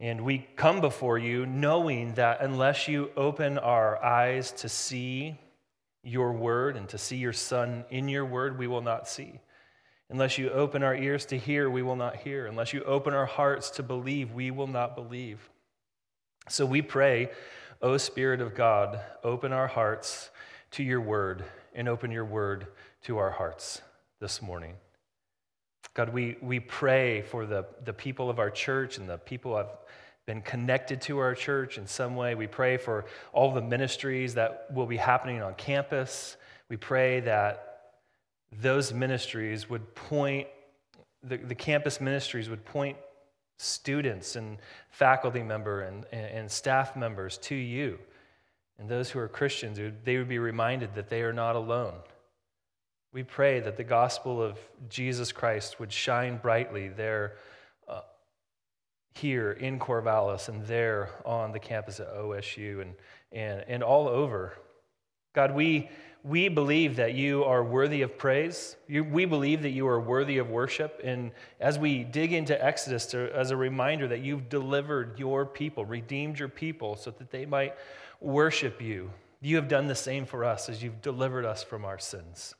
And 0.00 0.24
we 0.24 0.46
come 0.56 0.80
before 0.80 1.18
you 1.18 1.44
knowing 1.44 2.14
that 2.14 2.40
unless 2.40 2.86
you 2.86 3.10
open 3.16 3.58
our 3.58 4.02
eyes 4.02 4.52
to 4.52 4.68
see 4.68 5.36
your 6.04 6.32
word 6.32 6.76
and 6.76 6.88
to 6.90 6.98
see 6.98 7.16
your 7.16 7.32
son 7.32 7.84
in 7.90 8.08
your 8.08 8.24
word, 8.24 8.58
we 8.58 8.66
will 8.66 8.80
not 8.80 9.08
see. 9.08 9.40
Unless 10.10 10.38
you 10.38 10.50
open 10.50 10.82
our 10.82 10.94
ears 10.94 11.26
to 11.26 11.38
hear, 11.38 11.68
we 11.68 11.82
will 11.82 11.96
not 11.96 12.16
hear. 12.16 12.46
Unless 12.46 12.72
you 12.72 12.82
open 12.84 13.12
our 13.12 13.26
hearts 13.26 13.70
to 13.70 13.82
believe, 13.82 14.32
we 14.32 14.50
will 14.50 14.66
not 14.66 14.94
believe. 14.94 15.50
So 16.48 16.64
we 16.64 16.80
pray, 16.80 17.30
O 17.82 17.96
Spirit 17.98 18.40
of 18.40 18.54
God, 18.54 19.00
open 19.22 19.52
our 19.52 19.66
hearts 19.66 20.30
to 20.72 20.82
your 20.82 21.00
word 21.00 21.44
and 21.74 21.88
open 21.88 22.10
your 22.10 22.24
word 22.24 22.68
to 23.02 23.18
our 23.18 23.30
hearts 23.30 23.82
this 24.20 24.40
morning. 24.40 24.74
God, 25.98 26.10
we, 26.10 26.36
we 26.40 26.60
pray 26.60 27.22
for 27.22 27.44
the, 27.44 27.66
the 27.84 27.92
people 27.92 28.30
of 28.30 28.38
our 28.38 28.50
church 28.50 28.98
and 28.98 29.08
the 29.08 29.18
people 29.18 29.50
who 29.50 29.56
have 29.56 29.78
been 30.26 30.40
connected 30.42 31.00
to 31.00 31.18
our 31.18 31.34
church 31.34 31.76
in 31.76 31.88
some 31.88 32.14
way. 32.14 32.36
We 32.36 32.46
pray 32.46 32.76
for 32.76 33.06
all 33.32 33.52
the 33.52 33.62
ministries 33.62 34.34
that 34.34 34.68
will 34.72 34.86
be 34.86 34.96
happening 34.96 35.42
on 35.42 35.54
campus. 35.54 36.36
We 36.68 36.76
pray 36.76 37.18
that 37.22 37.80
those 38.62 38.92
ministries 38.92 39.68
would 39.68 39.92
point, 39.96 40.46
the, 41.24 41.38
the 41.38 41.56
campus 41.56 42.00
ministries 42.00 42.48
would 42.48 42.64
point 42.64 42.96
students 43.56 44.36
and 44.36 44.58
faculty 44.90 45.42
member 45.42 45.80
and, 45.80 46.06
and, 46.12 46.26
and 46.26 46.48
staff 46.48 46.94
members 46.94 47.38
to 47.38 47.56
you. 47.56 47.98
And 48.78 48.88
those 48.88 49.10
who 49.10 49.18
are 49.18 49.26
Christians, 49.26 49.80
they 50.04 50.16
would 50.16 50.28
be 50.28 50.38
reminded 50.38 50.94
that 50.94 51.08
they 51.08 51.22
are 51.22 51.32
not 51.32 51.56
alone 51.56 51.94
we 53.12 53.22
pray 53.22 53.60
that 53.60 53.76
the 53.76 53.84
gospel 53.84 54.42
of 54.42 54.58
Jesus 54.88 55.32
Christ 55.32 55.80
would 55.80 55.92
shine 55.92 56.36
brightly 56.36 56.88
there, 56.88 57.36
uh, 57.88 58.02
here 59.14 59.52
in 59.52 59.78
Corvallis, 59.78 60.48
and 60.48 60.64
there 60.66 61.10
on 61.24 61.52
the 61.52 61.58
campus 61.58 62.00
at 62.00 62.14
OSU 62.14 62.82
and, 62.82 62.94
and, 63.32 63.64
and 63.66 63.82
all 63.82 64.08
over. 64.08 64.52
God, 65.34 65.54
we, 65.54 65.88
we 66.22 66.48
believe 66.48 66.96
that 66.96 67.14
you 67.14 67.44
are 67.44 67.64
worthy 67.64 68.02
of 68.02 68.18
praise. 68.18 68.76
You, 68.86 69.04
we 69.04 69.24
believe 69.24 69.62
that 69.62 69.70
you 69.70 69.88
are 69.88 70.00
worthy 70.00 70.36
of 70.36 70.50
worship. 70.50 71.00
And 71.02 71.32
as 71.60 71.78
we 71.78 72.04
dig 72.04 72.34
into 72.34 72.62
Exodus 72.62 73.06
to, 73.06 73.34
as 73.34 73.50
a 73.50 73.56
reminder 73.56 74.06
that 74.08 74.20
you've 74.20 74.50
delivered 74.50 75.18
your 75.18 75.46
people, 75.46 75.86
redeemed 75.86 76.38
your 76.38 76.48
people, 76.48 76.96
so 76.96 77.10
that 77.12 77.30
they 77.30 77.46
might 77.46 77.74
worship 78.20 78.82
you, 78.82 79.10
you 79.40 79.56
have 79.56 79.68
done 79.68 79.86
the 79.86 79.94
same 79.94 80.26
for 80.26 80.44
us 80.44 80.68
as 80.68 80.82
you've 80.82 81.00
delivered 81.00 81.46
us 81.46 81.62
from 81.62 81.84
our 81.84 81.98
sins. 81.98 82.54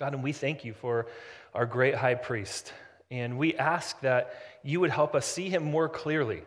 God, 0.00 0.14
and 0.14 0.22
we 0.22 0.32
thank 0.32 0.64
you 0.64 0.72
for 0.72 1.08
our 1.54 1.66
great 1.66 1.94
high 1.94 2.14
priest. 2.14 2.72
And 3.10 3.36
we 3.36 3.54
ask 3.56 4.00
that 4.00 4.32
you 4.62 4.80
would 4.80 4.88
help 4.90 5.14
us 5.14 5.26
see 5.26 5.50
him 5.50 5.62
more 5.62 5.90
clearly. 5.90 6.42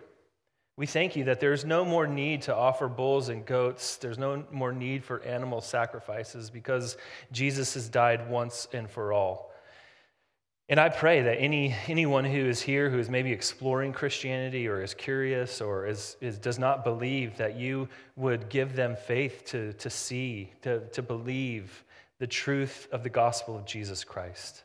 We 0.75 0.87
thank 0.87 1.15
you 1.15 1.25
that 1.25 1.39
there's 1.39 1.63
no 1.63 1.85
more 1.85 2.07
need 2.07 2.41
to 2.43 2.55
offer 2.55 2.87
bulls 2.87 3.29
and 3.29 3.45
goats. 3.45 3.97
There's 3.97 4.17
no 4.17 4.43
more 4.51 4.73
need 4.73 5.03
for 5.03 5.21
animal 5.21 5.61
sacrifices 5.61 6.49
because 6.49 6.97
Jesus 7.31 7.75
has 7.75 7.87
died 7.89 8.27
once 8.27 8.67
and 8.73 8.89
for 8.89 9.13
all. 9.13 9.51
And 10.67 10.79
I 10.79 10.89
pray 10.89 11.21
that 11.21 11.35
any, 11.39 11.75
anyone 11.87 12.25
who 12.25 12.47
is 12.47 12.59
here 12.59 12.89
who 12.89 12.97
is 12.97 13.07
maybe 13.07 13.31
exploring 13.31 13.93
Christianity 13.93 14.67
or 14.67 14.81
is 14.81 14.95
curious 14.95 15.61
or 15.61 15.85
is, 15.85 16.17
is, 16.21 16.39
does 16.39 16.57
not 16.57 16.83
believe, 16.83 17.37
that 17.37 17.55
you 17.55 17.87
would 18.15 18.49
give 18.49 18.75
them 18.75 18.95
faith 18.95 19.43
to, 19.47 19.73
to 19.73 19.91
see, 19.91 20.51
to, 20.63 20.87
to 20.87 21.03
believe, 21.03 21.83
the 22.23 22.27
truth 22.27 22.88
of 22.93 23.03
the 23.03 23.09
gospel 23.09 23.57
of 23.57 23.66
Jesus 23.66 24.05
Christ. 24.05 24.63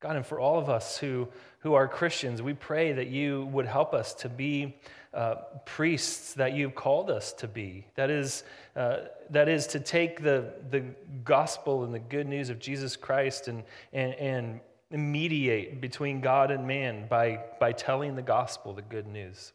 God, 0.00 0.16
and 0.16 0.26
for 0.26 0.38
all 0.38 0.58
of 0.58 0.68
us 0.68 0.98
who, 0.98 1.28
who 1.60 1.72
are 1.72 1.88
Christians, 1.88 2.42
we 2.42 2.52
pray 2.52 2.92
that 2.92 3.06
you 3.06 3.46
would 3.52 3.64
help 3.64 3.94
us 3.94 4.12
to 4.16 4.28
be 4.28 4.76
uh, 5.14 5.36
priests 5.64 6.34
that 6.34 6.52
you've 6.52 6.74
called 6.74 7.10
us 7.10 7.32
to 7.32 7.48
be. 7.48 7.86
That 7.94 8.10
is, 8.10 8.44
uh, 8.76 8.98
that 9.30 9.48
is 9.48 9.66
to 9.68 9.80
take 9.80 10.22
the, 10.22 10.52
the 10.68 10.84
gospel 11.24 11.84
and 11.84 11.94
the 11.94 12.00
good 12.00 12.28
news 12.28 12.50
of 12.50 12.58
Jesus 12.58 12.96
Christ 12.96 13.48
and, 13.48 13.62
and, 13.94 14.12
and 14.12 14.60
mediate 14.90 15.80
between 15.80 16.20
God 16.20 16.50
and 16.50 16.66
man 16.66 17.06
by, 17.08 17.40
by 17.58 17.72
telling 17.72 18.14
the 18.14 18.20
gospel, 18.20 18.74
the 18.74 18.82
good 18.82 19.06
news. 19.06 19.54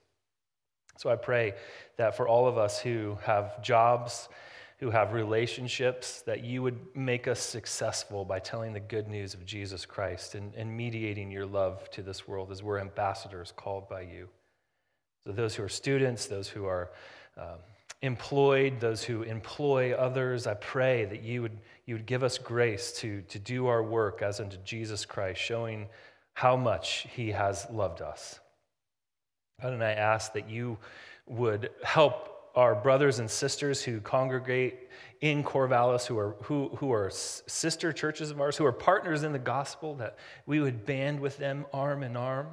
So 0.97 1.11
I 1.11 1.15
pray 1.15 1.53
that 1.97 2.17
for 2.17 2.27
all 2.27 2.47
of 2.47 2.57
us 2.57 2.79
who 2.79 3.19
have 3.21 3.61
jobs, 3.61 4.29
who 4.85 4.91
have 4.91 5.13
relationships, 5.13 6.21
that 6.27 6.43
you 6.43 6.61
would 6.61 6.77
make 6.93 7.27
us 7.27 7.39
successful 7.39 8.23
by 8.23 8.37
telling 8.37 8.71
the 8.71 8.79
good 8.79 9.07
news 9.07 9.33
of 9.33 9.43
Jesus 9.43 9.83
Christ 9.83 10.35
and, 10.35 10.53
and 10.53 10.77
mediating 10.77 11.31
your 11.31 11.47
love 11.47 11.89
to 11.89 12.03
this 12.03 12.27
world 12.27 12.51
as 12.51 12.61
we're 12.61 12.77
ambassadors 12.77 13.51
called 13.57 13.89
by 13.89 14.01
you. 14.01 14.29
So, 15.23 15.31
those 15.31 15.55
who 15.55 15.63
are 15.63 15.69
students, 15.69 16.27
those 16.27 16.47
who 16.47 16.65
are 16.65 16.91
um, 17.35 17.57
employed, 18.03 18.79
those 18.79 19.03
who 19.03 19.23
employ 19.23 19.95
others, 19.95 20.45
I 20.45 20.53
pray 20.53 21.05
that 21.05 21.23
you 21.23 21.41
would, 21.41 21.57
you 21.87 21.95
would 21.95 22.05
give 22.05 22.21
us 22.21 22.37
grace 22.37 22.91
to, 22.99 23.23
to 23.23 23.39
do 23.39 23.65
our 23.65 23.81
work 23.81 24.21
as 24.21 24.39
unto 24.39 24.57
Jesus 24.57 25.03
Christ, 25.03 25.41
showing 25.41 25.87
how 26.35 26.55
much 26.55 27.07
he 27.15 27.31
has 27.31 27.65
loved 27.71 28.03
us. 28.03 28.39
God, 29.63 29.73
and 29.73 29.83
I 29.83 29.93
ask 29.93 30.33
that 30.33 30.47
you 30.47 30.77
would 31.25 31.71
help 31.83 32.34
our 32.55 32.75
brothers 32.75 33.19
and 33.19 33.29
sisters 33.29 33.83
who 33.83 33.99
congregate 34.01 34.89
in 35.21 35.43
Corvallis, 35.43 36.05
who 36.05 36.17
are, 36.17 36.35
who, 36.43 36.69
who 36.77 36.91
are 36.91 37.09
sister 37.09 37.91
churches 37.91 38.31
of 38.31 38.39
ours, 38.39 38.57
who 38.57 38.65
are 38.65 38.71
partners 38.71 39.23
in 39.23 39.31
the 39.31 39.39
gospel, 39.39 39.95
that 39.95 40.17
we 40.45 40.59
would 40.59 40.85
band 40.85 41.19
with 41.19 41.37
them 41.37 41.65
arm 41.73 42.03
in 42.03 42.15
arm 42.15 42.47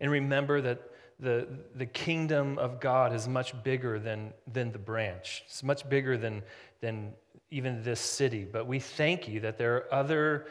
and 0.00 0.10
remember 0.10 0.60
that 0.60 0.90
the, 1.20 1.48
the 1.74 1.86
kingdom 1.86 2.58
of 2.58 2.80
God 2.80 3.12
is 3.12 3.26
much 3.26 3.60
bigger 3.64 3.98
than, 3.98 4.32
than 4.52 4.70
the 4.70 4.78
branch. 4.78 5.42
It's 5.46 5.62
much 5.62 5.88
bigger 5.88 6.16
than, 6.16 6.42
than 6.80 7.12
even 7.50 7.82
this 7.82 8.00
city. 8.00 8.46
But 8.50 8.66
we 8.66 8.78
thank 8.78 9.26
you 9.26 9.40
that 9.40 9.58
there 9.58 9.76
are 9.76 9.94
other 9.94 10.46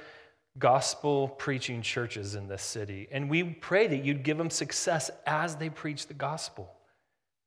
gospel 0.59 1.29
preaching 1.29 1.81
churches 1.81 2.35
in 2.35 2.47
this 2.47 2.63
city. 2.63 3.07
And 3.11 3.29
we 3.29 3.43
pray 3.43 3.87
that 3.87 4.03
you'd 4.03 4.23
give 4.23 4.37
them 4.37 4.49
success 4.49 5.09
as 5.25 5.55
they 5.55 5.69
preach 5.69 6.07
the 6.07 6.13
gospel. 6.13 6.69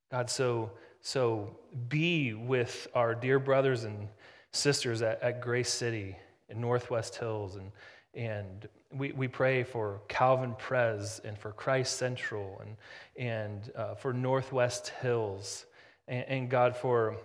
God, 0.09 0.29
so 0.29 0.71
so 1.01 1.55
be 1.89 2.33
with 2.33 2.87
our 2.93 3.15
dear 3.15 3.39
brothers 3.39 3.83
and 3.83 4.07
sisters 4.51 5.01
at, 5.01 5.21
at 5.21 5.41
Grace 5.41 5.69
City 5.69 6.15
in 6.49 6.61
Northwest 6.61 7.15
Hills. 7.15 7.55
And, 7.55 7.71
and 8.13 8.67
we, 8.93 9.11
we 9.13 9.27
pray 9.27 9.63
for 9.63 10.01
Calvin 10.07 10.53
Prez 10.57 11.21
and 11.23 11.37
for 11.37 11.51
Christ 11.51 11.97
Central 11.97 12.61
and, 12.61 12.77
and 13.17 13.71
uh, 13.75 13.95
for 13.95 14.13
Northwest 14.13 14.89
Hills. 15.01 15.65
And, 16.07 16.25
and 16.27 16.49
God, 16.49 16.75
for 16.75 17.17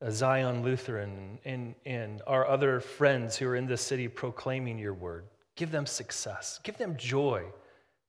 uh, 0.00 0.10
Zion 0.10 0.62
Lutheran 0.62 1.38
and, 1.44 1.74
and 1.86 2.22
our 2.26 2.46
other 2.46 2.80
friends 2.80 3.36
who 3.36 3.48
are 3.48 3.56
in 3.56 3.66
this 3.66 3.82
city 3.82 4.06
proclaiming 4.06 4.78
your 4.78 4.94
word. 4.94 5.24
Give 5.56 5.70
them 5.70 5.86
success, 5.86 6.60
give 6.62 6.76
them 6.78 6.96
joy 6.96 7.44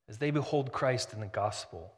as 0.10 0.18
they 0.18 0.32
behold 0.32 0.72
Christ 0.72 1.14
in 1.14 1.20
the 1.20 1.28
gospel. 1.28 1.92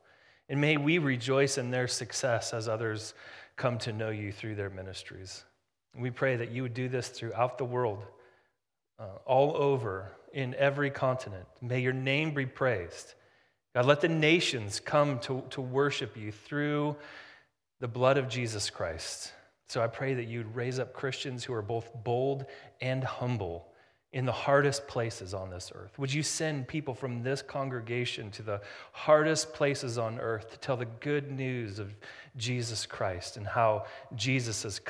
And 0.49 0.61
may 0.61 0.77
we 0.77 0.97
rejoice 0.97 1.57
in 1.57 1.71
their 1.71 1.87
success 1.87 2.53
as 2.53 2.67
others 2.67 3.13
come 3.55 3.77
to 3.79 3.91
know 3.91 4.09
you 4.09 4.31
through 4.31 4.55
their 4.55 4.69
ministries. 4.69 5.43
We 5.97 6.11
pray 6.11 6.35
that 6.37 6.51
you 6.51 6.63
would 6.63 6.73
do 6.73 6.87
this 6.87 7.09
throughout 7.09 7.57
the 7.57 7.65
world, 7.65 8.03
uh, 8.99 9.17
all 9.25 9.57
over, 9.57 10.11
in 10.33 10.53
every 10.55 10.89
continent. 10.89 11.47
May 11.61 11.79
your 11.79 11.93
name 11.93 12.33
be 12.33 12.45
praised. 12.45 13.15
God, 13.73 13.85
let 13.85 14.01
the 14.01 14.07
nations 14.07 14.79
come 14.79 15.19
to, 15.19 15.43
to 15.51 15.61
worship 15.61 16.15
you 16.15 16.31
through 16.31 16.95
the 17.79 17.87
blood 17.87 18.17
of 18.17 18.29
Jesus 18.29 18.69
Christ. 18.69 19.33
So 19.67 19.81
I 19.81 19.87
pray 19.87 20.13
that 20.13 20.27
you'd 20.27 20.55
raise 20.55 20.79
up 20.79 20.93
Christians 20.93 21.43
who 21.43 21.53
are 21.53 21.61
both 21.61 21.89
bold 22.03 22.45
and 22.79 23.03
humble 23.03 23.67
in 24.17 24.25
the 24.25 24.31
hardest 24.31 24.87
places 24.87 25.35
on 25.35 25.51
this 25.51 25.71
earth? 25.75 25.99
Would 25.99 26.11
you 26.11 26.23
send 26.23 26.67
people 26.67 26.95
from 26.95 27.21
this 27.21 27.43
congregation 27.43 28.31
to 28.31 28.41
the 28.41 28.61
hardest 28.91 29.53
places 29.53 29.99
on 29.99 30.19
earth 30.19 30.49
to 30.49 30.57
tell 30.57 30.75
the 30.75 30.87
good 30.87 31.29
news 31.29 31.77
of 31.77 31.93
Jesus 32.35 32.87
Christ 32.87 33.37
and 33.37 33.45
how 33.45 33.85
Jesus 34.15 34.63
has 34.63 34.81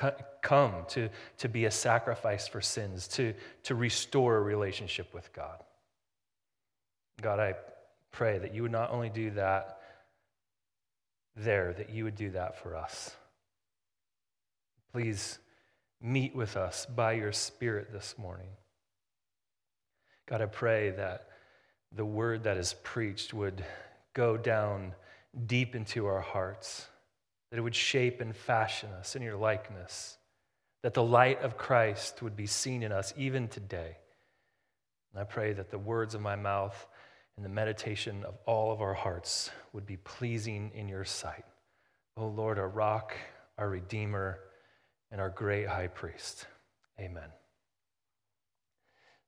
come 0.42 0.75
to, 0.88 1.10
to 1.40 1.50
be 1.50 1.66
a 1.66 1.72
sacrifice 1.72 2.48
for 2.48 2.62
sins, 2.62 3.06
to, 3.10 3.34
to 3.63 3.75
restore 3.75 4.38
a 4.38 4.42
relationship 4.42 5.13
with 5.13 5.34
God? 5.34 5.62
God, 7.22 7.42
I 7.42 7.56
pray 8.12 8.38
that 8.40 8.56
you 8.56 8.62
would 8.62 8.72
not 8.72 8.92
only 8.92 9.10
do 9.10 9.31
that 9.31 9.81
there, 11.36 11.74
that 11.74 11.90
you 11.90 12.06
would 12.06 12.16
do 12.16 12.30
that 12.30 12.63
for 12.63 12.78
us. 12.78 13.13
Please 14.94 15.38
meet 16.02 16.34
with 16.34 16.56
us 16.56 16.86
by 16.86 17.12
your 17.12 17.34
Spirit 17.34 17.92
this 17.92 18.16
morning. 18.18 18.48
God, 20.28 20.42
I 20.42 20.46
pray 20.46 20.92
that 20.92 21.30
the 21.96 22.06
word 22.06 22.44
that 22.44 22.58
is 22.58 22.76
preached 22.84 23.34
would 23.34 23.64
go 24.14 24.36
down 24.36 24.94
deep 25.46 25.74
into 25.74 26.06
our 26.06 26.20
hearts, 26.20 26.86
that 27.50 27.58
it 27.58 27.62
would 27.62 27.76
shape 27.76 28.20
and 28.20 28.36
fashion 28.36 28.90
us 29.00 29.16
in 29.16 29.22
your 29.22 29.38
likeness, 29.38 30.18
that 30.84 30.94
the 30.94 31.04
light 31.04 31.42
of 31.42 31.58
Christ 31.58 32.22
would 32.22 32.36
be 32.36 32.46
seen 32.46 32.84
in 32.84 32.92
us 32.92 33.14
even 33.18 33.48
today. 33.48 33.98
And 35.14 35.22
I 35.22 35.24
pray 35.24 35.54
that 35.54 35.72
the 35.72 35.80
words 35.80 36.14
of 36.14 36.22
my 36.22 36.36
mouth 36.36 36.88
and 37.38 37.46
the 37.46 37.50
meditation 37.50 38.24
of 38.26 38.36
all 38.46 38.74
of 38.74 38.82
our 38.82 38.94
hearts 38.94 39.50
would 39.72 39.86
be 39.86 39.98
pleasing 39.98 40.72
in 40.76 40.90
your 40.90 41.06
sight. 41.06 41.46
O 42.18 42.24
oh 42.24 42.28
Lord, 42.28 42.60
our 42.60 42.68
rock, 42.68 43.14
our 43.58 43.70
redeemer, 43.70 44.40
and 45.10 45.22
our 45.22 45.30
great 45.30 45.68
high 45.68 45.88
priest. 45.88 46.48
Amen. 47.00 47.30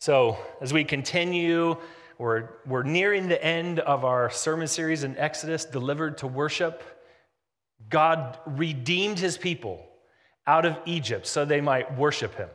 So, 0.01 0.38
as 0.62 0.72
we 0.72 0.86
continue, 0.86 1.75
we're, 2.18 2.51
we're 2.66 2.84
nearing 2.84 3.28
the 3.28 3.44
end 3.44 3.81
of 3.81 4.06
our 4.06 4.30
sermon 4.30 4.69
series 4.69 5.04
in 5.04 5.18
Exodus, 5.18 5.66
Delivered 5.66 6.19
to 6.19 6.28
Worship. 6.28 6.81
God 7.90 8.40
redeemed 8.46 9.19
his 9.19 9.38
people 9.38 9.86
out 10.48 10.66
of 10.66 10.78
Egypt 10.86 11.28
so 11.28 11.44
they 11.44 11.60
might 11.60 11.98
worship 11.98 12.34
him. 12.36 12.48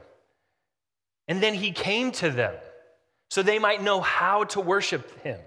And 1.28 1.42
then 1.42 1.52
he 1.52 1.70
came 1.70 2.12
to 2.12 2.30
them 2.30 2.54
so 3.28 3.42
they 3.42 3.58
might 3.58 3.82
know 3.82 4.00
how 4.00 4.44
to 4.44 4.60
worship 4.62 5.20
him. 5.20 5.38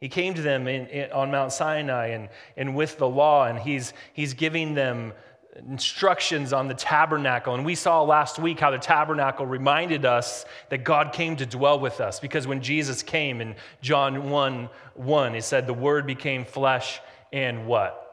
He 0.00 0.10
came 0.10 0.34
to 0.34 0.42
them 0.42 0.68
in, 0.68 0.86
in, 0.88 1.12
on 1.12 1.30
Mount 1.30 1.52
Sinai 1.52 2.08
and, 2.08 2.28
and 2.58 2.76
with 2.76 2.98
the 2.98 3.08
law, 3.08 3.46
and 3.46 3.58
he's, 3.58 3.94
he's 4.12 4.34
giving 4.34 4.74
them 4.74 5.14
instructions 5.56 6.52
on 6.52 6.68
the 6.68 6.74
tabernacle. 6.74 7.54
And 7.54 7.64
we 7.64 7.74
saw 7.74 8.02
last 8.02 8.38
week 8.38 8.60
how 8.60 8.70
the 8.70 8.78
tabernacle 8.78 9.46
reminded 9.46 10.04
us 10.04 10.44
that 10.68 10.84
God 10.84 11.12
came 11.12 11.36
to 11.36 11.46
dwell 11.46 11.80
with 11.80 12.00
us 12.00 12.20
because 12.20 12.46
when 12.46 12.62
Jesus 12.62 13.02
came 13.02 13.40
in 13.40 13.56
John 13.80 14.30
1 14.30 14.68
1, 14.94 15.34
he 15.34 15.40
said, 15.40 15.66
The 15.66 15.74
word 15.74 16.06
became 16.06 16.44
flesh 16.44 17.00
and 17.32 17.66
what? 17.66 18.04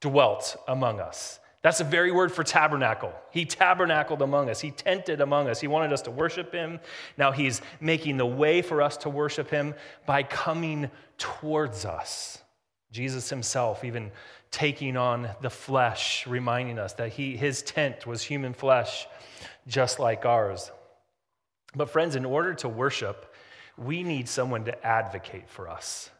Dwelt 0.00 0.56
among 0.66 1.00
us. 1.00 1.40
That's 1.62 1.78
the 1.78 1.84
very 1.84 2.10
word 2.10 2.32
for 2.32 2.42
tabernacle. 2.42 3.12
He 3.30 3.44
tabernacled 3.44 4.22
among 4.22 4.48
us. 4.48 4.60
He 4.60 4.70
tented 4.70 5.20
among 5.20 5.48
us. 5.48 5.60
He 5.60 5.68
wanted 5.68 5.92
us 5.92 6.00
to 6.02 6.10
worship 6.10 6.52
him. 6.52 6.80
Now 7.18 7.32
he's 7.32 7.60
making 7.80 8.16
the 8.16 8.26
way 8.26 8.62
for 8.62 8.80
us 8.80 8.96
to 8.98 9.10
worship 9.10 9.50
him 9.50 9.74
by 10.06 10.22
coming 10.22 10.90
towards 11.18 11.84
us. 11.84 12.42
Jesus 12.92 13.28
himself 13.28 13.84
even 13.84 14.10
taking 14.50 14.96
on 14.96 15.28
the 15.40 15.50
flesh, 15.50 16.26
reminding 16.26 16.78
us 16.78 16.94
that 16.94 17.12
he, 17.12 17.36
his 17.36 17.62
tent 17.62 18.06
was 18.06 18.22
human 18.22 18.52
flesh, 18.52 19.06
just 19.66 19.98
like 19.98 20.24
ours. 20.24 20.70
But, 21.74 21.90
friends, 21.90 22.16
in 22.16 22.24
order 22.24 22.54
to 22.54 22.68
worship, 22.68 23.34
we 23.78 24.02
need 24.02 24.28
someone 24.28 24.64
to 24.64 24.86
advocate 24.86 25.48
for 25.48 25.68
us. 25.68 26.10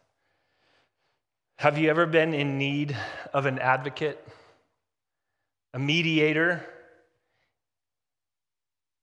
Have 1.59 1.77
you 1.77 1.91
ever 1.91 2.07
been 2.07 2.33
in 2.33 2.57
need 2.57 2.97
of 3.35 3.47
an 3.47 3.59
advocate? 3.59 4.25
a 5.75 5.79
mediator. 5.79 6.65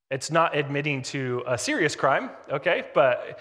It's 0.10 0.32
not 0.32 0.56
admitting 0.56 1.02
to 1.04 1.44
a 1.48 1.58
serious 1.58 1.96
crime, 1.96 2.30
okay? 2.50 2.84
But 2.94 3.40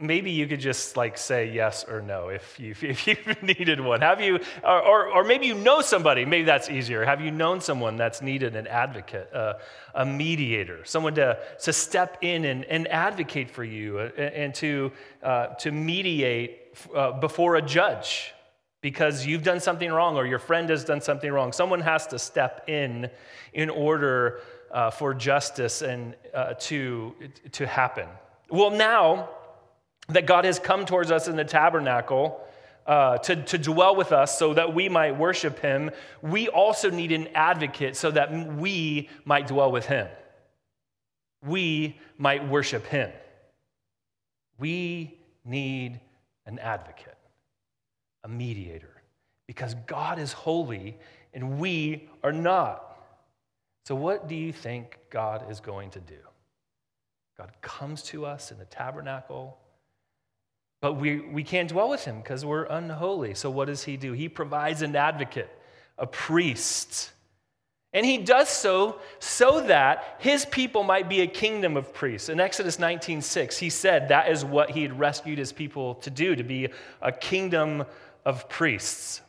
maybe 0.00 0.30
you 0.30 0.46
could 0.46 0.60
just 0.60 0.96
like 0.96 1.18
say 1.18 1.50
yes 1.50 1.84
or 1.84 2.00
no 2.00 2.28
if 2.28 2.58
you 2.58 2.74
if 2.82 3.06
you 3.06 3.16
needed 3.42 3.80
one. 3.80 4.00
Have 4.00 4.20
you, 4.20 4.40
or, 4.64 4.80
or, 4.80 5.12
or, 5.12 5.24
maybe 5.24 5.46
you 5.46 5.54
know 5.54 5.80
somebody. 5.80 6.24
Maybe 6.24 6.44
that's 6.44 6.70
easier. 6.70 7.04
Have 7.04 7.20
you 7.20 7.30
known 7.30 7.60
someone 7.60 7.96
that's 7.96 8.22
needed 8.22 8.56
an 8.56 8.66
advocate, 8.66 9.30
a 9.94 10.06
mediator, 10.06 10.84
someone 10.84 11.14
to 11.14 11.38
to 11.62 11.72
step 11.72 12.18
in 12.22 12.44
and, 12.44 12.64
and 12.64 12.88
advocate 12.88 13.50
for 13.50 13.64
you 13.64 13.98
and, 13.98 14.12
uh, 14.18 14.22
and 14.22 14.54
to 14.56 14.92
uh, 15.22 15.46
to 15.54 15.70
mediate 15.70 16.76
uh, 16.94 17.12
before 17.12 17.56
a 17.56 17.62
judge? 17.62 18.34
because 18.82 19.26
you've 19.26 19.42
done 19.42 19.60
something 19.60 19.92
wrong 19.92 20.16
or 20.16 20.24
your 20.24 20.38
friend 20.38 20.70
has 20.70 20.86
done 20.86 21.02
something 21.02 21.30
wrong. 21.30 21.52
Someone 21.52 21.82
has 21.82 22.06
to 22.06 22.18
step 22.18 22.64
in 22.66 23.10
in 23.52 23.68
order 23.68 24.40
uh, 24.70 24.90
for 24.90 25.12
justice 25.12 25.82
and 25.82 26.14
uh, 26.32 26.54
to, 26.54 27.14
to 27.52 27.66
happen. 27.66 28.08
Well, 28.48 28.70
now 28.70 29.28
that 30.08 30.26
God 30.26 30.44
has 30.44 30.58
come 30.58 30.86
towards 30.86 31.10
us 31.10 31.28
in 31.28 31.36
the 31.36 31.44
tabernacle 31.44 32.40
uh, 32.86 33.18
to, 33.18 33.36
to 33.36 33.58
dwell 33.58 33.94
with 33.94 34.12
us 34.12 34.38
so 34.38 34.54
that 34.54 34.74
we 34.74 34.88
might 34.88 35.16
worship 35.16 35.60
him, 35.60 35.90
we 36.22 36.48
also 36.48 36.90
need 36.90 37.12
an 37.12 37.28
advocate 37.34 37.96
so 37.96 38.10
that 38.10 38.32
we 38.56 39.08
might 39.24 39.46
dwell 39.46 39.70
with 39.70 39.86
him. 39.86 40.08
We 41.44 41.98
might 42.18 42.46
worship 42.48 42.86
him. 42.86 43.10
We 44.58 45.18
need 45.44 46.00
an 46.46 46.58
advocate 46.58 47.16
a 48.24 48.28
mediator 48.28 49.02
because 49.46 49.74
God 49.86 50.18
is 50.18 50.32
holy 50.32 50.96
and 51.32 51.58
we 51.58 52.08
are 52.22 52.32
not. 52.32 52.86
So, 53.84 53.94
what 53.94 54.28
do 54.28 54.34
you 54.34 54.52
think 54.52 54.98
God 55.10 55.50
is 55.50 55.60
going 55.60 55.90
to 55.90 56.00
do? 56.00 56.18
God 57.38 57.52
comes 57.62 58.02
to 58.04 58.26
us 58.26 58.52
in 58.52 58.58
the 58.58 58.66
tabernacle, 58.66 59.56
but 60.80 60.94
we, 60.94 61.20
we 61.20 61.44
can't 61.44 61.68
dwell 61.68 61.90
with 61.90 62.04
him 62.04 62.18
because 62.18 62.44
we're 62.44 62.64
unholy. 62.64 63.34
So, 63.34 63.50
what 63.50 63.66
does 63.66 63.84
he 63.84 63.96
do? 63.96 64.12
He 64.12 64.28
provides 64.28 64.82
an 64.82 64.96
advocate, 64.96 65.50
a 65.98 66.06
priest. 66.06 67.10
And 67.92 68.06
he 68.06 68.18
does 68.18 68.48
so 68.48 69.00
so 69.18 69.62
that 69.62 70.16
his 70.20 70.44
people 70.46 70.84
might 70.84 71.08
be 71.08 71.22
a 71.22 71.26
kingdom 71.26 71.76
of 71.76 71.92
priests. 71.92 72.28
In 72.28 72.38
Exodus 72.38 72.78
19:6, 72.78 73.58
he 73.58 73.68
said 73.68 74.08
that 74.08 74.30
is 74.30 74.44
what 74.44 74.70
he 74.70 74.82
had 74.82 74.98
rescued 74.98 75.38
his 75.38 75.52
people 75.52 75.96
to 75.96 76.10
do, 76.10 76.36
to 76.36 76.44
be 76.44 76.68
a 77.02 77.12
kingdom 77.12 77.84
of 78.24 78.48
priests. 78.48 79.20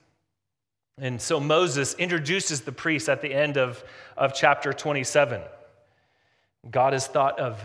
And 0.98 1.20
so 1.20 1.40
Moses 1.40 1.96
introduces 1.96 2.62
the 2.62 2.72
priests 2.72 3.10
at 3.10 3.22
the 3.22 3.34
end 3.34 3.58
of, 3.58 3.84
of 4.16 4.34
chapter 4.36 4.72
27. 4.72 5.42
God 6.70 6.94
has 6.94 7.08
thought 7.08 7.40
of 7.40 7.60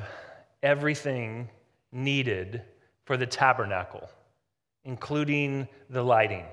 everything 0.62 1.50
needed 1.92 2.62
for 3.06 3.16
the 3.16 3.26
tabernacle, 3.26 4.08
including 4.84 5.66
the 5.88 6.02
lighting. 6.02 6.44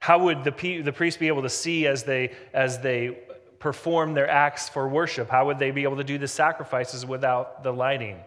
How 0.00 0.18
would 0.18 0.44
the, 0.44 0.82
the 0.82 0.92
priests 0.92 1.18
be 1.18 1.28
able 1.28 1.42
to 1.42 1.48
see 1.48 1.86
as 1.86 2.04
they, 2.04 2.32
as 2.52 2.80
they 2.80 3.18
perform 3.58 4.14
their 4.14 4.28
acts 4.28 4.68
for 4.68 4.86
worship? 4.86 5.30
How 5.30 5.46
would 5.46 5.58
they 5.58 5.70
be 5.70 5.84
able 5.84 5.96
to 5.96 6.04
do 6.04 6.18
the 6.18 6.28
sacrifices 6.28 7.06
without 7.06 7.62
the 7.62 7.72
lighting? 7.72 8.18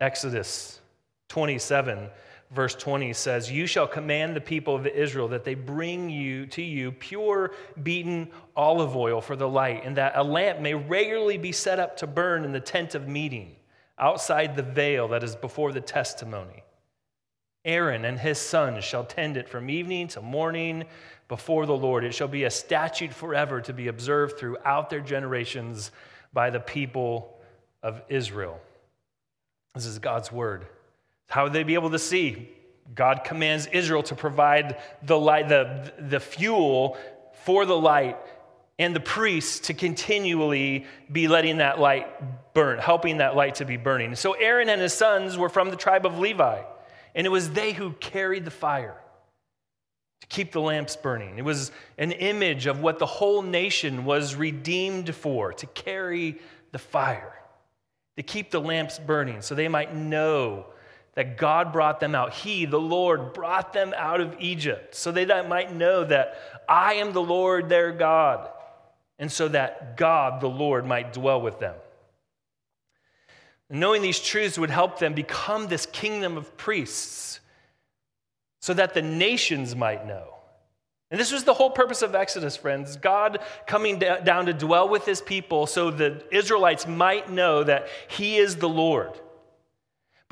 Exodus 0.00 0.80
27 1.28 2.08
verse 2.52 2.74
20 2.74 3.12
says, 3.12 3.50
You 3.50 3.66
shall 3.66 3.86
command 3.86 4.36
the 4.36 4.40
people 4.40 4.76
of 4.76 4.86
Israel 4.86 5.28
that 5.28 5.44
they 5.44 5.54
bring 5.54 6.10
you 6.10 6.46
to 6.46 6.62
you 6.62 6.92
pure 6.92 7.52
beaten 7.82 8.30
olive 8.54 8.94
oil 8.94 9.20
for 9.20 9.36
the 9.36 9.48
light, 9.48 9.82
and 9.84 9.96
that 9.96 10.12
a 10.16 10.22
lamp 10.22 10.60
may 10.60 10.74
regularly 10.74 11.38
be 11.38 11.52
set 11.52 11.78
up 11.78 11.96
to 11.98 12.06
burn 12.06 12.44
in 12.44 12.52
the 12.52 12.60
tent 12.60 12.94
of 12.94 13.08
meeting, 13.08 13.56
outside 14.02 14.56
the 14.56 14.62
veil 14.62 15.08
that 15.08 15.22
is 15.22 15.36
before 15.36 15.72
the 15.72 15.80
testimony. 15.80 16.64
Aaron 17.64 18.04
and 18.04 18.18
his 18.18 18.38
sons 18.38 18.82
shall 18.82 19.04
tend 19.04 19.36
it 19.36 19.48
from 19.48 19.70
evening 19.70 20.08
to 20.08 20.20
morning 20.20 20.84
before 21.28 21.64
the 21.64 21.76
Lord. 21.76 22.02
It 22.02 22.12
shall 22.12 22.28
be 22.28 22.42
a 22.42 22.50
statute 22.50 23.14
forever 23.14 23.60
to 23.60 23.72
be 23.72 23.86
observed 23.86 24.36
throughout 24.36 24.90
their 24.90 25.00
generations 25.00 25.92
by 26.32 26.50
the 26.50 26.58
people 26.58 27.38
of 27.80 28.02
Israel. 28.08 28.60
This 29.74 29.86
is 29.86 30.00
God's 30.00 30.32
word. 30.32 30.66
How 31.28 31.44
would 31.44 31.52
they 31.52 31.62
be 31.62 31.74
able 31.74 31.90
to 31.90 31.98
see? 31.98 32.50
God 32.96 33.22
commands 33.24 33.68
Israel 33.68 34.02
to 34.02 34.16
provide 34.16 34.82
the 35.04 35.18
light, 35.18 35.48
the, 35.48 35.92
the 35.98 36.20
fuel 36.20 36.98
for 37.44 37.64
the 37.64 37.78
light, 37.78 38.18
and 38.82 38.94
the 38.94 39.00
priests 39.00 39.60
to 39.66 39.74
continually 39.74 40.86
be 41.10 41.28
letting 41.28 41.58
that 41.58 41.78
light 41.78 42.54
burn, 42.54 42.78
helping 42.78 43.18
that 43.18 43.36
light 43.36 43.56
to 43.56 43.64
be 43.64 43.76
burning. 43.76 44.14
So 44.14 44.32
Aaron 44.32 44.68
and 44.68 44.80
his 44.80 44.92
sons 44.92 45.36
were 45.36 45.48
from 45.48 45.70
the 45.70 45.76
tribe 45.76 46.06
of 46.06 46.18
Levi, 46.18 46.62
and 47.14 47.26
it 47.26 47.30
was 47.30 47.50
they 47.50 47.72
who 47.72 47.92
carried 47.92 48.44
the 48.44 48.50
fire 48.50 48.96
to 50.20 50.26
keep 50.26 50.52
the 50.52 50.60
lamps 50.60 50.96
burning. 50.96 51.38
It 51.38 51.44
was 51.44 51.72
an 51.98 52.12
image 52.12 52.66
of 52.66 52.80
what 52.80 52.98
the 52.98 53.06
whole 53.06 53.42
nation 53.42 54.04
was 54.04 54.36
redeemed 54.36 55.14
for 55.14 55.52
to 55.52 55.66
carry 55.66 56.38
the 56.70 56.78
fire, 56.78 57.34
to 58.16 58.22
keep 58.22 58.50
the 58.50 58.60
lamps 58.60 58.98
burning 58.98 59.42
so 59.42 59.54
they 59.54 59.68
might 59.68 59.94
know 59.94 60.66
that 61.14 61.36
God 61.36 61.72
brought 61.72 62.00
them 62.00 62.14
out. 62.14 62.32
He, 62.32 62.64
the 62.64 62.80
Lord, 62.80 63.34
brought 63.34 63.72
them 63.72 63.92
out 63.96 64.20
of 64.20 64.36
Egypt 64.38 64.94
so 64.94 65.12
they 65.12 65.26
might 65.26 65.74
know 65.74 66.04
that 66.04 66.62
I 66.68 66.94
am 66.94 67.12
the 67.12 67.22
Lord 67.22 67.68
their 67.68 67.92
God, 67.92 68.48
and 69.22 69.32
so 69.32 69.48
that 69.48 69.96
God, 69.96 70.42
the 70.42 70.48
Lord, 70.48 70.84
might 70.84 71.14
dwell 71.14 71.40
with 71.40 71.58
them. 71.58 71.74
knowing 73.70 74.02
these 74.02 74.20
truths 74.20 74.58
would 74.58 74.68
help 74.68 74.98
them 74.98 75.14
become 75.14 75.66
this 75.66 75.86
kingdom 75.86 76.36
of 76.36 76.54
priests 76.58 77.40
so 78.60 78.74
that 78.74 78.92
the 78.92 79.00
nations 79.00 79.74
might 79.74 80.06
know. 80.06 80.34
And 81.10 81.18
this 81.18 81.32
was 81.32 81.44
the 81.44 81.54
whole 81.54 81.70
purpose 81.70 82.02
of 82.02 82.14
Exodus, 82.14 82.54
friends. 82.54 82.96
God 82.96 83.38
coming 83.66 83.98
down 83.98 84.44
to 84.44 84.52
dwell 84.52 84.90
with 84.90 85.06
his 85.06 85.22
people 85.22 85.66
so 85.66 85.90
the 85.90 86.22
Israelites 86.30 86.86
might 86.86 87.30
know 87.30 87.64
that 87.64 87.88
he 88.08 88.36
is 88.36 88.56
the 88.56 88.68
Lord 88.68 89.18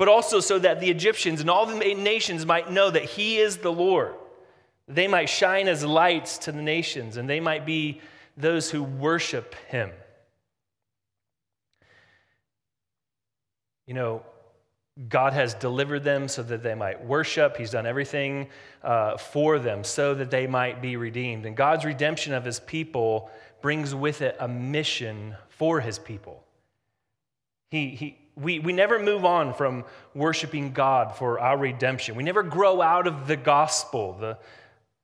but 0.01 0.07
also 0.07 0.39
so 0.39 0.57
that 0.57 0.79
the 0.79 0.89
Egyptians 0.89 1.41
and 1.41 1.49
all 1.49 1.67
the 1.67 1.75
nations 1.93 2.43
might 2.43 2.71
know 2.71 2.89
that 2.89 3.03
He 3.03 3.37
is 3.37 3.57
the 3.57 3.71
Lord. 3.71 4.15
They 4.87 5.07
might 5.07 5.29
shine 5.29 5.67
as 5.67 5.85
lights 5.85 6.39
to 6.39 6.51
the 6.51 6.63
nations, 6.63 7.17
and 7.17 7.29
they 7.29 7.39
might 7.39 7.67
be 7.67 8.01
those 8.41 8.69
who 8.69 8.83
worship 8.83 9.55
Him. 9.69 9.91
You 13.87 13.93
know, 13.93 14.23
God 15.07 15.33
has 15.33 15.53
delivered 15.53 16.03
them 16.03 16.27
so 16.27 16.43
that 16.43 16.63
they 16.63 16.75
might 16.75 17.05
worship. 17.05 17.57
He's 17.57 17.71
done 17.71 17.85
everything 17.85 18.49
uh, 18.83 19.17
for 19.17 19.57
them 19.57 19.83
so 19.83 20.13
that 20.15 20.31
they 20.31 20.47
might 20.47 20.81
be 20.81 20.97
redeemed. 20.97 21.45
And 21.45 21.55
God's 21.55 21.85
redemption 21.85 22.33
of 22.33 22.43
his 22.43 22.59
people 22.59 23.31
brings 23.61 23.95
with 23.95 24.21
it 24.21 24.35
a 24.39 24.47
mission 24.47 25.35
for 25.49 25.79
his 25.79 25.97
people. 25.97 26.43
He, 27.69 27.89
he, 27.89 28.17
we, 28.35 28.59
we 28.59 28.73
never 28.73 28.99
move 28.99 29.23
on 29.23 29.53
from 29.53 29.85
worshiping 30.13 30.73
God 30.73 31.15
for 31.15 31.39
our 31.39 31.57
redemption. 31.57 32.15
We 32.15 32.23
never 32.23 32.43
grow 32.43 32.81
out 32.81 33.07
of 33.07 33.27
the 33.27 33.37
gospel, 33.37 34.17
the, 34.19 34.37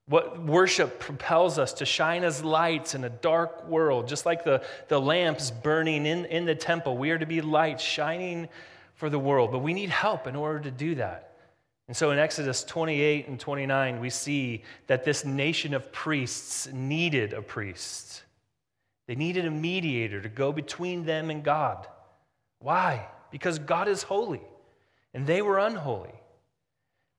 what 0.07 0.41
worship 0.41 0.99
propels 0.99 1.59
us 1.59 1.73
to 1.73 1.85
shine 1.85 2.23
as 2.23 2.43
lights 2.43 2.95
in 2.95 3.03
a 3.03 3.09
dark 3.09 3.67
world, 3.67 4.07
just 4.07 4.25
like 4.25 4.43
the, 4.43 4.63
the 4.87 4.99
lamps 4.99 5.51
burning 5.51 6.05
in, 6.05 6.25
in 6.25 6.45
the 6.45 6.55
temple. 6.55 6.97
We 6.97 7.11
are 7.11 7.17
to 7.17 7.25
be 7.25 7.41
lights 7.41 7.83
shining 7.83 8.47
for 8.95 9.09
the 9.09 9.19
world, 9.19 9.51
but 9.51 9.59
we 9.59 9.73
need 9.73 9.89
help 9.89 10.25
in 10.25 10.35
order 10.35 10.61
to 10.61 10.71
do 10.71 10.95
that. 10.95 11.33
And 11.87 11.95
so 11.95 12.11
in 12.11 12.19
Exodus 12.19 12.63
28 12.63 13.27
and 13.27 13.39
29, 13.39 13.99
we 13.99 14.09
see 14.09 14.63
that 14.87 15.03
this 15.03 15.23
nation 15.23 15.73
of 15.73 15.91
priests 15.91 16.67
needed 16.71 17.33
a 17.33 17.41
priest. 17.41 18.23
They 19.07 19.15
needed 19.15 19.45
a 19.45 19.51
mediator 19.51 20.21
to 20.21 20.29
go 20.29 20.51
between 20.51 21.05
them 21.05 21.29
and 21.29 21.43
God. 21.43 21.87
Why? 22.59 23.07
Because 23.31 23.59
God 23.59 23.87
is 23.87 24.03
holy, 24.03 24.41
and 25.13 25.27
they 25.27 25.41
were 25.41 25.59
unholy. 25.59 26.16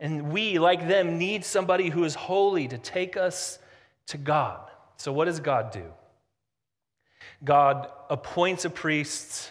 And 0.01 0.31
we, 0.33 0.59
like 0.59 0.87
them, 0.87 1.19
need 1.19 1.45
somebody 1.45 1.89
who 1.89 2.05
is 2.05 2.15
holy 2.15 2.69
to 2.69 2.79
take 2.79 3.17
us 3.17 3.59
to 4.07 4.19
God. 4.19 4.71
So, 4.97 5.13
what 5.13 5.27
does 5.27 5.41
God 5.41 5.71
do? 5.73 5.85
God 7.45 7.91
appoints 8.11 8.65
a 8.65 8.71
priest, 8.71 9.51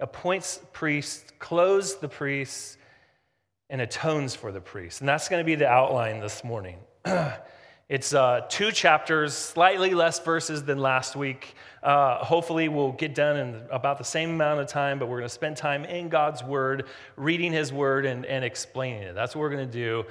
appoints 0.00 0.60
priests, 0.72 1.32
clothes 1.38 1.96
the 1.96 2.08
priests, 2.08 2.76
and 3.68 3.80
atones 3.80 4.34
for 4.34 4.52
the 4.52 4.60
priests. 4.60 5.00
And 5.00 5.08
that's 5.08 5.28
going 5.28 5.40
to 5.40 5.44
be 5.44 5.54
the 5.54 5.68
outline 5.68 6.20
this 6.20 6.44
morning. 6.44 6.78
it's 7.88 8.12
uh, 8.12 8.40
two 8.48 8.72
chapters, 8.72 9.32
slightly 9.32 9.94
less 9.94 10.18
verses 10.18 10.64
than 10.64 10.78
last 10.78 11.14
week. 11.14 11.54
Uh, 11.84 12.16
hopefully, 12.24 12.68
we'll 12.68 12.90
get 12.90 13.14
done 13.14 13.36
in 13.36 13.62
about 13.70 13.98
the 13.98 14.04
same 14.04 14.30
amount 14.30 14.58
of 14.58 14.66
time, 14.66 14.98
but 14.98 15.06
we're 15.06 15.18
going 15.18 15.28
to 15.28 15.34
spend 15.34 15.56
time 15.56 15.84
in 15.84 16.08
God's 16.08 16.42
Word, 16.42 16.86
reading 17.14 17.52
His 17.52 17.72
Word, 17.72 18.04
and, 18.04 18.26
and 18.26 18.44
explaining 18.44 19.02
it. 19.02 19.14
That's 19.14 19.36
what 19.36 19.42
we're 19.42 19.50
going 19.50 19.68
to 19.68 19.72
do. 19.72 20.04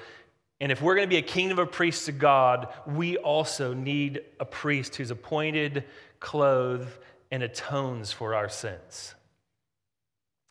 And 0.62 0.72
if 0.72 0.82
we're 0.82 0.96
going 0.96 1.05
to 1.05 1.13
be 1.13 1.17
a 1.17 1.22
kingdom 1.22 1.60
of 1.60 1.70
priests 1.70 2.05
to 2.05 2.13
God, 2.13 2.70
we 2.88 3.17
also 3.17 3.74
need 3.74 4.22
a 4.39 4.46
priest 4.46 4.96
who's 4.96 5.12
appointed, 5.12 5.84
clothed, 6.22 6.98
and 7.29 7.44
atones 7.44 8.10
for 8.10 8.36
our 8.36 8.48
sins. 8.48 9.15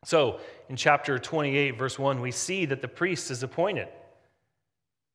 So, 0.04 0.40
in 0.68 0.76
chapter 0.76 1.18
28, 1.18 1.78
verse 1.78 1.98
1, 1.98 2.20
we 2.20 2.32
see 2.32 2.66
that 2.66 2.82
the 2.82 2.88
priest 2.88 3.30
is 3.30 3.42
appointed. 3.42 3.88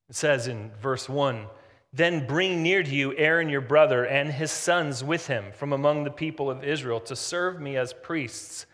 It 0.10 0.16
says 0.16 0.48
in 0.48 0.72
verse 0.82 1.08
1 1.08 1.46
then 1.92 2.28
bring 2.28 2.62
near 2.62 2.84
to 2.84 2.90
you 2.90 3.16
Aaron 3.16 3.50
your 3.50 3.62
brother 3.62 4.06
and 4.06 4.32
his 4.32 4.52
sons 4.52 5.04
with 5.04 5.28
him 5.28 5.46
from 5.54 5.74
among 5.74 6.04
the 6.04 6.12
people 6.12 6.50
of 6.50 6.64
Israel 6.64 7.00
to 7.02 7.16
serve 7.16 7.60
me 7.60 7.78
as 7.78 7.94
priests. 7.94 8.66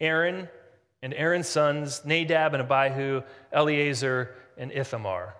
Aaron 0.00 0.48
and 1.02 1.12
Aaron's 1.14 1.48
sons, 1.48 2.02
Nadab 2.04 2.54
and 2.54 2.62
Abihu, 2.62 3.22
Eleazar 3.52 4.34
and 4.56 4.72
Ithamar. 4.72 5.34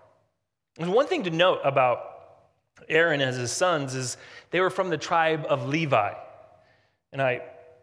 And 0.78 0.92
one 0.92 1.06
thing 1.06 1.22
to 1.24 1.30
note 1.30 1.60
about 1.64 2.12
Aaron 2.88 3.20
and 3.20 3.36
his 3.36 3.52
sons 3.52 3.94
is 3.94 4.16
they 4.50 4.60
were 4.60 4.70
from 4.70 4.90
the 4.90 4.98
tribe 4.98 5.46
of 5.48 5.68
Levi. 5.68 6.12
And 7.12 7.22
I, 7.22 7.42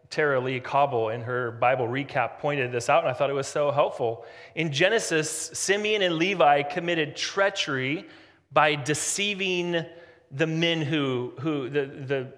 Tara-Leigh 0.10 0.60
Cobble, 0.60 1.10
in 1.10 1.22
her 1.22 1.51
Bible 1.51 1.88
recap, 1.88 2.39
pointed 2.39 2.72
this 2.72 2.89
out, 2.89 3.03
and 3.03 3.10
I 3.10 3.13
thought 3.13 3.29
it 3.29 3.34
was 3.34 3.48
so 3.48 3.72
helpful. 3.72 4.25
In 4.56 4.72
Genesis, 4.72 5.51
Simeon 5.53 6.01
and 6.01 6.15
Levi 6.15 6.63
committed 6.63 7.15
treachery 7.15 8.08
by 8.51 8.75
deceiving 8.75 9.86
the 10.32 10.48
men 10.48 10.82
who, 10.82 11.34
who 11.39 11.70
the, 11.70 11.86
the, 11.86 12.34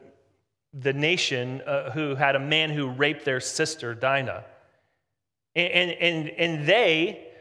the 0.74 0.94
nation 0.94 1.62
uh, 1.62 1.92
who 1.92 2.16
had 2.16 2.36
a 2.36 2.40
man 2.40 2.70
who 2.70 2.90
raped 2.90 3.26
their 3.26 3.40
sister, 3.40 3.94
Dinah. 3.94 4.44
And, 5.56 5.92
and, 5.92 6.30
and 6.30 6.66
they, 6.66 7.32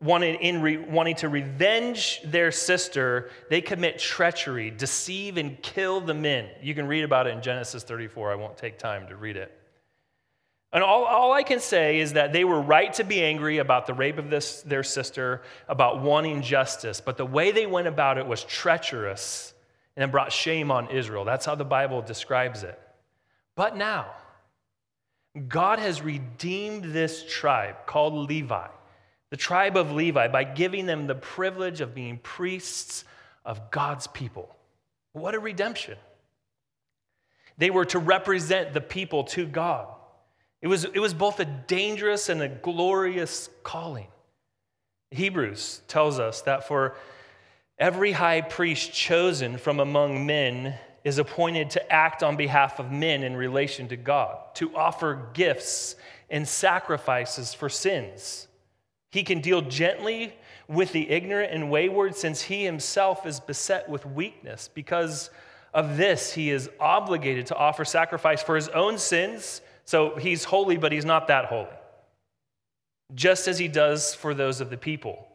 wanted 0.00 0.40
in 0.40 0.60
re, 0.60 0.76
wanting 0.76 1.16
to 1.16 1.28
revenge 1.28 2.20
their 2.24 2.52
sister, 2.52 3.30
they 3.48 3.60
commit 3.60 3.98
treachery, 3.98 4.70
deceive, 4.70 5.36
and 5.36 5.60
kill 5.62 6.00
the 6.00 6.14
men. 6.14 6.48
You 6.60 6.74
can 6.74 6.86
read 6.86 7.04
about 7.04 7.26
it 7.26 7.30
in 7.30 7.42
Genesis 7.42 7.82
34. 7.82 8.32
I 8.32 8.34
won't 8.34 8.56
take 8.56 8.78
time 8.78 9.08
to 9.08 9.16
read 9.16 9.36
it. 9.36 9.58
And 10.72 10.82
all, 10.82 11.04
all 11.04 11.32
I 11.32 11.42
can 11.42 11.60
say 11.60 12.00
is 12.00 12.14
that 12.14 12.32
they 12.32 12.44
were 12.44 12.60
right 12.60 12.92
to 12.94 13.04
be 13.04 13.22
angry 13.22 13.58
about 13.58 13.86
the 13.86 13.94
rape 13.94 14.18
of 14.18 14.30
this, 14.30 14.62
their 14.62 14.82
sister, 14.82 15.42
about 15.68 16.02
wanting 16.02 16.42
justice, 16.42 17.00
but 17.00 17.16
the 17.16 17.24
way 17.24 17.52
they 17.52 17.66
went 17.66 17.86
about 17.86 18.18
it 18.18 18.26
was 18.26 18.44
treacherous 18.44 19.54
and 19.96 20.04
it 20.04 20.10
brought 20.12 20.32
shame 20.32 20.70
on 20.70 20.90
Israel. 20.90 21.24
That's 21.24 21.46
how 21.46 21.54
the 21.54 21.64
Bible 21.64 22.02
describes 22.02 22.62
it. 22.62 22.78
But 23.54 23.76
now, 23.76 24.06
God 25.48 25.78
has 25.78 26.02
redeemed 26.02 26.84
this 26.84 27.24
tribe 27.28 27.86
called 27.86 28.28
Levi, 28.28 28.68
the 29.30 29.36
tribe 29.36 29.76
of 29.76 29.92
Levi, 29.92 30.28
by 30.28 30.44
giving 30.44 30.86
them 30.86 31.06
the 31.06 31.14
privilege 31.14 31.80
of 31.80 31.94
being 31.94 32.18
priests 32.18 33.04
of 33.44 33.70
God's 33.70 34.06
people. 34.06 34.54
What 35.12 35.34
a 35.34 35.38
redemption! 35.38 35.96
They 37.58 37.70
were 37.70 37.86
to 37.86 37.98
represent 37.98 38.74
the 38.74 38.82
people 38.82 39.24
to 39.24 39.46
God. 39.46 39.88
It 40.62 40.68
was, 40.68 40.84
it 40.84 40.98
was 40.98 41.14
both 41.14 41.40
a 41.40 41.44
dangerous 41.44 42.28
and 42.28 42.42
a 42.42 42.48
glorious 42.48 43.50
calling. 43.62 44.08
Hebrews 45.10 45.82
tells 45.86 46.18
us 46.18 46.42
that 46.42 46.66
for 46.66 46.96
every 47.78 48.12
high 48.12 48.40
priest 48.40 48.92
chosen 48.92 49.58
from 49.58 49.80
among 49.80 50.26
men 50.26 50.74
is 51.04 51.18
appointed 51.18 51.70
to 51.70 51.92
act 51.92 52.22
on 52.22 52.36
behalf 52.36 52.80
of 52.80 52.90
men 52.90 53.22
in 53.22 53.36
relation 53.36 53.86
to 53.88 53.96
God, 53.96 54.38
to 54.54 54.74
offer 54.74 55.28
gifts 55.34 55.94
and 56.30 56.48
sacrifices 56.48 57.54
for 57.54 57.68
sins. 57.68 58.48
He 59.12 59.22
can 59.22 59.40
deal 59.40 59.62
gently 59.62 60.34
with 60.68 60.92
the 60.92 61.08
ignorant 61.08 61.52
and 61.52 61.70
wayward 61.70 62.16
since 62.16 62.42
he 62.42 62.64
himself 62.64 63.24
is 63.24 63.38
beset 63.38 63.88
with 63.88 64.04
weakness. 64.04 64.68
Because 64.74 65.30
of 65.72 65.96
this, 65.96 66.32
he 66.32 66.50
is 66.50 66.68
obligated 66.80 67.46
to 67.46 67.54
offer 67.54 67.84
sacrifice 67.84 68.42
for 68.42 68.56
his 68.56 68.68
own 68.70 68.98
sins 68.98 69.60
so 69.86 70.16
he's 70.16 70.44
holy, 70.44 70.76
but 70.76 70.92
he's 70.92 71.04
not 71.04 71.28
that 71.28 71.46
holy, 71.46 71.68
just 73.14 73.48
as 73.48 73.58
he 73.58 73.68
does 73.68 74.14
for 74.14 74.34
those 74.34 74.60
of 74.60 74.70
the 74.70 74.76
people. 74.76 75.26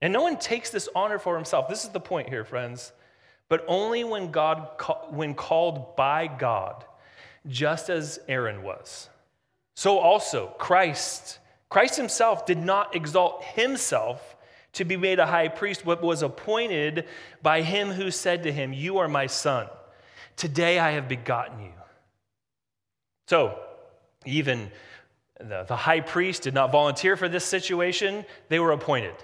And 0.00 0.12
no 0.12 0.22
one 0.22 0.38
takes 0.38 0.70
this 0.70 0.88
honor 0.94 1.18
for 1.18 1.34
himself. 1.34 1.68
This 1.68 1.84
is 1.84 1.90
the 1.90 2.00
point 2.00 2.28
here, 2.28 2.44
friends. 2.44 2.92
But 3.48 3.64
only 3.68 4.04
when 4.04 4.30
God 4.30 4.68
when 5.10 5.34
called 5.34 5.96
by 5.96 6.26
God, 6.26 6.84
just 7.48 7.88
as 7.88 8.18
Aaron 8.28 8.62
was. 8.62 9.08
So 9.76 9.98
also 9.98 10.54
Christ, 10.58 11.38
Christ 11.68 11.96
himself 11.96 12.46
did 12.46 12.58
not 12.58 12.94
exalt 12.94 13.44
himself 13.44 14.36
to 14.72 14.84
be 14.84 14.96
made 14.96 15.18
a 15.18 15.26
high 15.26 15.48
priest, 15.48 15.84
but 15.84 16.02
was 16.02 16.22
appointed 16.22 17.06
by 17.42 17.62
him 17.62 17.90
who 17.90 18.10
said 18.10 18.42
to 18.42 18.52
him, 18.52 18.72
You 18.72 18.98
are 18.98 19.08
my 19.08 19.26
son. 19.26 19.68
Today 20.36 20.78
I 20.78 20.90
have 20.92 21.08
begotten 21.08 21.60
you. 21.60 21.72
So, 23.26 23.58
even 24.24 24.70
the, 25.38 25.64
the 25.64 25.76
high 25.76 26.00
priest 26.00 26.42
did 26.42 26.54
not 26.54 26.72
volunteer 26.72 27.16
for 27.16 27.28
this 27.28 27.44
situation, 27.44 28.24
they 28.48 28.58
were 28.58 28.72
appointed. 28.72 29.14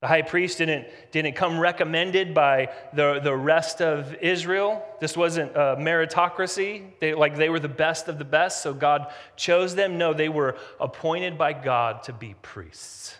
The 0.00 0.06
high 0.06 0.22
priest 0.22 0.58
didn't, 0.58 0.86
didn't 1.12 1.34
come 1.34 1.58
recommended 1.58 2.32
by 2.32 2.70
the, 2.94 3.20
the 3.22 3.36
rest 3.36 3.82
of 3.82 4.14
Israel. 4.22 4.82
This 4.98 5.14
wasn't 5.14 5.52
a 5.54 5.76
meritocracy, 5.78 6.84
they, 7.00 7.12
like 7.12 7.36
they 7.36 7.50
were 7.50 7.60
the 7.60 7.68
best 7.68 8.08
of 8.08 8.18
the 8.18 8.24
best, 8.24 8.62
so 8.62 8.72
God 8.72 9.12
chose 9.36 9.74
them. 9.74 9.98
No, 9.98 10.14
they 10.14 10.30
were 10.30 10.56
appointed 10.78 11.36
by 11.36 11.52
God 11.52 12.02
to 12.04 12.14
be 12.14 12.34
priests. 12.40 13.14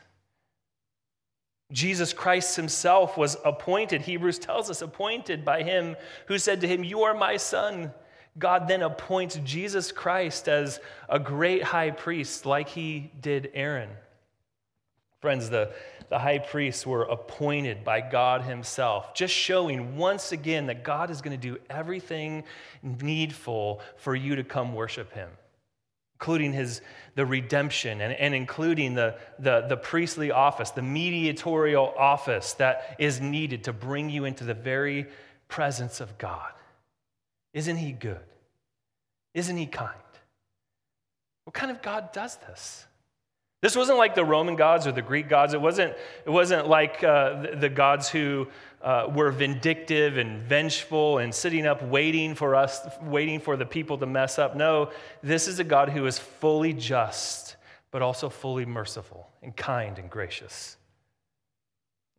Jesus 1.71 2.13
Christ 2.13 2.57
himself 2.57 3.17
was 3.17 3.37
appointed, 3.45 4.03
Hebrews 4.03 4.39
tells 4.39 4.71
us, 4.71 4.81
appointed 4.83 5.45
by 5.45 5.63
him 5.63 5.97
who 6.27 6.39
said 6.39 6.63
to 6.63 6.67
him, 6.67 6.83
You 6.83 7.03
are 7.03 7.15
my 7.15 7.37
son. 7.37 7.93
God 8.39 8.69
then 8.69 8.83
appoints 8.83 9.39
Jesus 9.45 9.93
Christ 9.93 10.49
as 10.49 10.81
a 11.09 11.19
great 11.19 11.63
high 11.63 11.91
priest, 11.91 12.47
like 12.47 12.69
he 12.69 13.11
did 13.21 13.51
Aaron. 13.55 13.91
Friends, 15.21 15.51
the, 15.51 15.73
the 16.09 16.19
high 16.19 16.39
priests 16.39 16.87
were 16.87 17.03
appointed 17.03 17.85
by 17.85 18.01
God 18.01 18.43
Himself, 18.43 19.13
just 19.15 19.35
showing 19.35 19.97
once 19.97 20.33
again 20.33 20.67
that 20.67 20.83
God 20.83 21.11
is 21.11 21.21
going 21.21 21.39
to 21.39 21.49
do 21.49 21.59
everything 21.69 22.45
needful 22.83 23.81
for 23.97 24.15
you 24.15 24.37
to 24.37 24.45
come 24.45 24.75
worship 24.75 25.13
Him, 25.13 25.29
including 26.15 26.55
his, 26.55 26.81
the 27.17 27.27
redemption 27.27 28.01
and, 28.01 28.15
and 28.15 28.35
including 28.35 28.95
the, 28.95 29.17
the, 29.39 29.67
the 29.69 29.77
priestly 29.77 30.31
office, 30.31 30.71
the 30.71 30.81
mediatorial 30.81 31.93
office 31.99 32.55
that 32.55 32.97
is 32.99 33.21
needed 33.21 33.65
to 33.65 33.75
bring 33.75 34.09
you 34.09 34.25
into 34.25 34.45
the 34.45 34.55
very 34.55 35.07
presence 35.49 36.01
of 36.01 36.17
God. 36.17 36.51
Isn't 37.53 37.77
he 37.77 37.93
good? 37.93 38.21
Isn't 39.35 39.57
he 39.57 39.67
kind? 39.67 39.95
What 41.45 41.55
kind 41.55 41.71
of 41.71 41.83
God 41.83 42.13
does 42.13 42.37
this? 42.37 42.87
This 43.63 43.77
wasn't 43.77 43.99
like 43.99 44.15
the 44.15 44.25
Roman 44.25 44.57
gods 44.57 44.87
or 44.87 44.93
the 44.93 45.03
Greek 45.03 45.29
gods. 45.29 45.53
It 45.53 45.61
wasn't, 45.61 45.95
it 46.25 46.31
wasn't 46.31 46.67
like 46.67 47.05
uh, 47.05 47.43
the, 47.43 47.57
the, 47.57 47.69
gods 47.69 48.09
who 48.09 48.49
uh, 48.81 49.09
were 49.15 49.31
vindictive 49.31 50.17
and 50.17 50.43
vengeful 50.43 51.19
and 51.19 51.35
sitting 51.35 51.67
up 51.67 51.83
waiting 51.83 52.35
for 52.35 52.55
us, 52.55 52.81
waiting 53.03 53.39
for 53.39 53.59
the 53.59 53.67
people 53.67 53.99
to 53.99 54.07
mess 54.07 54.39
up. 54.39 54.57
No, 54.57 54.91
this 55.23 55.47
is 55.47 55.59
a 55.59 55.65
God 55.65 55.91
who 55.91 56.07
is 56.07 56.19
fully 56.19 56.73
just, 56.73 57.57
but 57.91 58.01
also 58.01 58.31
fully 58.31 58.65
merciful 58.65 59.29
and 59.43 59.55
kind 59.55 59.99
and 59.99 60.09
gracious. 60.09 60.79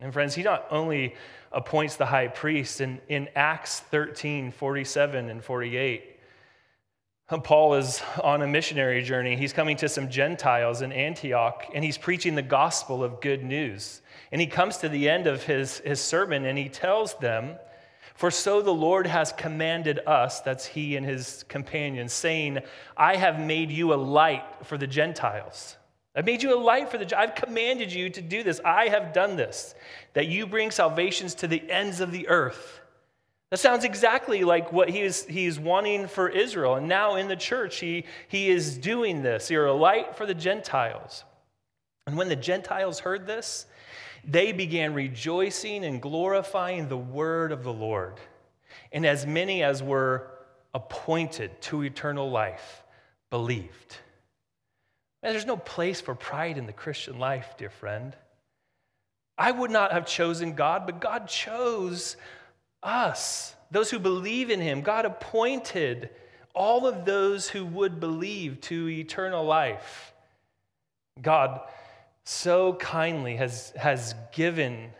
And 0.02 0.12
friends, 0.12 0.34
he 0.34 0.42
not 0.42 0.66
only 0.70 1.14
appoints 1.52 1.96
the 1.96 2.06
high 2.06 2.28
priest 2.28 2.80
in, 2.80 3.00
in 3.08 3.28
Acts 3.34 3.80
13 3.80 4.50
47 4.50 5.30
and 5.30 5.42
48 5.42 6.12
Paul 7.40 7.74
is 7.74 8.02
on 8.22 8.42
a 8.42 8.46
missionary 8.46 9.02
journey. 9.02 9.36
He's 9.36 9.52
coming 9.52 9.76
to 9.78 9.88
some 9.88 10.10
Gentiles 10.10 10.82
in 10.82 10.92
Antioch 10.92 11.64
and 11.74 11.82
he's 11.82 11.96
preaching 11.96 12.34
the 12.34 12.42
gospel 12.42 13.02
of 13.02 13.20
good 13.20 13.42
news. 13.42 14.02
And 14.30 14.40
he 14.40 14.46
comes 14.46 14.78
to 14.78 14.88
the 14.88 15.08
end 15.08 15.26
of 15.26 15.44
his, 15.44 15.78
his 15.78 16.00
sermon 16.00 16.44
and 16.44 16.58
he 16.58 16.68
tells 16.68 17.14
them, 17.14 17.56
For 18.14 18.30
so 18.30 18.60
the 18.60 18.74
Lord 18.74 19.06
has 19.06 19.32
commanded 19.32 20.00
us, 20.06 20.40
that's 20.40 20.66
he 20.66 20.96
and 20.96 21.06
his 21.06 21.44
companions, 21.48 22.12
saying, 22.12 22.58
I 22.96 23.16
have 23.16 23.40
made 23.40 23.70
you 23.70 23.94
a 23.94 23.96
light 23.96 24.44
for 24.64 24.76
the 24.76 24.86
Gentiles. 24.86 25.76
I've 26.14 26.26
made 26.26 26.42
you 26.42 26.54
a 26.54 26.60
light 26.60 26.90
for 26.90 26.98
the 26.98 27.04
job. 27.04 27.20
I've 27.20 27.34
commanded 27.34 27.92
you 27.92 28.10
to 28.10 28.20
do 28.20 28.42
this. 28.42 28.60
I 28.64 28.88
have 28.88 29.12
done 29.12 29.36
this, 29.36 29.74
that 30.12 30.28
you 30.28 30.46
bring 30.46 30.70
salvations 30.70 31.34
to 31.36 31.48
the 31.48 31.70
ends 31.70 32.00
of 32.00 32.12
the 32.12 32.28
earth. 32.28 32.80
That 33.50 33.58
sounds 33.58 33.84
exactly 33.84 34.44
like 34.44 34.72
what 34.72 34.88
he 34.88 35.00
is, 35.00 35.24
he 35.26 35.46
is 35.46 35.58
wanting 35.60 36.08
for 36.08 36.28
Israel. 36.28 36.76
And 36.76 36.88
now 36.88 37.16
in 37.16 37.28
the 37.28 37.36
church, 37.36 37.80
he, 37.80 38.04
he 38.28 38.48
is 38.48 38.78
doing 38.78 39.22
this. 39.22 39.50
You're 39.50 39.66
a 39.66 39.74
light 39.74 40.16
for 40.16 40.26
the 40.26 40.34
Gentiles. 40.34 41.24
And 42.06 42.16
when 42.16 42.28
the 42.28 42.36
Gentiles 42.36 43.00
heard 43.00 43.26
this, 43.26 43.66
they 44.24 44.52
began 44.52 44.94
rejoicing 44.94 45.84
and 45.84 46.00
glorifying 46.00 46.88
the 46.88 46.96
word 46.96 47.52
of 47.52 47.62
the 47.62 47.72
Lord. 47.72 48.14
And 48.90 49.04
as 49.04 49.26
many 49.26 49.62
as 49.62 49.82
were 49.82 50.30
appointed 50.74 51.60
to 51.62 51.82
eternal 51.82 52.30
life 52.30 52.82
believed. 53.30 53.98
Man, 55.22 55.32
there's 55.32 55.46
no 55.46 55.56
place 55.56 56.00
for 56.00 56.14
pride 56.14 56.58
in 56.58 56.66
the 56.66 56.72
Christian 56.72 57.18
life, 57.18 57.54
dear 57.56 57.70
friend. 57.70 58.16
I 59.38 59.50
would 59.50 59.70
not 59.70 59.92
have 59.92 60.06
chosen 60.06 60.54
God, 60.54 60.84
but 60.84 61.00
God 61.00 61.28
chose 61.28 62.16
us, 62.82 63.54
those 63.70 63.90
who 63.90 63.98
believe 63.98 64.50
in 64.50 64.60
him. 64.60 64.82
God 64.82 65.04
appointed 65.04 66.10
all 66.54 66.86
of 66.86 67.04
those 67.04 67.48
who 67.48 67.64
would 67.64 68.00
believe 68.00 68.60
to 68.62 68.88
eternal 68.88 69.44
life. 69.44 70.12
God 71.20 71.60
so 72.24 72.74
kindly 72.74 73.36
has, 73.36 73.72
has 73.76 74.14
given 74.32 74.90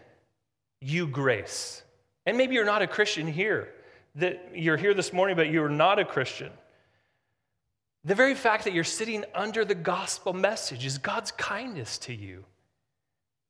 you 0.81 1.07
grace. 1.07 1.83
And 2.27 2.37
maybe 2.37 2.55
you're 2.55 2.65
not 2.65 2.83
a 2.83 2.87
Christian 2.87 3.27
here, 3.27 3.69
that 4.15 4.53
you're 4.55 4.77
here 4.77 4.95
this 4.95 5.13
morning, 5.13 5.37
but 5.37 5.51
you're 5.51 5.69
not 5.69 5.99
a 5.99 6.05
Christian. 6.05 6.51
The 8.05 8.15
very 8.15 8.35
fact 8.35 8.65
that 8.65 8.73
you're 8.73 8.85
sitting 8.85 9.25
under 9.35 9.65
the 9.65 9.75
gospel 9.75 10.33
message 10.33 10.85
is 10.85 10.99
God's 10.99 11.31
kindness 11.31 11.99
to 11.99 12.15
you. 12.15 12.45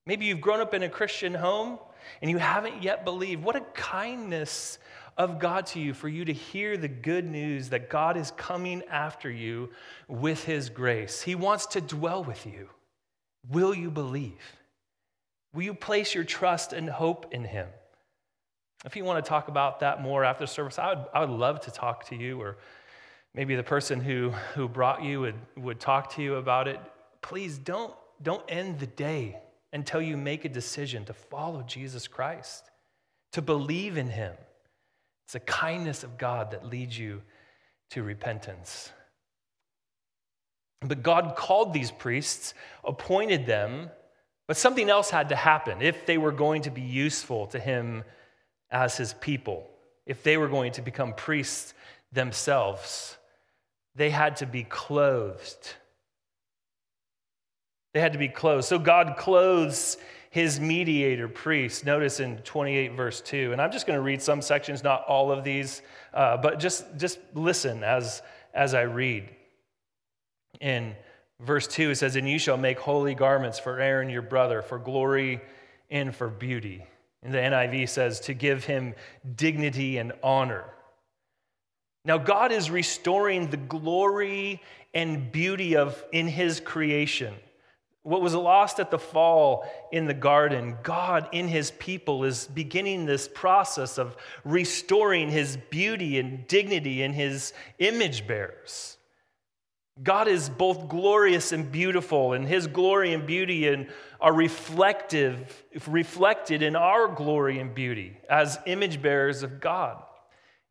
Maybe 0.06 0.26
you've 0.26 0.40
grown 0.40 0.60
up 0.60 0.74
in 0.74 0.82
a 0.82 0.88
Christian 0.88 1.32
home 1.32 1.78
and 2.20 2.30
you 2.30 2.38
haven't 2.38 2.82
yet 2.82 3.04
believed. 3.04 3.42
What 3.42 3.56
a 3.56 3.60
kindness 3.72 4.78
of 5.16 5.38
God 5.38 5.66
to 5.66 5.80
you 5.80 5.94
for 5.94 6.08
you 6.08 6.24
to 6.24 6.32
hear 6.32 6.76
the 6.76 6.88
good 6.88 7.24
news 7.24 7.70
that 7.70 7.88
God 7.88 8.16
is 8.16 8.32
coming 8.32 8.82
after 8.90 9.30
you 9.30 9.70
with 10.08 10.44
his 10.44 10.68
grace. 10.68 11.22
He 11.22 11.34
wants 11.34 11.66
to 11.66 11.80
dwell 11.80 12.24
with 12.24 12.44
you. 12.44 12.68
Will 13.48 13.74
you 13.74 13.90
believe? 13.90 14.56
Will 15.54 15.62
you 15.62 15.74
place 15.74 16.14
your 16.14 16.24
trust 16.24 16.72
and 16.72 16.88
hope 16.88 17.26
in 17.32 17.44
him? 17.44 17.68
If 18.84 18.96
you 18.96 19.04
want 19.04 19.24
to 19.24 19.28
talk 19.28 19.48
about 19.48 19.80
that 19.80 20.02
more 20.02 20.24
after 20.24 20.46
service, 20.46 20.78
I 20.78 20.94
would, 20.94 21.04
I 21.14 21.20
would 21.20 21.30
love 21.30 21.60
to 21.62 21.70
talk 21.70 22.06
to 22.08 22.16
you, 22.16 22.40
or 22.40 22.56
maybe 23.34 23.54
the 23.56 23.62
person 23.62 24.00
who, 24.00 24.30
who 24.54 24.68
brought 24.68 25.02
you 25.02 25.20
would, 25.20 25.34
would 25.56 25.80
talk 25.80 26.14
to 26.14 26.22
you 26.22 26.36
about 26.36 26.68
it. 26.68 26.78
Please 27.20 27.58
don't, 27.58 27.94
don't 28.22 28.44
end 28.48 28.78
the 28.78 28.86
day 28.86 29.38
until 29.72 30.02
you 30.02 30.16
make 30.16 30.44
a 30.44 30.48
decision 30.48 31.04
to 31.06 31.14
follow 31.14 31.62
Jesus 31.62 32.06
Christ, 32.06 32.70
to 33.32 33.40
believe 33.40 33.96
in 33.96 34.08
him. 34.08 34.34
It's 35.24 35.32
the 35.32 35.40
kindness 35.40 36.02
of 36.04 36.18
God 36.18 36.50
that 36.50 36.66
leads 36.66 36.98
you 36.98 37.22
to 37.90 38.02
repentance. 38.02 38.90
But 40.80 41.02
God 41.02 41.36
called 41.36 41.72
these 41.72 41.90
priests, 41.90 42.54
appointed 42.84 43.46
them, 43.46 43.90
but 44.48 44.56
something 44.56 44.90
else 44.90 45.10
had 45.10 45.28
to 45.28 45.36
happen 45.36 45.80
if 45.80 46.04
they 46.04 46.18
were 46.18 46.32
going 46.32 46.62
to 46.62 46.70
be 46.70 46.82
useful 46.82 47.46
to 47.48 47.60
him 47.60 48.04
as 48.70 48.96
his 48.96 49.14
people, 49.14 49.68
if 50.06 50.22
they 50.22 50.36
were 50.36 50.48
going 50.48 50.72
to 50.72 50.82
become 50.82 51.14
priests 51.14 51.72
themselves. 52.12 53.16
They 53.94 54.10
had 54.10 54.36
to 54.36 54.46
be 54.46 54.64
clothed 54.64 55.74
they 57.92 58.00
had 58.00 58.12
to 58.12 58.18
be 58.18 58.28
clothed. 58.28 58.64
So 58.64 58.78
God 58.78 59.16
clothes 59.18 59.98
his 60.30 60.58
mediator 60.58 61.28
priest. 61.28 61.84
Notice 61.84 62.20
in 62.20 62.38
28, 62.38 62.92
verse 62.92 63.20
2. 63.20 63.52
And 63.52 63.60
I'm 63.60 63.70
just 63.70 63.86
going 63.86 63.98
to 63.98 64.02
read 64.02 64.22
some 64.22 64.40
sections, 64.40 64.82
not 64.82 65.04
all 65.06 65.30
of 65.30 65.44
these, 65.44 65.82
uh, 66.14 66.38
but 66.38 66.58
just, 66.58 66.84
just 66.96 67.18
listen 67.34 67.84
as, 67.84 68.22
as 68.54 68.72
I 68.72 68.82
read. 68.82 69.28
In 70.60 70.94
verse 71.40 71.66
2, 71.66 71.90
it 71.90 71.96
says, 71.96 72.16
And 72.16 72.28
you 72.28 72.38
shall 72.38 72.56
make 72.56 72.78
holy 72.78 73.14
garments 73.14 73.58
for 73.58 73.78
Aaron 73.78 74.08
your 74.08 74.22
brother, 74.22 74.62
for 74.62 74.78
glory 74.78 75.42
and 75.90 76.16
for 76.16 76.28
beauty. 76.28 76.86
And 77.22 77.34
the 77.34 77.38
NIV 77.38 77.90
says, 77.90 78.20
To 78.20 78.34
give 78.34 78.64
him 78.64 78.94
dignity 79.36 79.98
and 79.98 80.12
honor. 80.22 80.64
Now, 82.04 82.18
God 82.18 82.50
is 82.50 82.70
restoring 82.70 83.48
the 83.48 83.56
glory 83.56 84.60
and 84.92 85.30
beauty 85.30 85.76
of 85.76 86.02
in 86.12 86.26
his 86.26 86.58
creation. 86.58 87.34
What 88.02 88.22
was 88.22 88.34
lost 88.34 88.80
at 88.80 88.90
the 88.90 88.98
fall 88.98 89.64
in 89.92 90.06
the 90.06 90.14
garden, 90.14 90.76
God 90.82 91.28
in 91.30 91.46
his 91.46 91.70
people 91.70 92.24
is 92.24 92.48
beginning 92.48 93.06
this 93.06 93.28
process 93.28 93.96
of 93.96 94.16
restoring 94.44 95.30
his 95.30 95.56
beauty 95.70 96.18
and 96.18 96.44
dignity 96.48 97.02
in 97.02 97.12
his 97.12 97.52
image 97.78 98.26
bearers. 98.26 98.96
God 100.02 100.26
is 100.26 100.48
both 100.48 100.88
glorious 100.88 101.52
and 101.52 101.70
beautiful, 101.70 102.32
and 102.32 102.48
his 102.48 102.66
glory 102.66 103.12
and 103.12 103.24
beauty 103.24 103.86
are 104.20 104.32
reflective, 104.32 105.64
reflected 105.86 106.62
in 106.62 106.74
our 106.74 107.06
glory 107.06 107.60
and 107.60 107.72
beauty 107.72 108.16
as 108.28 108.58
image 108.66 109.00
bearers 109.00 109.44
of 109.44 109.60
God. 109.60 110.02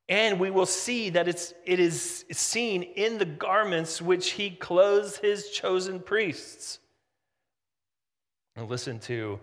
And 0.10 0.40
we 0.40 0.50
will 0.50 0.66
see 0.66 1.10
that 1.12 1.28
it's, 1.28 1.54
it 1.66 1.80
is 1.80 2.26
seen 2.32 2.84
in 2.84 3.18
the 3.18 3.26
garments 3.26 4.02
which 4.02 4.32
he 4.32 4.52
clothes 4.52 5.18
his 5.18 5.50
chosen 5.50 6.00
priests. 6.00 6.80
And 8.56 8.70
listen 8.70 9.00
to 9.00 9.40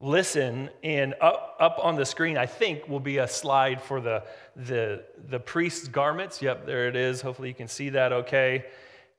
listen 0.00 0.68
and 0.82 1.14
up, 1.20 1.56
up 1.60 1.78
on 1.80 1.94
the 1.94 2.04
screen 2.04 2.36
i 2.36 2.44
think 2.44 2.88
will 2.88 2.98
be 2.98 3.18
a 3.18 3.28
slide 3.28 3.80
for 3.80 4.00
the, 4.00 4.20
the, 4.56 5.04
the 5.28 5.38
priest's 5.38 5.86
garments. 5.86 6.42
Yep 6.42 6.66
there 6.66 6.88
it 6.88 6.96
is. 6.96 7.20
Hopefully 7.20 7.48
you 7.48 7.54
can 7.54 7.68
see 7.68 7.90
that 7.90 8.12
okay 8.12 8.64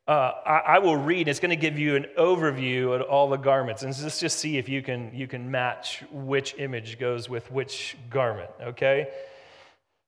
uh, 0.07 0.31
I, 0.45 0.57
I, 0.57 0.79
will 0.79 0.97
read 0.97 1.29
it's 1.29 1.39
going 1.39 1.51
to 1.51 1.55
give 1.55 1.79
you 1.79 1.95
an 1.95 2.07
overview 2.19 2.93
of 2.93 3.03
all 3.03 3.29
the 3.29 3.37
garments 3.37 3.83
and 3.83 3.97
let's 4.01 4.19
just 4.19 4.37
see 4.39 4.57
if 4.57 4.67
you 4.67 4.81
can 4.81 5.11
you 5.13 5.27
can 5.27 5.49
match 5.49 6.03
which 6.11 6.55
image 6.57 6.99
goes 6.99 7.29
with 7.29 7.49
which 7.51 7.95
garment 8.09 8.51
okay 8.61 9.07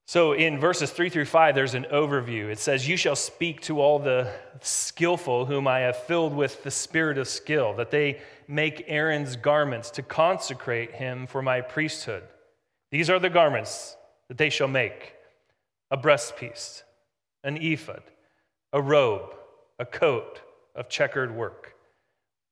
so 0.08 0.34
in 0.34 0.60
verses 0.60 0.92
three 0.92 1.10
through 1.10 1.26
five, 1.26 1.56
there's 1.56 1.74
an 1.74 1.88
overview. 1.92 2.52
It 2.52 2.60
says, 2.60 2.88
You 2.88 2.96
shall 2.96 3.16
speak 3.16 3.62
to 3.62 3.82
all 3.82 3.98
the 3.98 4.32
skillful 4.62 5.48
whom 5.48 5.68
I 5.68 5.80
have 5.80 5.98
filled 5.98 6.36
with 6.36 6.64
the 6.64 6.70
spirit 6.70 7.18
of 7.18 7.28
skill, 7.28 7.74
that 7.78 7.90
they 7.90 8.22
make 8.48 8.86
Aaron's 8.88 9.36
garments 9.36 9.90
to 9.92 10.04
consecrate 10.04 10.94
him 10.94 11.26
for 11.26 11.42
my 11.42 11.62
priesthood. 11.62 12.24
These 12.92 13.10
are 13.10 13.18
the 13.18 13.32
garments 13.32 13.98
that 14.28 14.38
they 14.38 14.52
shall 14.52 14.68
make 14.68 15.14
a 15.90 15.98
breastpiece, 15.98 16.84
an 17.44 17.58
ephod, 17.58 18.04
a 18.74 18.82
robe, 18.82 19.34
a 19.80 19.86
coat 19.86 20.42
of 20.76 20.90
checkered 20.90 21.36
work, 21.36 21.76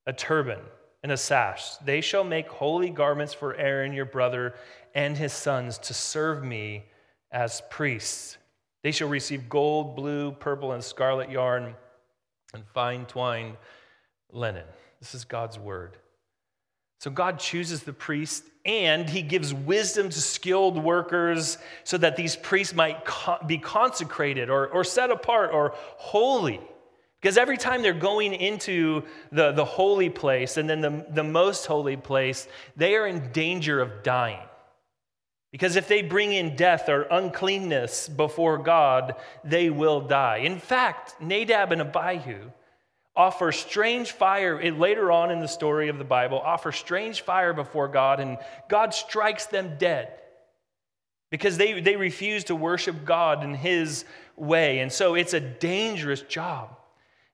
a 0.06 0.14
turban, 0.14 0.60
and 1.04 1.12
a 1.12 1.18
sash. 1.18 1.76
They 1.78 2.02
shall 2.02 2.24
make 2.24 2.48
holy 2.48 2.90
garments 2.90 3.34
for 3.34 3.56
Aaron 3.56 3.94
your 3.94 4.06
brother 4.06 4.56
and 4.96 5.18
his 5.18 5.34
sons 5.34 5.78
to 5.80 5.94
serve 5.94 6.44
me 6.44 6.86
as 7.32 7.62
priests. 7.70 8.38
They 8.84 8.92
shall 8.92 9.10
receive 9.10 9.50
gold, 9.50 9.96
blue, 9.96 10.32
purple, 10.32 10.72
and 10.72 10.84
scarlet 10.84 11.30
yarn 11.30 11.76
and 12.54 12.64
fine 12.74 13.06
twined 13.06 13.58
linen. 14.32 14.66
This 15.00 15.16
is 15.16 15.26
God's 15.26 15.60
word. 15.60 15.98
So 17.00 17.12
God 17.12 17.38
chooses 17.38 17.84
the 17.84 17.92
priest 17.92 18.46
and 18.66 19.10
he 19.10 19.22
gives 19.22 19.54
wisdom 19.54 20.10
to 20.10 20.22
skilled 20.22 20.82
workers 20.82 21.58
so 21.84 21.98
that 21.98 22.16
these 22.16 22.38
priests 22.38 22.74
might 22.74 23.06
be 23.46 23.58
consecrated 23.58 24.50
or, 24.50 24.68
or 24.68 24.86
set 24.86 25.12
apart 25.12 25.52
or 25.52 25.74
holy. 25.76 26.62
Because 27.24 27.38
every 27.38 27.56
time 27.56 27.82
they're 27.82 27.94
going 27.94 28.34
into 28.34 29.04
the, 29.32 29.54
the 29.54 29.64
holy 29.64 30.10
place 30.10 30.58
and 30.58 30.70
then 30.70 30.82
the, 30.82 31.06
the 31.10 31.24
most 31.24 31.66
holy 31.66 31.96
place, 31.96 32.50
they 32.76 32.98
are 32.98 33.08
in 33.08 33.32
danger 33.32 33.80
of 33.80 34.04
dying. 34.04 34.46
Because 35.50 35.78
if 35.78 35.88
they 35.88 36.02
bring 36.02 36.34
in 36.34 36.58
death 36.58 36.90
or 36.90 37.04
uncleanness 37.04 38.10
before 38.10 38.58
God, 38.58 39.16
they 39.42 39.70
will 39.70 40.02
die. 40.02 40.40
In 40.40 40.60
fact, 40.60 41.16
Nadab 41.22 41.72
and 41.72 41.80
Abihu 41.80 42.52
offer 43.16 43.54
strange 43.54 44.12
fire 44.12 44.62
later 44.74 45.10
on 45.10 45.32
in 45.32 45.40
the 45.40 45.48
story 45.48 45.88
of 45.88 46.00
the 46.00 46.04
Bible, 46.04 46.40
offer 46.40 46.74
strange 46.74 47.22
fire 47.22 47.54
before 47.54 47.88
God, 47.88 48.20
and 48.20 48.38
God 48.68 48.94
strikes 48.94 49.46
them 49.46 49.78
dead 49.78 50.12
because 51.32 51.56
they, 51.56 51.80
they 51.80 51.96
refuse 51.96 52.44
to 52.46 52.56
worship 52.56 53.06
God 53.06 53.46
in 53.46 53.54
His 53.54 54.04
way. 54.36 54.80
And 54.80 54.92
so 54.92 55.16
it's 55.16 55.34
a 55.34 55.40
dangerous 55.40 56.22
job. 56.24 56.80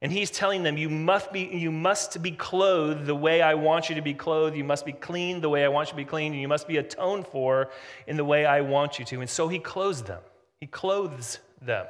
And 0.02 0.12
he's 0.12 0.32
telling 0.32 0.64
them, 0.64 0.78
you 0.78 0.90
must, 0.90 1.34
be, 1.34 1.42
you 1.42 1.72
must 1.72 2.22
be 2.22 2.32
clothed 2.32 3.06
the 3.06 3.16
way 3.16 3.42
I 3.42 3.56
want 3.56 3.90
you 3.90 3.96
to 3.96 4.02
be 4.02 4.14
clothed. 4.14 4.56
You 4.56 4.64
must 4.64 4.86
be 4.86 4.94
clean 4.94 5.42
the 5.42 5.50
way 5.50 5.66
I 5.66 5.68
want 5.68 5.90
you 5.90 5.92
to 5.92 5.98
be 5.98 6.06
clean. 6.06 6.32
And 6.32 6.42
you 6.42 6.48
must 6.48 6.68
be 6.68 6.78
atoned 6.78 7.28
for 7.28 7.70
in 8.08 8.16
the 8.16 8.24
way 8.24 8.46
I 8.46 8.62
want 8.62 8.98
you 8.98 9.04
to. 9.06 9.20
And 9.20 9.30
so 9.30 9.50
he 9.50 9.60
clothes 9.60 10.04
them. 10.04 10.22
He 10.62 10.68
clothes 10.68 11.40
them 11.62 11.86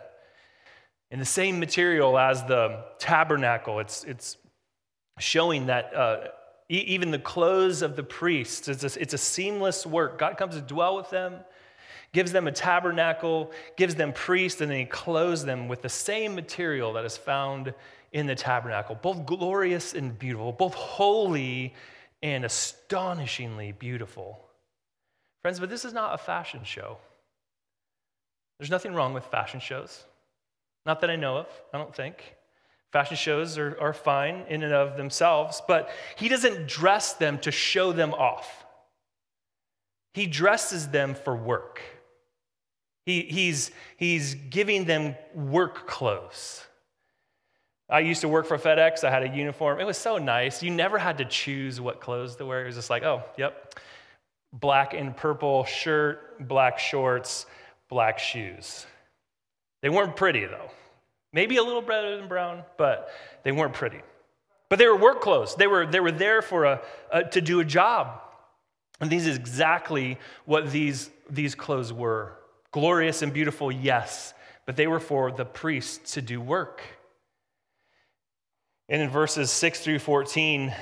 in 1.11 1.19
the 1.19 1.25
same 1.25 1.59
material 1.59 2.17
as 2.17 2.43
the 2.45 2.83
tabernacle. 2.97 3.79
It's, 3.79 4.03
it's 4.05 4.37
showing 5.19 5.67
that 5.67 5.95
uh, 5.95 6.27
e- 6.67 6.85
even 6.87 7.11
the 7.11 7.19
clothes 7.19 7.83
of 7.83 7.95
the 7.95 8.03
priests, 8.03 8.67
it's 8.67 8.83
a, 8.83 8.99
it's 8.99 9.13
a 9.13 9.19
seamless 9.19 9.85
work. 9.85 10.17
God 10.17 10.35
comes 10.35 10.55
to 10.55 10.61
dwell 10.61 10.95
with 10.95 11.11
them 11.11 11.35
gives 12.11 12.31
them 12.31 12.47
a 12.47 12.51
tabernacle, 12.51 13.51
gives 13.77 13.95
them 13.95 14.11
priests, 14.13 14.61
and 14.61 14.71
then 14.71 14.79
he 14.79 14.85
clothes 14.85 15.45
them 15.45 15.67
with 15.67 15.81
the 15.81 15.89
same 15.89 16.33
material 16.33 16.93
that 16.93 17.05
is 17.05 17.15
found 17.15 17.73
in 18.11 18.25
the 18.25 18.35
tabernacle, 18.35 18.95
both 18.95 19.25
glorious 19.25 19.93
and 19.93 20.17
beautiful, 20.17 20.51
both 20.51 20.73
holy 20.73 21.73
and 22.21 22.43
astonishingly 22.43 23.71
beautiful. 23.71 24.39
Friends, 25.41 25.59
but 25.59 25.69
this 25.69 25.85
is 25.85 25.93
not 25.93 26.13
a 26.13 26.17
fashion 26.17 26.61
show. 26.63 26.97
There's 28.57 28.71
nothing 28.71 28.93
wrong 28.93 29.13
with 29.13 29.25
fashion 29.25 29.59
shows. 29.59 30.03
Not 30.85 31.01
that 31.01 31.09
I 31.09 31.15
know 31.15 31.37
of, 31.37 31.47
I 31.73 31.77
don't 31.77 31.95
think. 31.95 32.35
Fashion 32.91 33.15
shows 33.15 33.57
are, 33.57 33.77
are 33.79 33.93
fine 33.93 34.43
in 34.49 34.63
and 34.63 34.73
of 34.73 34.97
themselves, 34.97 35.61
but 35.67 35.89
he 36.17 36.27
doesn't 36.27 36.67
dress 36.67 37.13
them 37.13 37.37
to 37.39 37.51
show 37.51 37.91
them 37.91 38.13
off. 38.13 38.65
He 40.13 40.25
dresses 40.25 40.89
them 40.89 41.13
for 41.13 41.35
work. 41.35 41.81
He, 43.05 43.21
he's, 43.21 43.71
he's 43.95 44.33
giving 44.35 44.85
them 44.85 45.15
work 45.33 45.87
clothes. 45.87 46.65
I 47.89 48.01
used 48.01 48.21
to 48.21 48.27
work 48.27 48.45
for 48.45 48.57
FedEx. 48.57 49.03
I 49.03 49.09
had 49.09 49.23
a 49.23 49.29
uniform. 49.29 49.79
It 49.79 49.85
was 49.85 49.97
so 49.97 50.17
nice. 50.17 50.61
You 50.61 50.69
never 50.69 50.97
had 50.99 51.17
to 51.17 51.25
choose 51.25 51.81
what 51.81 51.99
clothes 51.99 52.35
to 52.35 52.45
wear. 52.45 52.63
It 52.63 52.67
was 52.67 52.75
just 52.75 52.89
like, 52.89 53.03
oh, 53.03 53.23
yep, 53.37 53.79
black 54.53 54.93
and 54.93 55.15
purple 55.15 55.63
shirt, 55.65 56.47
black 56.47 56.77
shorts, 56.77 57.45
black 57.89 58.19
shoes. 58.19 58.85
They 59.81 59.89
weren't 59.89 60.15
pretty, 60.15 60.45
though. 60.45 60.69
Maybe 61.33 61.57
a 61.57 61.63
little 61.63 61.81
better 61.81 62.17
than 62.17 62.27
brown, 62.27 62.63
but 62.77 63.09
they 63.43 63.51
weren't 63.51 63.73
pretty. 63.73 64.01
But 64.69 64.77
they 64.77 64.87
were 64.87 64.95
work 64.95 65.21
clothes. 65.21 65.55
They 65.55 65.67
were, 65.67 65.85
they 65.85 65.99
were 65.99 66.11
there 66.11 66.41
for 66.41 66.65
a, 66.65 66.81
a 67.11 67.23
to 67.23 67.41
do 67.41 67.59
a 67.59 67.65
job. 67.65 68.21
And 69.01 69.09
these 69.09 69.25
is 69.25 69.35
exactly 69.35 70.17
what 70.45 70.71
these, 70.71 71.09
these 71.29 71.55
clothes 71.55 71.91
were. 71.93 72.35
Glorious 72.71 73.23
and 73.23 73.33
beautiful, 73.33 73.71
yes, 73.71 74.33
but 74.67 74.75
they 74.75 74.85
were 74.85 74.99
for 74.99 75.31
the 75.31 75.45
priests 75.45 76.13
to 76.13 76.21
do 76.21 76.39
work. 76.39 76.83
And 78.89 79.03
in 79.03 79.09
verses 79.09 79.51
6 79.51 79.81
through 79.81 79.99
14, 79.99 80.73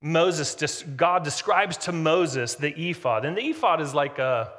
Moses, 0.00 0.84
God 0.96 1.24
describes 1.24 1.76
to 1.78 1.92
Moses 1.92 2.54
the 2.54 2.72
ephod. 2.90 3.24
And 3.24 3.36
the 3.36 3.42
ephod 3.42 3.80
is 3.80 3.92
like 3.92 4.20
a, 4.20 4.52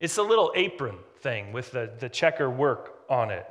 it's 0.00 0.18
a 0.18 0.22
little 0.22 0.52
apron 0.54 0.98
thing 1.20 1.52
with 1.52 1.72
the, 1.72 1.90
the 1.98 2.08
checker 2.08 2.48
work 2.48 2.94
on 3.10 3.32
it 3.32 3.44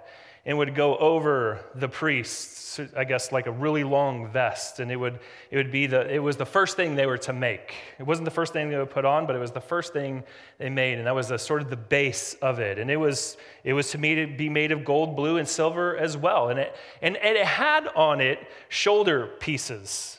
and 0.48 0.58
would 0.58 0.74
go 0.74 0.96
over 0.98 1.60
the 1.76 1.90
priests, 1.90 2.80
I 2.96 3.04
guess 3.04 3.34
like 3.34 3.48
a 3.48 3.52
really 3.52 3.84
long 3.84 4.32
vest. 4.32 4.80
And 4.80 4.90
it 4.90 4.96
would, 4.96 5.20
it 5.52 5.58
would 5.58 5.72
be 5.72 5.88
the, 5.88 6.10
it 6.10 6.20
was 6.20 6.38
the 6.38 6.46
first 6.46 6.78
thing 6.78 6.96
they 6.96 7.06
were 7.06 7.18
to 7.20 7.34
make. 7.34 7.76
It 8.00 8.04
wasn't 8.04 8.24
the 8.24 8.32
first 8.32 8.54
thing 8.54 8.70
they 8.70 8.78
would 8.78 8.90
put 8.90 9.04
on, 9.04 9.28
but 9.28 9.36
it 9.36 9.40
was 9.40 9.52
the 9.52 9.60
first 9.60 9.92
thing 9.92 10.24
they 10.58 10.70
made. 10.70 11.00
And 11.00 11.06
that 11.06 11.14
was 11.14 11.28
the, 11.28 11.38
sort 11.38 11.62
of 11.62 11.70
the 11.70 11.76
base 11.76 12.34
of 12.36 12.60
it. 12.60 12.80
And 12.80 12.90
it 12.90 12.96
was, 12.96 13.36
it 13.66 13.74
was 13.74 13.92
to 13.92 13.98
me 13.98 14.16
to 14.16 14.28
be 14.28 14.48
made 14.48 14.72
of 14.72 14.86
gold, 14.86 15.18
blue, 15.18 15.36
and 15.36 15.46
silver 15.46 15.98
as 15.98 16.16
well. 16.16 16.48
And 16.48 16.60
it, 16.62 16.74
and, 17.02 17.18
and 17.18 17.36
it 17.36 17.46
had 17.46 17.90
on 17.90 18.22
it 18.22 18.40
shoulder 18.70 19.28
pieces. 19.42 20.18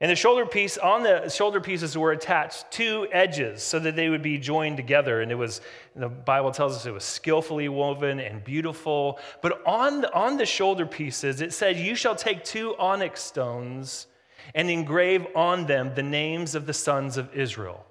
And 0.00 0.10
the 0.10 0.16
shoulder 0.16 0.44
piece, 0.44 0.76
on 0.76 1.02
the 1.02 1.30
shoulder 1.30 1.58
pieces 1.58 1.96
were 1.96 2.12
attached 2.12 2.70
two 2.70 3.06
edges 3.10 3.62
so 3.62 3.78
that 3.78 3.96
they 3.96 4.10
would 4.10 4.22
be 4.22 4.36
joined 4.36 4.76
together. 4.76 5.22
And 5.22 5.32
it 5.32 5.36
was, 5.36 5.62
the 5.94 6.10
Bible 6.10 6.50
tells 6.50 6.76
us 6.76 6.84
it 6.84 6.92
was 6.92 7.04
skillfully 7.04 7.70
woven 7.70 8.20
and 8.20 8.44
beautiful. 8.44 9.18
But 9.40 9.66
on 9.66 10.04
on 10.06 10.36
the 10.36 10.44
shoulder 10.44 10.84
pieces, 10.84 11.40
it 11.40 11.54
said, 11.54 11.78
You 11.78 11.94
shall 11.94 12.14
take 12.14 12.44
two 12.44 12.76
onyx 12.76 13.22
stones 13.22 14.06
and 14.54 14.68
engrave 14.68 15.26
on 15.34 15.64
them 15.64 15.92
the 15.94 16.02
names 16.02 16.54
of 16.54 16.66
the 16.66 16.74
sons 16.74 17.16
of 17.16 17.34
Israel. 17.34 17.84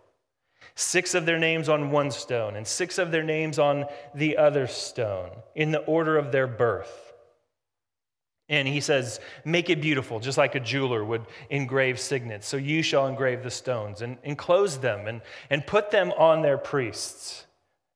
Six 0.75 1.15
of 1.15 1.25
their 1.25 1.39
names 1.39 1.69
on 1.69 1.89
one 1.89 2.11
stone, 2.11 2.55
and 2.55 2.67
six 2.67 2.97
of 2.97 3.09
their 3.09 3.23
names 3.23 3.57
on 3.57 3.85
the 4.13 4.37
other 4.37 4.67
stone, 4.67 5.29
in 5.55 5.71
the 5.71 5.79
order 5.79 6.17
of 6.17 6.33
their 6.33 6.47
birth. 6.47 7.14
And 8.47 8.67
he 8.67 8.79
says, 8.79 9.19
Make 9.43 9.69
it 9.69 9.81
beautiful, 9.81 10.19
just 10.19 10.37
like 10.37 10.55
a 10.55 10.59
jeweler 10.59 11.03
would 11.03 11.25
engrave 11.49 11.99
signets. 11.99 12.47
So 12.47 12.57
you 12.57 12.81
shall 12.83 13.07
engrave 13.07 13.43
the 13.43 13.51
stones 13.51 14.01
and 14.01 14.17
enclose 14.23 14.77
them 14.77 15.07
and, 15.07 15.21
and 15.49 15.65
put 15.65 15.91
them 15.91 16.11
on 16.17 16.41
their 16.41 16.57
priests, 16.57 17.45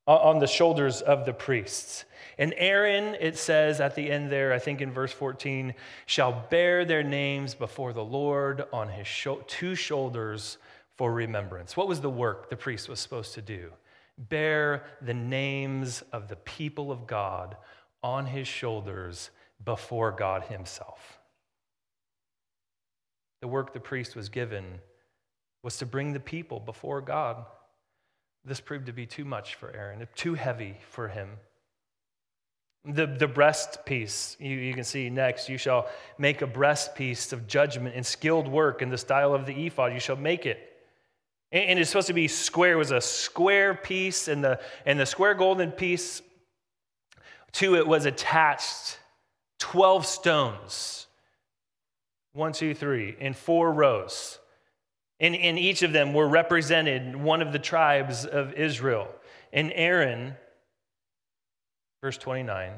on 0.07 0.39
the 0.39 0.47
shoulders 0.47 1.01
of 1.01 1.25
the 1.25 1.33
priests. 1.33 2.05
And 2.39 2.53
Aaron, 2.57 3.15
it 3.19 3.37
says 3.37 3.81
at 3.81 3.95
the 3.95 4.09
end 4.09 4.31
there, 4.31 4.53
I 4.53 4.59
think 4.59 4.79
in 4.81 4.91
verse 4.91 5.11
14, 5.11 5.73
shall 6.05 6.47
bear 6.49 6.85
their 6.85 7.03
names 7.03 7.53
before 7.53 7.91
the 7.91 8.03
Lord 8.03 8.63
on 8.71 8.87
his 8.87 9.07
two 9.47 9.75
shoulders 9.75 10.57
for 10.95 11.11
remembrance. 11.13 11.77
What 11.77 11.89
was 11.89 12.01
the 12.01 12.09
work 12.09 12.49
the 12.49 12.55
priest 12.55 12.89
was 12.89 12.99
supposed 12.99 13.33
to 13.35 13.41
do? 13.41 13.71
Bear 14.17 14.83
the 15.01 15.13
names 15.13 16.01
of 16.11 16.27
the 16.27 16.37
people 16.37 16.91
of 16.91 17.05
God 17.05 17.57
on 18.01 18.25
his 18.25 18.47
shoulders 18.47 19.31
before 19.63 20.11
God 20.11 20.43
Himself. 20.43 21.19
The 23.41 23.47
work 23.47 23.73
the 23.73 23.79
priest 23.79 24.15
was 24.15 24.29
given 24.29 24.79
was 25.63 25.77
to 25.77 25.85
bring 25.85 26.13
the 26.13 26.19
people 26.19 26.59
before 26.59 27.01
God. 27.01 27.45
This 28.45 28.59
proved 28.59 28.85
to 28.85 28.93
be 28.93 29.05
too 29.05 29.25
much 29.25 29.55
for 29.55 29.73
Aaron, 29.75 30.05
too 30.15 30.33
heavy 30.33 30.77
for 30.89 31.07
him. 31.09 31.29
The, 32.85 33.05
the 33.05 33.27
breast 33.27 33.85
piece, 33.85 34.37
you, 34.39 34.55
you 34.55 34.73
can 34.73 34.85
see 34.85 35.09
next, 35.09 35.49
you 35.49 35.57
shall 35.57 35.89
make 36.17 36.41
a 36.41 36.47
breast 36.47 36.95
piece 36.95 37.33
of 37.33 37.45
judgment 37.45 37.95
and 37.95 38.05
skilled 38.05 38.47
work 38.47 38.81
in 38.81 38.89
the 38.89 38.97
style 38.97 39.33
of 39.33 39.45
the 39.45 39.65
ephod. 39.65 39.93
You 39.93 39.99
shall 39.99 40.15
make 40.15 40.45
it. 40.45 40.59
And, 41.51 41.63
and 41.71 41.79
it's 41.79 41.89
supposed 41.89 42.07
to 42.07 42.13
be 42.13 42.29
square. 42.29 42.73
It 42.73 42.77
was 42.77 42.91
a 42.91 43.01
square 43.01 43.75
piece, 43.75 44.29
and 44.29 44.41
the, 44.41 44.61
and 44.85 44.97
the 44.97 45.05
square 45.05 45.33
golden 45.33 45.71
piece 45.71 46.21
to 47.53 47.75
it 47.75 47.85
was 47.85 48.05
attached 48.05 48.98
12 49.59 50.05
stones. 50.05 51.07
One, 52.33 52.53
two, 52.53 52.73
three, 52.73 53.15
in 53.19 53.33
four 53.33 53.71
rows. 53.71 54.39
And 55.19 55.35
in 55.35 55.57
each 55.57 55.83
of 55.83 55.91
them 55.91 56.13
were 56.13 56.27
represented 56.27 57.15
one 57.15 57.41
of 57.41 57.51
the 57.51 57.59
tribes 57.59 58.25
of 58.25 58.53
Israel. 58.53 59.07
And 59.51 59.71
Aaron, 59.75 60.35
verse 62.01 62.17
29, 62.17 62.73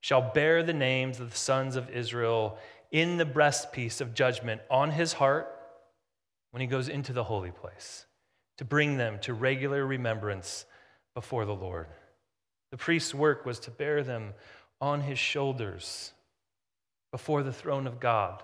shall 0.00 0.32
bear 0.32 0.62
the 0.62 0.72
names 0.72 1.20
of 1.20 1.30
the 1.30 1.36
sons 1.36 1.76
of 1.76 1.90
Israel 1.90 2.58
in 2.90 3.16
the 3.16 3.26
breastpiece 3.26 4.00
of 4.00 4.14
judgment 4.14 4.62
on 4.70 4.92
his 4.92 5.12
heart 5.14 5.48
when 6.52 6.60
he 6.60 6.66
goes 6.66 6.88
into 6.88 7.12
the 7.12 7.24
holy 7.24 7.50
place 7.50 8.06
to 8.56 8.64
bring 8.64 8.96
them 8.96 9.18
to 9.20 9.34
regular 9.34 9.84
remembrance 9.84 10.64
before 11.14 11.44
the 11.44 11.54
Lord. 11.54 11.88
The 12.70 12.76
priest's 12.76 13.14
work 13.14 13.44
was 13.44 13.58
to 13.60 13.70
bear 13.70 14.02
them 14.02 14.34
on 14.80 15.00
his 15.02 15.18
shoulders 15.18 16.12
before 17.14 17.44
the 17.44 17.52
throne 17.52 17.86
of 17.86 18.00
God, 18.00 18.42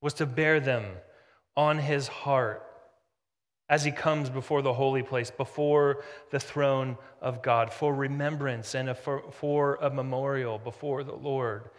was 0.00 0.14
to 0.14 0.24
bear 0.24 0.60
them 0.60 0.84
on 1.56 1.78
his 1.78 2.06
heart 2.06 2.64
as 3.68 3.82
he 3.82 3.90
comes 3.90 4.30
before 4.30 4.62
the 4.62 4.72
holy 4.72 5.02
place, 5.02 5.32
before 5.32 6.04
the 6.30 6.38
throne 6.38 6.96
of 7.20 7.42
God, 7.42 7.72
for 7.72 7.92
remembrance 7.92 8.76
and 8.76 8.96
for, 8.96 9.24
for 9.32 9.80
a 9.82 9.90
memorial 9.90 10.60
before 10.60 11.02
the 11.02 11.16
Lord. 11.16 11.70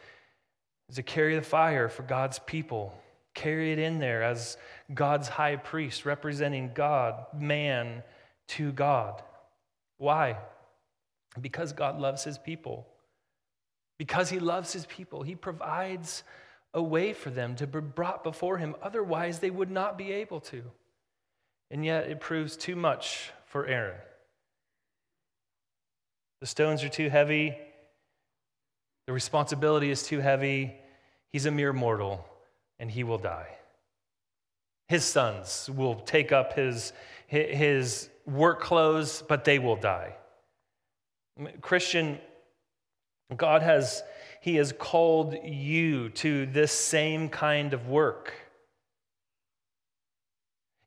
Is 0.90 0.98
to 0.98 1.04
carry 1.04 1.36
the 1.36 1.42
fire 1.42 1.88
for 1.88 2.04
God's 2.04 2.40
people, 2.40 2.94
carry 3.34 3.72
it 3.72 3.80
in 3.80 3.98
there 3.98 4.24
as 4.24 4.58
God's 4.94 5.30
high 5.30 5.56
priest, 5.56 6.06
representing 6.06 6.72
God, 6.76 7.28
man 7.34 8.04
to 8.50 8.74
God. 8.74 9.24
Why? 10.00 10.36
Because 11.40 11.72
God 11.72 11.98
loves 11.98 12.26
his 12.26 12.38
people 12.38 12.90
Because 14.02 14.32
he 14.32 14.40
loves 14.40 14.74
his 14.74 14.88
people, 14.88 15.22
he 15.22 15.36
provides 15.36 16.24
a 16.74 16.82
way 16.82 17.14
for 17.14 17.30
them 17.30 17.56
to 17.58 17.68
be 17.68 17.82
brought 17.82 18.24
before 18.24 18.58
him. 18.58 18.74
Otherwise, 18.82 19.38
they 19.38 19.52
would 19.52 19.70
not 19.70 19.96
be 19.96 20.12
able 20.12 20.40
to. 20.40 20.64
And 21.70 21.86
yet, 21.86 22.10
it 22.10 22.20
proves 22.20 22.58
too 22.58 22.76
much 22.76 23.30
for 23.46 23.68
Aaron. 23.68 24.00
The 26.40 26.48
stones 26.48 26.84
are 26.84 26.90
too 26.90 27.12
heavy, 27.12 27.56
the 29.06 29.14
responsibility 29.14 29.92
is 29.92 30.02
too 30.02 30.20
heavy. 30.20 30.74
He's 31.32 31.46
a 31.46 31.52
mere 31.52 31.72
mortal, 31.72 32.26
and 32.80 32.90
he 32.90 33.04
will 33.04 33.20
die. 33.20 33.50
His 34.88 35.06
sons 35.06 35.70
will 35.72 35.94
take 35.94 36.32
up 36.32 36.54
his, 36.54 36.92
his 37.28 38.10
work 38.26 38.62
clothes, 38.62 39.24
but 39.28 39.46
they 39.46 39.60
will 39.60 39.76
die. 39.76 40.16
Christian, 41.62 42.18
God 43.36 43.62
has, 43.62 44.04
He 44.41 44.56
has 44.56 44.74
called 44.78 45.36
you 45.44 46.10
to 46.10 46.46
this 46.48 46.72
same 46.72 47.30
kind 47.30 47.74
of 47.74 47.88
work. 47.88 48.34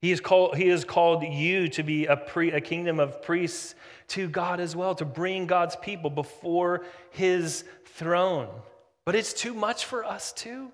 He 0.01 0.11
has 0.11 0.21
called, 0.21 0.57
he 0.57 0.69
has 0.69 0.85
called 0.85 1.23
you 1.23 1.69
to 1.69 1.83
be 1.83 2.05
a, 2.05 2.17
pre, 2.17 2.53
a 2.53 2.61
kingdom 2.61 3.01
of 3.01 3.23
priests 3.23 3.75
to 4.09 4.29
God 4.29 4.61
as 4.61 4.77
well, 4.77 4.95
to 4.97 5.05
bring 5.07 5.47
God's 5.47 5.77
people 5.77 6.11
before 6.11 6.85
His 7.11 7.65
throne. 7.87 8.49
But 9.07 9.15
it's 9.15 9.33
too 9.33 9.55
much 9.55 9.87
for 9.87 10.05
us 10.05 10.33
too. 10.33 10.73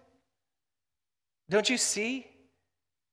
Don't 1.49 1.71
you 1.71 1.79
see? 1.79 2.27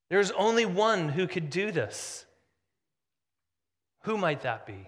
There's 0.09 0.31
only 0.31 0.65
one 0.65 1.09
who 1.09 1.27
could 1.27 1.49
do 1.49 1.71
this. 1.71 2.25
Who 4.03 4.17
might 4.17 4.41
that 4.41 4.65
be? 4.65 4.87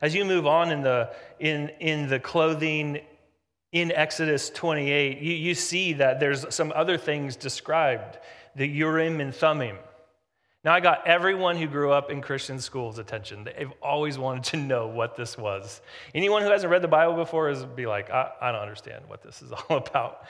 As 0.00 0.14
you 0.14 0.24
move 0.24 0.46
on 0.46 0.70
in 0.70 0.82
the, 0.82 1.10
in, 1.38 1.70
in 1.80 2.08
the 2.08 2.18
clothing 2.18 3.00
in 3.72 3.90
Exodus 3.92 4.50
28, 4.50 5.18
you, 5.18 5.32
you 5.32 5.54
see 5.54 5.94
that 5.94 6.20
there's 6.20 6.46
some 6.54 6.72
other 6.74 6.96
things 6.96 7.36
described 7.36 8.18
the 8.54 8.66
Urim 8.66 9.20
and 9.20 9.34
Thummim. 9.34 9.76
Now, 10.64 10.72
I 10.72 10.80
got 10.80 11.06
everyone 11.06 11.56
who 11.56 11.66
grew 11.66 11.92
up 11.92 12.10
in 12.10 12.22
Christian 12.22 12.58
schools' 12.58 12.98
attention. 12.98 13.44
They've 13.44 13.72
always 13.82 14.16
wanted 14.16 14.44
to 14.44 14.56
know 14.56 14.86
what 14.86 15.14
this 15.14 15.36
was. 15.36 15.82
Anyone 16.14 16.42
who 16.42 16.48
hasn't 16.48 16.70
read 16.70 16.80
the 16.80 16.88
Bible 16.88 17.16
before 17.16 17.50
is 17.50 17.64
be 17.64 17.84
like, 17.84 18.10
I, 18.10 18.30
I 18.40 18.52
don't 18.52 18.62
understand 18.62 19.04
what 19.06 19.22
this 19.22 19.42
is 19.42 19.52
all 19.68 19.76
about. 19.76 20.24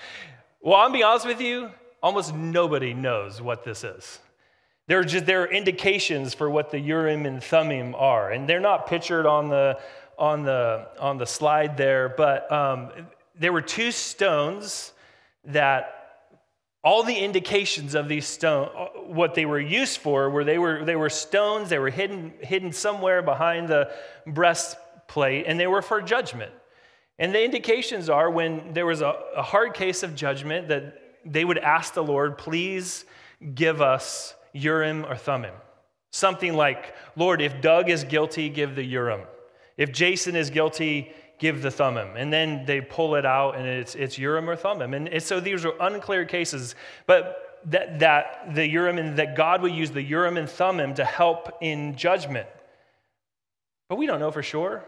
Well, 0.60 0.80
I'm 0.80 0.90
being 0.90 1.04
honest 1.04 1.26
with 1.26 1.40
you, 1.40 1.70
almost 2.02 2.34
nobody 2.34 2.94
knows 2.94 3.40
what 3.40 3.64
this 3.64 3.84
is. 3.84 4.18
There 4.86 4.98
are 4.98 5.04
just 5.04 5.24
there 5.24 5.42
are 5.42 5.50
indications 5.50 6.34
for 6.34 6.50
what 6.50 6.70
the 6.70 6.78
Urim 6.78 7.24
and 7.24 7.42
Thummim 7.42 7.94
are, 7.94 8.30
and 8.32 8.46
they're 8.46 8.60
not 8.60 8.86
pictured 8.86 9.26
on 9.26 9.48
the 9.48 9.78
on 10.18 10.42
the 10.42 10.88
on 11.00 11.16
the 11.16 11.26
slide 11.26 11.76
there, 11.76 12.10
but 12.10 12.50
um, 12.52 12.90
there 13.34 13.52
were 13.52 13.62
two 13.62 13.90
stones 13.90 14.92
that 15.46 16.04
all 16.82 17.02
the 17.02 17.16
indications 17.16 17.94
of 17.94 18.08
these 18.08 18.26
stones, 18.26 18.70
what 19.06 19.34
they 19.34 19.46
were 19.46 19.58
used 19.58 19.98
for, 20.00 20.28
were 20.28 20.44
they 20.44 20.58
were 20.58 20.84
they 20.84 20.96
were 20.96 21.08
stones. 21.08 21.70
They 21.70 21.78
were 21.78 21.88
hidden 21.88 22.34
hidden 22.40 22.70
somewhere 22.70 23.22
behind 23.22 23.68
the 23.68 23.90
breastplate, 24.26 25.46
and 25.46 25.58
they 25.58 25.66
were 25.66 25.80
for 25.80 26.02
judgment. 26.02 26.52
And 27.18 27.34
the 27.34 27.42
indications 27.42 28.10
are 28.10 28.28
when 28.28 28.74
there 28.74 28.84
was 28.84 29.00
a, 29.00 29.14
a 29.34 29.42
hard 29.42 29.72
case 29.72 30.02
of 30.02 30.14
judgment 30.14 30.68
that 30.68 31.00
they 31.24 31.44
would 31.44 31.58
ask 31.58 31.94
the 31.94 32.02
Lord, 32.02 32.36
please 32.36 33.06
give 33.54 33.80
us 33.80 34.34
Urim 34.54 35.04
or 35.04 35.16
Thummim. 35.16 35.54
Something 36.12 36.54
like, 36.54 36.94
Lord, 37.16 37.42
if 37.42 37.60
Doug 37.60 37.90
is 37.90 38.04
guilty, 38.04 38.48
give 38.48 38.76
the 38.76 38.84
Urim. 38.84 39.20
If 39.76 39.92
Jason 39.92 40.36
is 40.36 40.48
guilty, 40.48 41.12
give 41.38 41.60
the 41.60 41.70
Thummim. 41.70 42.16
And 42.16 42.32
then 42.32 42.64
they 42.64 42.80
pull 42.80 43.16
it 43.16 43.26
out 43.26 43.56
and 43.56 43.66
it's, 43.66 43.94
it's 43.94 44.16
Urim 44.16 44.48
or 44.48 44.56
Thummim. 44.56 44.94
And, 44.94 45.22
so 45.22 45.40
these 45.40 45.64
are 45.64 45.74
unclear 45.80 46.24
cases, 46.24 46.74
but 47.06 47.60
that, 47.66 47.98
that 47.98 48.54
the 48.54 48.66
Urim 48.66 48.98
and 48.98 49.16
that 49.18 49.36
God 49.36 49.60
would 49.62 49.72
use 49.72 49.90
the 49.90 50.02
Urim 50.02 50.36
and 50.36 50.48
Thummim 50.48 50.94
to 50.94 51.04
help 51.04 51.58
in 51.60 51.96
judgment. 51.96 52.48
But 53.88 53.96
we 53.96 54.06
don't 54.06 54.20
know 54.20 54.30
for 54.30 54.42
sure. 54.42 54.84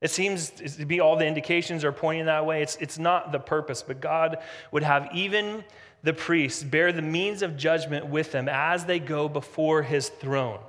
It 0.00 0.10
seems 0.10 0.50
to 0.50 0.86
be 0.86 1.00
all 1.00 1.16
the 1.16 1.26
indications 1.26 1.84
are 1.84 1.92
pointing 1.92 2.26
that 2.26 2.46
way. 2.46 2.62
It's, 2.62 2.76
it's 2.76 2.98
not 2.98 3.32
the 3.32 3.38
purpose, 3.38 3.82
but 3.86 4.00
God 4.00 4.38
would 4.72 4.82
have 4.82 5.10
even 5.12 5.62
the 6.02 6.14
priests 6.14 6.62
bear 6.62 6.92
the 6.92 7.02
means 7.02 7.42
of 7.42 7.56
judgment 7.56 8.06
with 8.06 8.32
them 8.32 8.48
as 8.48 8.86
they 8.86 8.98
go 8.98 9.28
before 9.28 9.82
his 9.82 10.08
throne. 10.08 10.60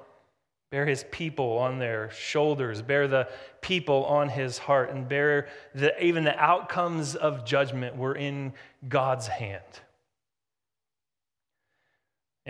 Bear 0.70 0.86
his 0.86 1.06
people 1.12 1.58
on 1.58 1.80
their 1.80 2.12
shoulders, 2.12 2.82
bear 2.82 3.08
the 3.08 3.28
people 3.62 4.06
on 4.06 4.30
his 4.30 4.58
heart, 4.58 4.90
and 4.90 5.08
bear 5.08 5.48
the, 5.76 6.02
even 6.04 6.24
the 6.24 6.38
outcomes 6.38 7.16
of 7.16 7.46
judgment 7.46 7.98
were 7.98 8.16
in 8.16 8.54
God's 8.88 9.28
hand. 9.28 9.64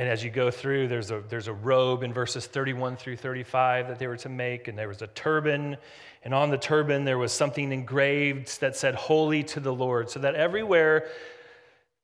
And 0.02 0.10
as 0.10 0.24
you 0.24 0.32
go 0.32 0.50
through, 0.50 0.88
there's 0.88 1.12
a, 1.12 1.22
there's 1.30 1.48
a 1.48 1.54
robe 1.54 2.02
in 2.02 2.12
verses 2.12 2.48
31 2.48 2.96
through 2.96 3.18
35 3.18 3.88
that 3.88 4.00
they 4.00 4.08
were 4.08 4.18
to 4.18 4.30
make, 4.30 4.68
and 4.68 4.76
there 4.76 4.88
was 4.88 5.04
a 5.04 5.08
turban. 5.08 5.78
And 6.24 6.34
on 6.34 6.50
the 6.50 6.58
turban, 6.58 7.06
there 7.06 7.20
was 7.20 7.32
something 7.32 7.72
engraved 7.72 8.62
that 8.62 8.76
said, 8.76 8.96
Holy 8.96 9.44
to 9.44 9.60
the 9.60 9.72
Lord, 9.72 10.10
so 10.10 10.20
that 10.22 10.34
everywhere 10.34 11.08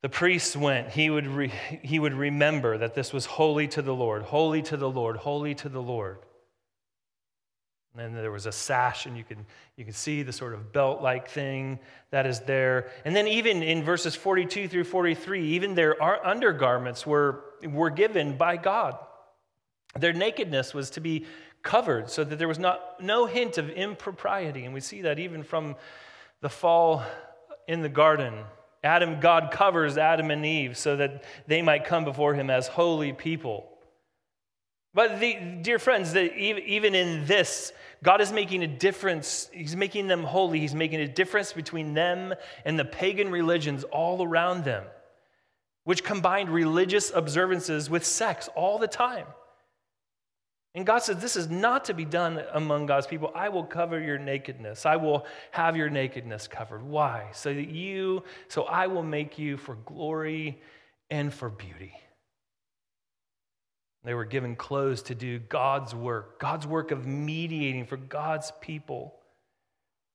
the 0.02 0.08
priest 0.08 0.54
went, 0.54 0.90
he 0.90 1.10
would, 1.10 1.26
re, 1.26 1.52
he 1.82 1.98
would 1.98 2.14
remember 2.14 2.78
that 2.78 2.94
this 2.94 3.12
was 3.12 3.26
holy 3.26 3.66
to 3.66 3.82
the 3.82 3.96
Lord, 3.96 4.22
holy 4.22 4.62
to 4.62 4.76
the 4.76 4.88
Lord, 4.88 5.16
holy 5.16 5.56
to 5.56 5.68
the 5.68 5.82
Lord. 5.82 6.18
And 8.00 8.14
then 8.14 8.22
there 8.22 8.30
was 8.30 8.46
a 8.46 8.52
sash, 8.52 9.06
and 9.06 9.16
you 9.16 9.24
can, 9.24 9.44
you 9.76 9.84
can 9.84 9.94
see 9.94 10.22
the 10.22 10.32
sort 10.32 10.54
of 10.54 10.72
belt 10.72 11.02
like 11.02 11.28
thing 11.28 11.78
that 12.10 12.26
is 12.26 12.40
there. 12.40 12.90
And 13.04 13.14
then, 13.14 13.28
even 13.28 13.62
in 13.62 13.82
verses 13.82 14.14
42 14.14 14.68
through 14.68 14.84
43, 14.84 15.42
even 15.54 15.74
their 15.74 16.00
undergarments 16.02 17.06
were, 17.06 17.44
were 17.64 17.90
given 17.90 18.36
by 18.36 18.56
God. 18.56 18.98
Their 19.98 20.12
nakedness 20.12 20.74
was 20.74 20.90
to 20.90 21.00
be 21.00 21.26
covered 21.62 22.10
so 22.10 22.24
that 22.24 22.38
there 22.38 22.48
was 22.48 22.58
not, 22.58 23.02
no 23.02 23.26
hint 23.26 23.58
of 23.58 23.68
impropriety. 23.70 24.64
And 24.64 24.74
we 24.74 24.80
see 24.80 25.02
that 25.02 25.18
even 25.18 25.42
from 25.42 25.76
the 26.40 26.48
fall 26.48 27.02
in 27.66 27.82
the 27.82 27.88
garden 27.88 28.44
Adam, 28.84 29.18
God 29.18 29.50
covers 29.50 29.98
Adam 29.98 30.30
and 30.30 30.46
Eve 30.46 30.76
so 30.76 30.96
that 30.96 31.24
they 31.46 31.62
might 31.62 31.84
come 31.84 32.04
before 32.04 32.34
him 32.34 32.48
as 32.48 32.68
holy 32.68 33.12
people. 33.12 33.77
But 34.98 35.20
the, 35.20 35.38
dear 35.62 35.78
friends, 35.78 36.12
the, 36.12 36.36
even 36.36 36.96
in 36.96 37.24
this, 37.24 37.72
God 38.02 38.20
is 38.20 38.32
making 38.32 38.64
a 38.64 38.66
difference. 38.66 39.48
He's 39.52 39.76
making 39.76 40.08
them 40.08 40.24
holy. 40.24 40.58
He's 40.58 40.74
making 40.74 40.98
a 40.98 41.06
difference 41.06 41.52
between 41.52 41.94
them 41.94 42.34
and 42.64 42.76
the 42.76 42.84
pagan 42.84 43.30
religions 43.30 43.84
all 43.84 44.24
around 44.24 44.64
them, 44.64 44.82
which 45.84 46.02
combined 46.02 46.48
religious 46.48 47.12
observances 47.14 47.88
with 47.88 48.04
sex 48.04 48.48
all 48.56 48.76
the 48.80 48.88
time. 48.88 49.26
And 50.74 50.84
God 50.84 50.98
says, 51.04 51.18
This 51.20 51.36
is 51.36 51.48
not 51.48 51.84
to 51.84 51.94
be 51.94 52.04
done 52.04 52.42
among 52.52 52.86
God's 52.86 53.06
people. 53.06 53.30
I 53.36 53.50
will 53.50 53.62
cover 53.62 54.00
your 54.00 54.18
nakedness. 54.18 54.84
I 54.84 54.96
will 54.96 55.26
have 55.52 55.76
your 55.76 55.90
nakedness 55.90 56.48
covered. 56.48 56.82
Why? 56.82 57.28
So 57.32 57.54
that 57.54 57.68
you, 57.68 58.24
so 58.48 58.64
I 58.64 58.88
will 58.88 59.04
make 59.04 59.38
you 59.38 59.58
for 59.58 59.76
glory 59.76 60.60
and 61.08 61.32
for 61.32 61.50
beauty. 61.50 61.94
They 64.04 64.14
were 64.14 64.24
given 64.24 64.56
clothes 64.56 65.02
to 65.02 65.14
do 65.14 65.38
God's 65.38 65.94
work, 65.94 66.38
God's 66.38 66.66
work 66.66 66.90
of 66.90 67.06
mediating 67.06 67.86
for 67.86 67.96
God's 67.96 68.52
people. 68.60 69.14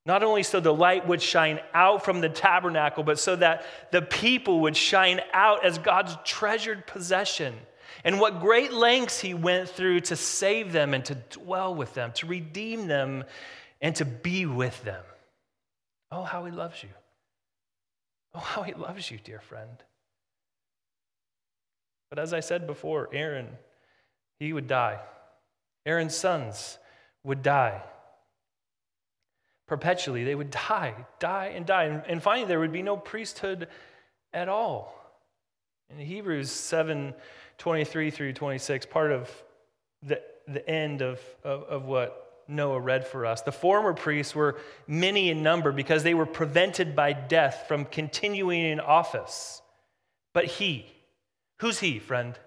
Not 0.05 0.23
only 0.23 0.43
so 0.43 0.59
the 0.59 0.73
light 0.73 1.07
would 1.07 1.21
shine 1.21 1.59
out 1.73 2.03
from 2.03 2.21
the 2.21 2.29
tabernacle, 2.29 3.03
but 3.03 3.19
so 3.19 3.35
that 3.37 3.65
the 3.91 4.01
people 4.01 4.61
would 4.61 4.75
shine 4.75 5.21
out 5.33 5.65
as 5.65 5.77
God's 5.77 6.17
treasured 6.25 6.87
possession 6.87 7.55
and 8.03 8.19
what 8.19 8.41
great 8.41 8.73
lengths 8.73 9.19
he 9.21 9.33
went 9.33 9.69
through 9.69 10.01
to 10.01 10.15
save 10.15 10.71
them 10.71 10.93
and 10.93 11.05
to 11.05 11.15
dwell 11.15 11.73
with 11.73 11.93
them, 11.93 12.11
to 12.13 12.25
redeem 12.25 12.87
them, 12.87 13.23
and 13.81 13.95
to 13.95 14.05
be 14.05 14.45
with 14.45 14.81
them. 14.83 15.03
Oh, 16.11 16.23
how 16.23 16.45
he 16.45 16.51
loves 16.51 16.81
you. 16.83 16.89
Oh, 18.33 18.39
how 18.39 18.63
he 18.63 18.73
loves 18.73 19.09
you, 19.09 19.19
dear 19.23 19.39
friend. 19.39 19.83
But 22.09 22.19
as 22.19 22.33
I 22.33 22.41
said 22.41 22.67
before, 22.67 23.09
Aaron, 23.13 23.47
he 24.39 24.53
would 24.53 24.67
die. 24.67 24.99
Aaron's 25.85 26.15
sons 26.15 26.77
would 27.23 27.41
die. 27.41 27.81
Perpetually, 29.67 30.23
they 30.23 30.35
would 30.35 30.51
die, 30.51 30.93
die, 31.19 31.53
and 31.55 31.65
die. 31.65 31.85
And, 31.85 32.03
and 32.07 32.21
finally, 32.21 32.47
there 32.47 32.59
would 32.59 32.73
be 32.73 32.81
no 32.81 32.97
priesthood 32.97 33.67
at 34.33 34.49
all. 34.49 34.99
In 35.89 36.05
Hebrews 36.05 36.51
7 36.51 37.13
23 37.59 38.09
through 38.09 38.33
26, 38.33 38.87
part 38.87 39.11
of 39.11 39.31
the, 40.01 40.21
the 40.47 40.67
end 40.67 41.01
of, 41.01 41.19
of, 41.43 41.63
of 41.63 41.85
what 41.85 42.23
Noah 42.47 42.79
read 42.79 43.07
for 43.07 43.25
us. 43.25 43.41
The 43.41 43.51
former 43.51 43.93
priests 43.93 44.35
were 44.35 44.59
many 44.87 45.29
in 45.29 45.43
number 45.43 45.71
because 45.71 46.03
they 46.03 46.13
were 46.13 46.25
prevented 46.25 46.95
by 46.95 47.13
death 47.13 47.65
from 47.67 47.85
continuing 47.85 48.61
in 48.61 48.79
office. 48.79 49.61
But 50.33 50.45
he, 50.45 50.87
who's 51.59 51.79
he, 51.79 51.99
friend? 51.99 52.37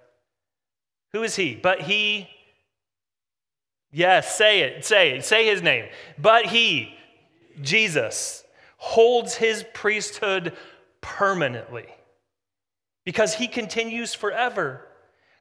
Who 1.16 1.22
is 1.22 1.34
he? 1.34 1.54
But 1.54 1.80
he, 1.80 2.28
yes, 3.90 4.36
say 4.36 4.60
it, 4.60 4.84
say 4.84 5.12
it, 5.12 5.24
say 5.24 5.46
his 5.46 5.62
name. 5.62 5.86
But 6.18 6.44
he, 6.44 6.94
Jesus, 7.62 8.44
holds 8.76 9.34
his 9.34 9.64
priesthood 9.72 10.52
permanently 11.00 11.86
because 13.06 13.32
he 13.32 13.48
continues 13.48 14.12
forever. 14.12 14.86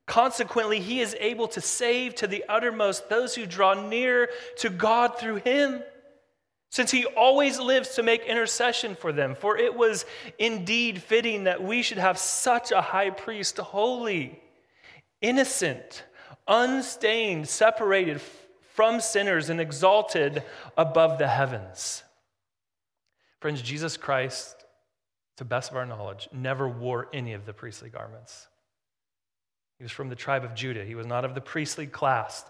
Consequently, 0.05 0.79
he 0.79 1.01
is 1.01 1.13
able 1.19 1.49
to 1.49 1.59
save 1.59 2.15
to 2.15 2.27
the 2.27 2.45
uttermost 2.47 3.09
those 3.09 3.35
who 3.35 3.45
draw 3.45 3.73
near 3.73 4.29
to 4.59 4.69
God 4.69 5.19
through 5.19 5.41
him, 5.43 5.83
since 6.69 6.89
he 6.89 7.03
always 7.03 7.59
lives 7.59 7.95
to 7.95 8.03
make 8.03 8.23
intercession 8.23 8.95
for 8.95 9.11
them. 9.11 9.35
For 9.35 9.57
it 9.57 9.75
was 9.75 10.05
indeed 10.39 11.01
fitting 11.01 11.43
that 11.43 11.61
we 11.61 11.81
should 11.81 11.97
have 11.97 12.17
such 12.17 12.71
a 12.71 12.79
high 12.79 13.09
priest, 13.09 13.57
holy, 13.57 14.39
innocent, 15.25 16.03
unstained, 16.47 17.49
separated 17.49 18.21
from 18.73 18.99
sinners, 18.99 19.49
and 19.49 19.59
exalted 19.59 20.43
above 20.77 21.17
the 21.17 21.27
heavens. 21.27 22.03
Friends, 23.39 23.61
Jesus 23.63 23.97
Christ, 23.97 24.55
to 25.37 25.43
the 25.43 25.47
best 25.47 25.71
of 25.71 25.77
our 25.77 25.85
knowledge, 25.85 26.29
never 26.31 26.69
wore 26.69 27.09
any 27.11 27.33
of 27.33 27.47
the 27.47 27.53
priestly 27.53 27.89
garments. 27.89 28.47
He 29.79 29.83
was 29.83 29.91
from 29.91 30.09
the 30.09 30.15
tribe 30.15 30.43
of 30.43 30.53
Judah. 30.53 30.85
He 30.85 30.95
was 30.95 31.07
not 31.07 31.25
of 31.25 31.33
the 31.33 31.41
priestly 31.41 31.87
class. 31.87 32.45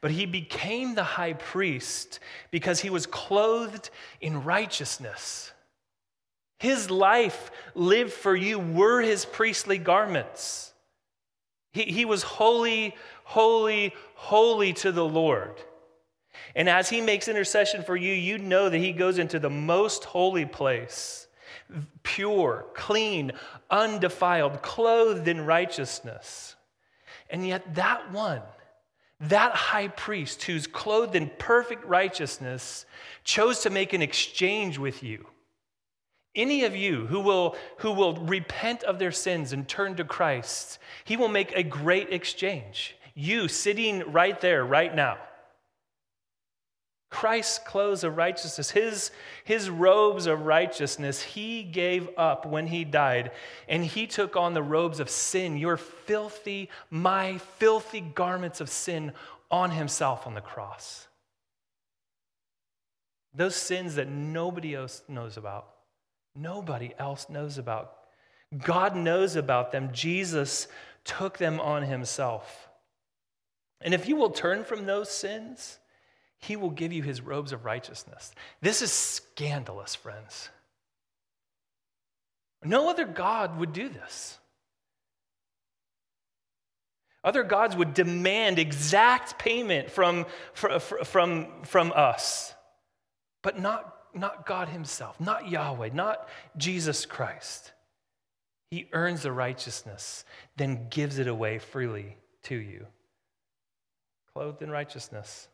But 0.00 0.10
he 0.10 0.26
became 0.26 0.94
the 0.94 1.04
high 1.04 1.32
priest 1.34 2.18
because 2.50 2.80
he 2.80 2.90
was 2.90 3.06
clothed 3.06 3.88
in 4.20 4.42
righteousness. 4.42 5.52
His 6.58 6.90
life 6.90 7.50
lived 7.74 8.12
for 8.12 8.34
you 8.34 8.58
were 8.58 9.00
his 9.00 9.24
priestly 9.24 9.78
garments. 9.78 10.72
He, 11.76 11.82
he 11.84 12.04
was 12.06 12.22
holy, 12.22 12.94
holy, 13.24 13.94
holy 14.14 14.72
to 14.72 14.90
the 14.90 15.04
Lord. 15.04 15.60
And 16.54 16.70
as 16.70 16.88
he 16.88 17.02
makes 17.02 17.28
intercession 17.28 17.82
for 17.82 17.94
you, 17.94 18.14
you 18.14 18.38
know 18.38 18.70
that 18.70 18.78
he 18.78 18.92
goes 18.92 19.18
into 19.18 19.38
the 19.38 19.50
most 19.50 20.04
holy 20.04 20.46
place, 20.46 21.26
pure, 22.02 22.64
clean, 22.72 23.32
undefiled, 23.70 24.62
clothed 24.62 25.28
in 25.28 25.44
righteousness. 25.44 26.56
And 27.28 27.46
yet, 27.46 27.74
that 27.74 28.10
one, 28.10 28.40
that 29.20 29.52
high 29.52 29.88
priest 29.88 30.44
who's 30.44 30.66
clothed 30.66 31.14
in 31.14 31.30
perfect 31.38 31.84
righteousness, 31.84 32.86
chose 33.22 33.60
to 33.60 33.70
make 33.70 33.92
an 33.92 34.00
exchange 34.00 34.78
with 34.78 35.02
you. 35.02 35.26
Any 36.36 36.64
of 36.64 36.76
you 36.76 37.06
who 37.06 37.20
will, 37.20 37.56
who 37.78 37.90
will 37.92 38.14
repent 38.14 38.84
of 38.84 38.98
their 38.98 39.10
sins 39.10 39.52
and 39.52 39.66
turn 39.66 39.96
to 39.96 40.04
Christ, 40.04 40.78
he 41.04 41.16
will 41.16 41.28
make 41.28 41.52
a 41.52 41.62
great 41.62 42.12
exchange. 42.12 42.94
You 43.14 43.48
sitting 43.48 44.12
right 44.12 44.38
there, 44.40 44.64
right 44.64 44.94
now. 44.94 45.16
Christ's 47.08 47.60
clothes 47.60 48.04
of 48.04 48.16
righteousness, 48.16 48.70
his, 48.70 49.10
his 49.44 49.70
robes 49.70 50.26
of 50.26 50.44
righteousness, 50.44 51.22
he 51.22 51.62
gave 51.62 52.10
up 52.18 52.44
when 52.44 52.66
he 52.66 52.84
died. 52.84 53.30
And 53.68 53.82
he 53.82 54.06
took 54.06 54.36
on 54.36 54.52
the 54.52 54.62
robes 54.62 55.00
of 55.00 55.08
sin, 55.08 55.56
your 55.56 55.78
filthy, 55.78 56.68
my 56.90 57.38
filthy 57.38 58.00
garments 58.02 58.60
of 58.60 58.68
sin, 58.68 59.12
on 59.50 59.70
himself 59.70 60.26
on 60.26 60.34
the 60.34 60.40
cross. 60.40 61.06
Those 63.34 63.54
sins 63.54 63.94
that 63.94 64.08
nobody 64.08 64.74
else 64.74 65.02
knows 65.08 65.36
about, 65.36 65.68
nobody 66.36 66.92
else 66.98 67.28
knows 67.28 67.58
about. 67.58 67.92
God 68.56 68.96
knows 68.96 69.36
about 69.36 69.72
them. 69.72 69.90
Jesus 69.92 70.68
took 71.04 71.38
them 71.38 71.60
on 71.60 71.82
himself. 71.82 72.68
And 73.80 73.94
if 73.94 74.08
you 74.08 74.16
will 74.16 74.30
turn 74.30 74.64
from 74.64 74.86
those 74.86 75.10
sins, 75.10 75.78
he 76.38 76.56
will 76.56 76.70
give 76.70 76.92
you 76.92 77.02
his 77.02 77.20
robes 77.20 77.52
of 77.52 77.64
righteousness. 77.64 78.32
This 78.60 78.82
is 78.82 78.92
scandalous, 78.92 79.94
friends. 79.94 80.48
No 82.64 82.90
other 82.90 83.04
God 83.04 83.58
would 83.58 83.72
do 83.72 83.88
this. 83.88 84.38
Other 87.22 87.42
gods 87.42 87.76
would 87.76 87.92
demand 87.92 88.58
exact 88.58 89.38
payment 89.38 89.90
from, 89.90 90.26
from, 90.52 91.46
from 91.64 91.92
us, 91.94 92.54
but 93.42 93.58
not, 93.58 93.95
not 94.16 94.46
God 94.46 94.68
Himself, 94.68 95.20
not 95.20 95.48
Yahweh, 95.50 95.90
not 95.92 96.28
Jesus 96.56 97.06
Christ. 97.06 97.72
He 98.70 98.88
earns 98.92 99.22
the 99.22 99.32
righteousness, 99.32 100.24
then 100.56 100.88
gives 100.90 101.18
it 101.18 101.28
away 101.28 101.58
freely 101.58 102.16
to 102.44 102.56
you. 102.56 102.86
Clothed 104.34 104.62
in 104.62 104.70
righteousness. 104.70 105.48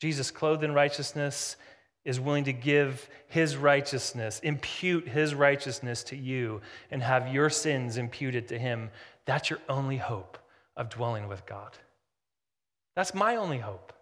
Jesus, 0.00 0.30
clothed 0.30 0.62
in 0.62 0.72
righteousness, 0.72 1.56
is 2.04 2.20
willing 2.20 2.44
to 2.44 2.52
give 2.52 3.10
his 3.26 3.56
righteousness, 3.56 4.40
impute 4.42 5.06
his 5.08 5.34
righteousness 5.34 6.02
to 6.04 6.16
you, 6.16 6.60
and 6.90 7.02
have 7.02 7.34
your 7.34 7.50
sins 7.50 7.98
imputed 7.98 8.48
to 8.48 8.58
him. 8.58 8.90
That's 9.26 9.50
your 9.50 9.58
only 9.68 9.98
hope 9.98 10.38
of 10.76 10.88
dwelling 10.88 11.28
with 11.28 11.44
God. 11.44 11.76
That's 12.96 13.12
my 13.12 13.36
only 13.36 13.58
hope. 13.58 13.92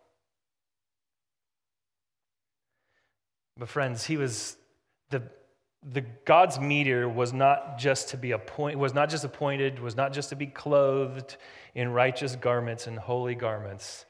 But 3.57 3.69
friends, 3.69 4.05
he 4.05 4.17
was 4.17 4.57
the 5.11 5.23
the 5.93 6.01
God's 6.25 6.59
mediator 6.59 7.09
was 7.09 7.33
not 7.33 7.79
just 7.79 8.09
to 8.09 8.17
be 8.17 8.33
appointed, 8.33 8.79
was 8.79 8.95
not 8.95 9.09
just 9.09 9.25
appointed, 9.25 9.79
was 9.79 9.97
not 9.97 10.13
just 10.13 10.31
to 10.31 10.37
be 10.37 10.47
clothed 10.47 11.37
in 11.75 11.93
righteous 11.93 12.35
garments 12.35 12.87
and 12.87 12.99
holy 12.99 13.35
garments. 13.35 14.05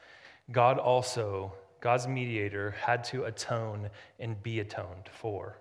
God 0.50 0.78
also 0.78 1.52
God's 1.80 2.08
mediator 2.08 2.72
had 2.72 3.04
to 3.04 3.24
atone 3.24 3.90
and 4.18 4.42
be 4.42 4.60
atoned 4.60 5.10
for. 5.12 5.58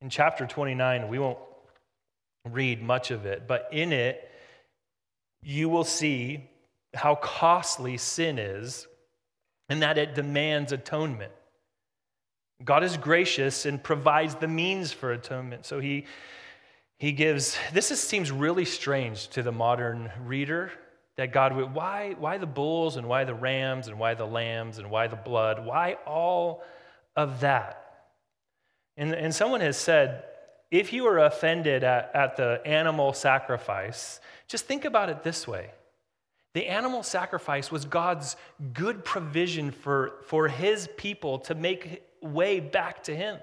In 0.00 0.10
chapter 0.10 0.46
29, 0.46 1.08
we 1.08 1.18
won't 1.18 1.38
read 2.50 2.82
much 2.82 3.10
of 3.10 3.24
it, 3.24 3.46
but 3.46 3.68
in 3.72 3.92
it, 3.92 4.30
you 5.42 5.68
will 5.68 5.84
see 5.84 6.50
how 6.94 7.14
costly 7.14 7.96
sin 7.96 8.38
is 8.38 8.86
and 9.68 9.82
that 9.82 9.98
it 9.98 10.14
demands 10.14 10.72
atonement. 10.72 11.32
God 12.64 12.82
is 12.82 12.96
gracious 12.96 13.66
and 13.66 13.82
provides 13.82 14.36
the 14.36 14.48
means 14.48 14.92
for 14.92 15.12
atonement. 15.12 15.66
So 15.66 15.80
he, 15.80 16.06
he 16.98 17.12
gives, 17.12 17.58
this 17.72 17.90
is, 17.90 18.00
seems 18.00 18.32
really 18.32 18.64
strange 18.64 19.28
to 19.28 19.42
the 19.42 19.52
modern 19.52 20.10
reader 20.24 20.72
that 21.16 21.32
God 21.32 21.54
would, 21.54 21.74
why, 21.74 22.14
why 22.18 22.38
the 22.38 22.46
bulls 22.46 22.96
and 22.96 23.06
why 23.06 23.24
the 23.24 23.34
rams 23.34 23.86
and 23.86 23.98
why 23.98 24.14
the 24.14 24.26
lambs 24.26 24.78
and 24.78 24.90
why 24.90 25.06
the 25.06 25.16
blood? 25.16 25.64
Why 25.64 25.96
all 26.06 26.62
of 27.14 27.40
that? 27.40 27.80
And, 28.96 29.12
and 29.12 29.34
someone 29.34 29.60
has 29.60 29.76
said, 29.76 30.24
if 30.70 30.92
you 30.92 31.06
are 31.06 31.18
offended 31.18 31.84
at, 31.84 32.10
at 32.14 32.36
the 32.36 32.60
animal 32.64 33.12
sacrifice, 33.12 34.20
just 34.48 34.66
think 34.66 34.84
about 34.84 35.08
it 35.08 35.22
this 35.22 35.46
way. 35.46 35.70
The 36.54 36.66
animal 36.66 37.02
sacrifice 37.02 37.70
was 37.70 37.84
God's 37.84 38.36
good 38.72 39.04
provision 39.04 39.72
for, 39.72 40.14
for 40.26 40.48
his 40.48 40.88
people 40.96 41.40
to 41.40 41.54
make 41.54 42.02
way 42.22 42.60
back 42.60 43.02
to 43.04 43.14
him, 43.14 43.38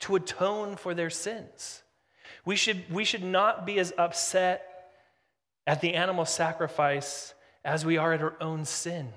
to 0.00 0.16
atone 0.16 0.76
for 0.76 0.94
their 0.94 1.10
sins. 1.10 1.82
We 2.44 2.54
should, 2.54 2.84
we 2.90 3.04
should 3.04 3.24
not 3.24 3.66
be 3.66 3.78
as 3.80 3.92
upset 3.98 4.92
at 5.66 5.80
the 5.80 5.94
animal 5.94 6.24
sacrifice 6.24 7.34
as 7.64 7.84
we 7.84 7.98
are 7.98 8.12
at 8.12 8.22
our 8.22 8.36
own 8.40 8.64
sin. 8.64 9.12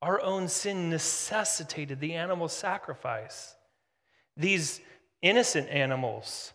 Our 0.00 0.20
own 0.22 0.48
sin 0.48 0.88
necessitated 0.88 2.00
the 2.00 2.14
animal 2.14 2.48
sacrifice. 2.48 3.54
These 4.38 4.80
innocent 5.20 5.68
animals 5.68 6.54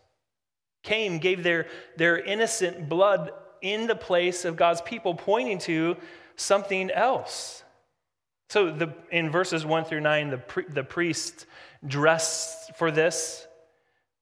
came, 0.81 1.19
gave 1.19 1.43
their, 1.43 1.67
their 1.97 2.17
innocent 2.17 2.89
blood 2.89 3.31
in 3.61 3.87
the 3.87 3.95
place 3.95 4.45
of 4.45 4.55
God's 4.55 4.81
people, 4.81 5.15
pointing 5.15 5.59
to 5.59 5.97
something 6.35 6.91
else. 6.91 7.63
So, 8.49 8.71
the, 8.71 8.93
in 9.11 9.29
verses 9.29 9.65
1 9.65 9.85
through 9.85 10.01
9, 10.01 10.29
the, 10.29 10.65
the 10.69 10.83
priest 10.83 11.45
dressed 11.85 12.75
for 12.75 12.91
this. 12.91 13.47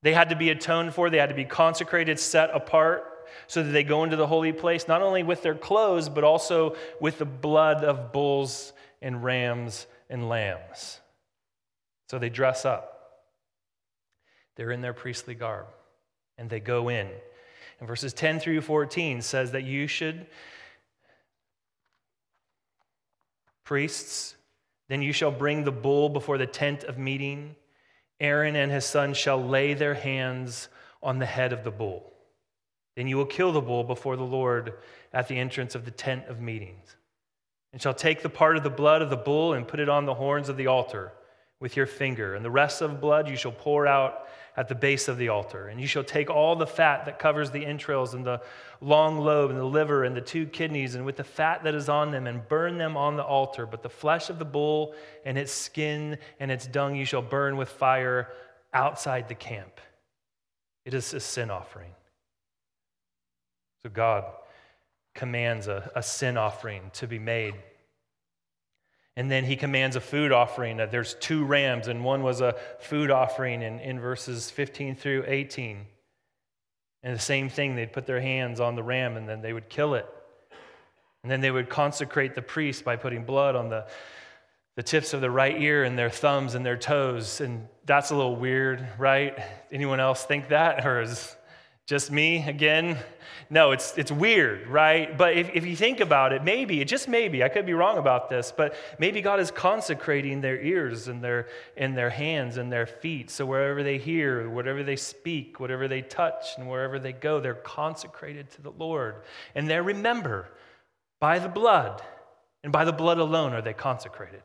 They 0.02 0.14
had 0.14 0.30
to 0.30 0.36
be 0.36 0.50
atoned 0.50 0.94
for, 0.94 1.10
they 1.10 1.18
had 1.18 1.30
to 1.30 1.36
be 1.36 1.46
consecrated, 1.46 2.20
set 2.20 2.52
apart 2.52 3.06
so 3.48 3.64
that 3.64 3.72
they 3.72 3.84
go 3.84 4.04
into 4.04 4.16
the 4.16 4.28
holy 4.28 4.54
place, 4.54 4.88
not 4.88 5.02
only 5.02 5.24
with 5.24 5.42
their 5.42 5.56
clothes, 5.56 6.10
but 6.10 6.24
also 6.24 6.76
with 7.00 7.18
the 7.18 7.26
blood 7.26 7.84
of 7.84 8.12
bulls 8.12 8.74
and 9.02 9.24
rams 9.24 9.88
and 10.10 10.30
lambs. 10.30 11.00
So 12.10 12.18
they 12.18 12.30
dress 12.30 12.66
up. 12.66 12.96
They're 14.56 14.72
in 14.72 14.82
their 14.82 14.94
priestly 14.94 15.36
garb 15.36 15.68
and 16.38 16.50
they 16.50 16.60
go 16.60 16.90
in. 16.90 17.08
Verses 17.82 18.14
10 18.14 18.40
through 18.40 18.62
14 18.62 19.22
says 19.22 19.52
that 19.52 19.64
you 19.64 19.88
should, 19.88 20.28
priests, 23.64 24.36
then 24.90 25.02
you 25.02 25.14
shall 25.14 25.32
bring 25.32 25.64
the 25.64 25.72
bull 25.72 26.10
before 26.10 26.38
the 26.38 26.48
tent 26.48 26.84
of 26.84 26.98
meeting. 26.98 27.56
Aaron 28.20 28.56
and 28.56 28.72
his 28.72 28.84
sons 28.84 29.16
shall 29.16 29.42
lay 29.42 29.74
their 29.74 29.94
hands 29.94 30.68
on 31.02 31.20
the 31.20 31.26
head 31.26 31.54
of 31.54 31.64
the 31.64 31.72
bull. 31.72 32.12
Then 32.98 33.08
you 33.08 33.16
will 33.16 33.26
kill 33.26 33.54
the 33.54 33.62
bull 33.62 33.86
before 33.86 34.18
the 34.18 34.24
Lord 34.24 34.74
at 35.14 35.30
the 35.30 35.38
entrance 35.38 35.74
of 35.74 35.86
the 35.86 35.92
tent 35.92 36.26
of 36.26 36.42
meetings, 36.42 36.98
and 37.72 37.82
shall 37.82 37.94
take 37.94 38.22
the 38.22 38.30
part 38.30 38.58
of 38.58 38.64
the 38.64 38.70
blood 38.70 39.02
of 39.02 39.10
the 39.10 39.16
bull 39.16 39.54
and 39.54 39.68
put 39.68 39.80
it 39.80 39.88
on 39.88 40.06
the 40.06 40.16
horns 40.16 40.50
of 40.50 40.58
the 40.58 40.68
altar 40.68 41.14
with 41.62 41.78
your 41.78 41.86
finger, 41.86 42.36
and 42.36 42.44
the 42.44 42.52
rest 42.52 42.82
of 42.82 43.00
blood 43.00 43.30
you 43.30 43.38
shall 43.38 43.52
pour 43.52 43.88
out 43.88 44.28
at 44.60 44.68
the 44.68 44.76
base 44.76 45.08
of 45.08 45.18
the 45.18 45.30
altar. 45.30 45.70
And 45.70 45.80
you 45.80 45.88
shall 45.88 46.04
take 46.04 46.30
all 46.30 46.54
the 46.58 46.68
fat 46.68 47.06
that 47.06 47.18
covers 47.18 47.50
the 47.50 47.66
entrails 47.66 48.14
and 48.14 48.26
the 48.26 48.42
long 48.82 49.18
lobe 49.18 49.52
and 49.52 49.58
the 49.58 49.64
liver 49.64 50.04
and 50.04 50.14
the 50.14 50.22
two 50.22 50.46
kidneys, 50.48 50.96
and 50.96 51.06
with 51.06 51.16
the 51.16 51.24
fat 51.24 51.64
that 51.64 51.74
is 51.74 51.88
on 51.88 52.12
them, 52.12 52.28
and 52.28 52.46
burn 52.50 52.78
them 52.78 52.98
on 52.98 53.16
the 53.16 53.24
altar. 53.24 53.66
But 53.66 53.84
the 53.84 53.90
flesh 53.90 54.30
of 54.30 54.38
the 54.38 54.44
bull 54.44 54.96
and 55.24 55.38
its 55.38 55.54
skin 55.54 56.18
and 56.42 56.52
its 56.52 56.68
dung 56.68 56.94
you 56.98 57.06
shall 57.06 57.22
burn 57.22 57.56
with 57.56 57.70
fire 57.70 58.34
outside 58.74 59.30
the 59.30 59.36
camp. 59.36 59.80
It 60.84 60.94
is 60.94 61.14
a 61.14 61.22
sin 61.22 61.50
offering. 61.50 61.94
So 63.82 63.90
God 63.90 64.26
commands 65.16 65.68
a, 65.68 65.90
a 65.96 66.04
sin 66.04 66.36
offering 66.36 66.92
to 66.96 67.08
be 67.08 67.18
made. 67.18 67.56
And 69.20 69.30
then 69.30 69.44
he 69.44 69.58
commands 69.58 69.98
a 69.98 70.00
food 70.00 70.32
offering. 70.32 70.80
Uh, 70.80 70.86
there's 70.86 71.16
two 71.16 71.44
rams, 71.44 71.90
and 71.90 72.06
one 72.06 72.24
was 72.24 72.40
a 72.40 72.56
food 72.80 73.12
offering 73.12 73.62
in, 73.62 73.82
in 73.82 74.00
verses 74.00 74.50
15 74.50 74.96
through 74.96 75.26
18. 75.28 75.86
And 77.04 77.16
the 77.18 77.22
same 77.22 77.50
thing, 77.50 77.76
they'd 77.76 77.92
put 77.92 78.06
their 78.06 78.22
hands 78.22 78.62
on 78.62 78.76
the 78.76 78.82
ram 78.82 79.18
and 79.18 79.28
then 79.28 79.42
they 79.42 79.52
would 79.52 79.68
kill 79.68 79.96
it. 79.96 80.08
And 81.22 81.30
then 81.30 81.42
they 81.42 81.52
would 81.52 81.68
consecrate 81.68 82.34
the 82.34 82.42
priest 82.42 82.86
by 82.86 82.96
putting 82.96 83.26
blood 83.26 83.58
on 83.58 83.68
the, 83.68 83.88
the 84.78 84.84
tips 84.84 85.14
of 85.14 85.20
the 85.20 85.30
right 85.30 85.62
ear 85.62 85.84
and 85.84 86.00
their 86.00 86.10
thumbs 86.10 86.56
and 86.56 86.66
their 86.66 86.78
toes. 86.78 87.42
And 87.42 87.68
that's 87.86 88.12
a 88.12 88.16
little 88.16 88.38
weird, 88.38 88.88
right? 88.98 89.38
Anyone 89.70 90.00
else 90.00 90.24
think 90.24 90.48
that? 90.48 90.86
Or 90.86 91.02
is 91.02 91.36
just 91.90 92.12
me 92.12 92.48
again? 92.48 93.00
No, 93.50 93.72
it's, 93.72 93.98
it's 93.98 94.12
weird, 94.12 94.68
right? 94.68 95.18
But 95.18 95.36
if, 95.36 95.50
if 95.56 95.66
you 95.66 95.76
think 95.76 96.02
about 96.02 96.34
it, 96.34 96.44
maybe, 96.44 96.82
it 96.82 96.86
just 96.86 97.08
maybe, 97.08 97.44
I 97.44 97.50
could 97.50 97.66
be 97.66 97.74
wrong 97.74 97.98
about 97.98 98.30
this, 98.30 98.54
but 98.56 98.76
maybe 99.00 99.22
God 99.22 99.40
is 99.40 99.50
consecrating 99.50 100.40
their 100.40 100.62
ears 100.62 101.08
and 101.08 101.24
their, 101.24 101.48
and 101.76 101.98
their 101.98 102.12
hands 102.12 102.58
and 102.58 102.72
their 102.72 102.86
feet. 102.86 103.32
So 103.32 103.44
wherever 103.48 103.82
they 103.82 103.98
hear, 103.98 104.48
whatever 104.48 104.84
they 104.84 104.98
speak, 104.98 105.60
whatever 105.60 105.88
they 105.88 106.04
touch, 106.04 106.60
and 106.60 106.70
wherever 106.70 107.00
they 107.00 107.12
go, 107.12 107.40
they're 107.40 107.56
consecrated 107.56 108.52
to 108.52 108.62
the 108.62 108.72
Lord. 108.72 109.24
And 109.56 109.68
they're, 109.68 109.82
remember, 109.82 110.48
by 111.20 111.40
the 111.40 111.50
blood, 111.50 112.04
and 112.64 112.72
by 112.72 112.86
the 112.86 112.94
blood 112.94 113.18
alone 113.18 113.54
are 113.54 113.64
they 113.64 113.74
consecrated. 113.74 114.44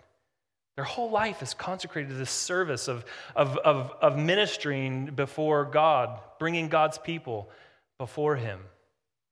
Their 0.77 0.85
whole 0.85 1.11
life 1.11 1.43
is 1.43 1.55
consecrated 1.55 2.09
to 2.09 2.15
this 2.15 2.31
service 2.31 2.89
of, 2.89 3.05
of, 3.37 3.57
of, 3.59 3.93
of 4.01 4.19
ministering 4.19 5.07
before 5.07 5.65
God, 5.65 6.19
bringing 6.39 6.69
God's 6.69 6.99
people 6.99 7.49
before 7.99 8.37
Him. 8.37 8.59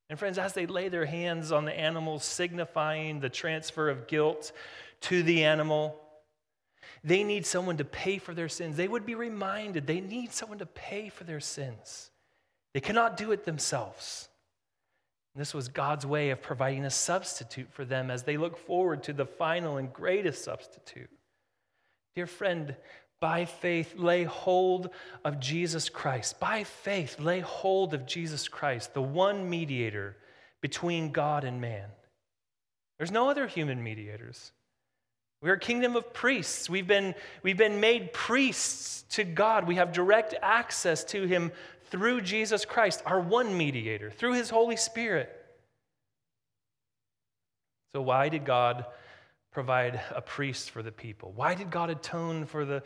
And 0.09 0.17
friends, 0.17 0.37
as 0.37 0.53
they 0.53 0.65
lay 0.65 0.89
their 0.89 1.05
hands 1.05 1.51
on 1.51 1.65
the 1.65 1.77
animal, 1.77 2.19
signifying 2.19 3.19
the 3.19 3.29
transfer 3.29 3.89
of 3.89 4.07
guilt 4.07 4.51
to 5.01 5.23
the 5.23 5.43
animal, 5.43 5.99
they 7.03 7.23
need 7.23 7.45
someone 7.45 7.77
to 7.77 7.85
pay 7.85 8.17
for 8.17 8.33
their 8.33 8.47
sins. 8.47 8.77
They 8.77 8.87
would 8.87 9.05
be 9.05 9.15
reminded 9.15 9.85
they 9.85 9.99
need 9.99 10.31
someone 10.31 10.59
to 10.59 10.65
pay 10.65 11.09
for 11.09 11.25
their 11.25 11.41
sins. 11.41 12.11
They 12.73 12.79
cannot 12.79 13.17
do 13.17 13.31
it 13.31 13.43
themselves. 13.43 14.29
And 15.33 15.41
this 15.41 15.53
was 15.53 15.67
God's 15.67 16.05
way 16.05 16.29
of 16.29 16.41
providing 16.41 16.85
a 16.85 16.89
substitute 16.89 17.67
for 17.71 17.83
them 17.83 18.09
as 18.09 18.23
they 18.23 18.37
look 18.37 18.57
forward 18.57 19.03
to 19.03 19.13
the 19.13 19.25
final 19.25 19.77
and 19.77 19.91
greatest 19.91 20.43
substitute. 20.43 21.09
Dear 22.15 22.27
friend, 22.27 22.75
by 23.19 23.45
faith, 23.45 23.95
lay 23.97 24.23
hold 24.23 24.89
of 25.23 25.39
Jesus 25.39 25.89
Christ. 25.89 26.39
By 26.39 26.63
faith, 26.63 27.19
lay 27.19 27.39
hold 27.39 27.93
of 27.93 28.05
Jesus 28.05 28.47
Christ, 28.47 28.93
the 28.93 29.01
one 29.01 29.49
mediator 29.49 30.17
between 30.61 31.11
God 31.11 31.43
and 31.43 31.59
man. 31.61 31.89
There's 32.97 33.11
no 33.11 33.29
other 33.29 33.47
human 33.47 33.83
mediators. 33.83 34.51
We're 35.41 35.53
a 35.53 35.59
kingdom 35.59 35.95
of 35.95 36.13
priests. 36.13 36.69
We've 36.69 36.87
been, 36.87 37.15
we've 37.41 37.57
been 37.57 37.79
made 37.79 38.13
priests 38.13 39.03
to 39.15 39.23
God. 39.23 39.67
We 39.67 39.75
have 39.75 39.91
direct 39.91 40.35
access 40.41 41.03
to 41.05 41.25
Him 41.25 41.51
through 41.89 42.21
Jesus 42.21 42.63
Christ, 42.65 43.01
our 43.05 43.19
one 43.19 43.57
mediator, 43.57 44.09
through 44.11 44.33
His 44.33 44.49
Holy 44.49 44.77
Spirit. 44.77 45.29
So, 47.93 48.01
why 48.01 48.29
did 48.29 48.45
God 48.45 48.85
provide 49.53 50.01
a 50.15 50.21
priest 50.21 50.71
for 50.71 50.83
the 50.83 50.91
people? 50.91 51.31
Why 51.35 51.55
did 51.55 51.71
God 51.71 51.89
atone 51.89 52.45
for 52.45 52.65
the 52.65 52.83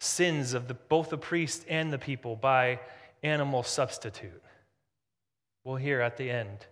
sins 0.00 0.54
of 0.54 0.68
the, 0.68 0.74
both 0.74 1.10
the 1.10 1.18
priest 1.18 1.64
and 1.68 1.92
the 1.92 1.98
people 1.98 2.36
by 2.36 2.80
animal 3.22 3.62
substitute? 3.62 4.42
Well, 5.64 5.76
here 5.76 6.00
at 6.00 6.16
the 6.16 6.30
end, 6.30 6.66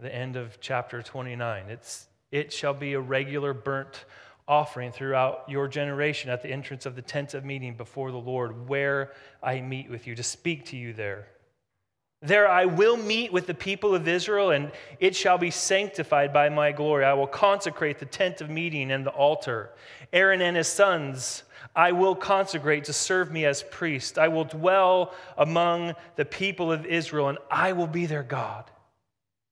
the 0.00 0.14
end 0.14 0.36
of 0.36 0.60
chapter 0.60 1.02
29, 1.02 1.70
it's, 1.70 2.06
it 2.30 2.52
shall 2.52 2.74
be 2.74 2.94
a 2.94 3.00
regular 3.00 3.54
burnt 3.54 4.04
offering 4.48 4.90
throughout 4.90 5.44
your 5.48 5.68
generation 5.68 6.28
at 6.28 6.42
the 6.42 6.50
entrance 6.50 6.84
of 6.86 6.96
the 6.96 7.02
tent 7.02 7.34
of 7.34 7.44
meeting 7.44 7.74
before 7.76 8.10
the 8.10 8.18
Lord, 8.18 8.68
where 8.68 9.12
I 9.42 9.60
meet 9.60 9.88
with 9.88 10.06
you, 10.06 10.14
to 10.16 10.22
speak 10.22 10.66
to 10.66 10.76
you 10.76 10.92
there. 10.92 11.28
There 12.22 12.48
I 12.48 12.66
will 12.66 12.96
meet 12.96 13.32
with 13.32 13.48
the 13.48 13.54
people 13.54 13.94
of 13.96 14.06
Israel, 14.06 14.50
and 14.50 14.70
it 15.00 15.16
shall 15.16 15.38
be 15.38 15.50
sanctified 15.50 16.32
by 16.32 16.48
my 16.48 16.70
glory. 16.70 17.04
I 17.04 17.14
will 17.14 17.26
consecrate 17.26 17.98
the 17.98 18.06
tent 18.06 18.40
of 18.40 18.48
meeting 18.48 18.92
and 18.92 19.04
the 19.04 19.10
altar. 19.10 19.70
Aaron 20.12 20.40
and 20.40 20.56
his 20.56 20.68
sons 20.68 21.42
I 21.74 21.92
will 21.92 22.14
consecrate 22.14 22.84
to 22.84 22.92
serve 22.92 23.30
me 23.30 23.46
as 23.46 23.62
priest. 23.62 24.18
I 24.18 24.28
will 24.28 24.44
dwell 24.44 25.14
among 25.38 25.94
the 26.16 26.24
people 26.24 26.70
of 26.70 26.84
Israel, 26.84 27.28
and 27.28 27.38
I 27.50 27.72
will 27.72 27.86
be 27.86 28.06
their 28.06 28.22
God. 28.22 28.70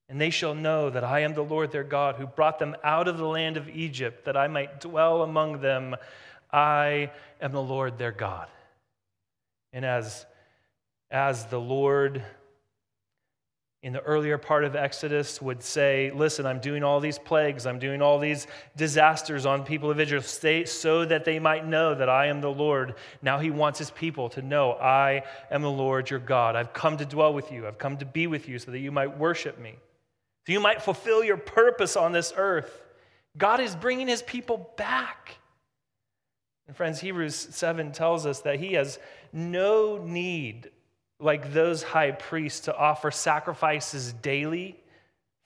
And 0.08 0.20
they 0.20 0.30
shall 0.30 0.54
know 0.54 0.90
that 0.90 1.04
I 1.04 1.20
am 1.20 1.34
the 1.34 1.44
Lord 1.44 1.70
their 1.70 1.84
God, 1.84 2.16
who 2.16 2.26
brought 2.26 2.58
them 2.58 2.76
out 2.84 3.08
of 3.08 3.16
the 3.16 3.26
land 3.26 3.56
of 3.56 3.68
Egypt, 3.68 4.24
that 4.26 4.36
I 4.36 4.48
might 4.48 4.80
dwell 4.80 5.22
among 5.22 5.60
them. 5.60 5.96
I 6.52 7.12
am 7.40 7.52
the 7.52 7.62
Lord 7.62 7.96
their 7.96 8.12
God. 8.12 8.48
And 9.72 9.84
as, 9.84 10.26
as 11.10 11.46
the 11.46 11.60
Lord 11.60 12.22
in 13.82 13.94
the 13.94 14.00
earlier 14.02 14.36
part 14.36 14.64
of 14.64 14.76
Exodus 14.76 15.40
would 15.40 15.62
say, 15.62 16.10
Listen, 16.14 16.44
I'm 16.44 16.60
doing 16.60 16.84
all 16.84 17.00
these 17.00 17.18
plagues, 17.18 17.64
I'm 17.66 17.78
doing 17.78 18.02
all 18.02 18.18
these 18.18 18.46
disasters 18.76 19.46
on 19.46 19.64
people 19.64 19.90
of 19.90 19.98
Israel 19.98 20.22
so 20.22 21.04
that 21.06 21.24
they 21.24 21.38
might 21.38 21.66
know 21.66 21.94
that 21.94 22.08
I 22.08 22.26
am 22.26 22.42
the 22.42 22.50
Lord. 22.50 22.96
Now 23.22 23.38
he 23.38 23.50
wants 23.50 23.78
his 23.78 23.90
people 23.90 24.28
to 24.30 24.42
know, 24.42 24.72
I 24.72 25.22
am 25.50 25.62
the 25.62 25.70
Lord 25.70 26.10
your 26.10 26.20
God. 26.20 26.56
I've 26.56 26.74
come 26.74 26.98
to 26.98 27.06
dwell 27.06 27.32
with 27.32 27.50
you, 27.50 27.66
I've 27.66 27.78
come 27.78 27.96
to 27.98 28.06
be 28.06 28.26
with 28.26 28.48
you 28.48 28.58
so 28.58 28.70
that 28.70 28.80
you 28.80 28.92
might 28.92 29.16
worship 29.16 29.58
me, 29.58 29.76
so 30.46 30.52
you 30.52 30.60
might 30.60 30.82
fulfill 30.82 31.24
your 31.24 31.38
purpose 31.38 31.96
on 31.96 32.12
this 32.12 32.34
earth. 32.36 32.84
God 33.38 33.60
is 33.60 33.74
bringing 33.74 34.08
his 34.08 34.22
people 34.22 34.72
back. 34.76 35.36
And 36.66 36.76
friends, 36.76 37.00
Hebrews 37.00 37.34
7 37.34 37.92
tells 37.92 38.26
us 38.26 38.40
that 38.42 38.60
he 38.60 38.74
has 38.74 38.98
no 39.32 39.98
need 39.98 40.70
like 41.20 41.52
those 41.52 41.82
high 41.82 42.12
priests 42.12 42.60
to 42.60 42.76
offer 42.76 43.10
sacrifices 43.10 44.12
daily, 44.14 44.80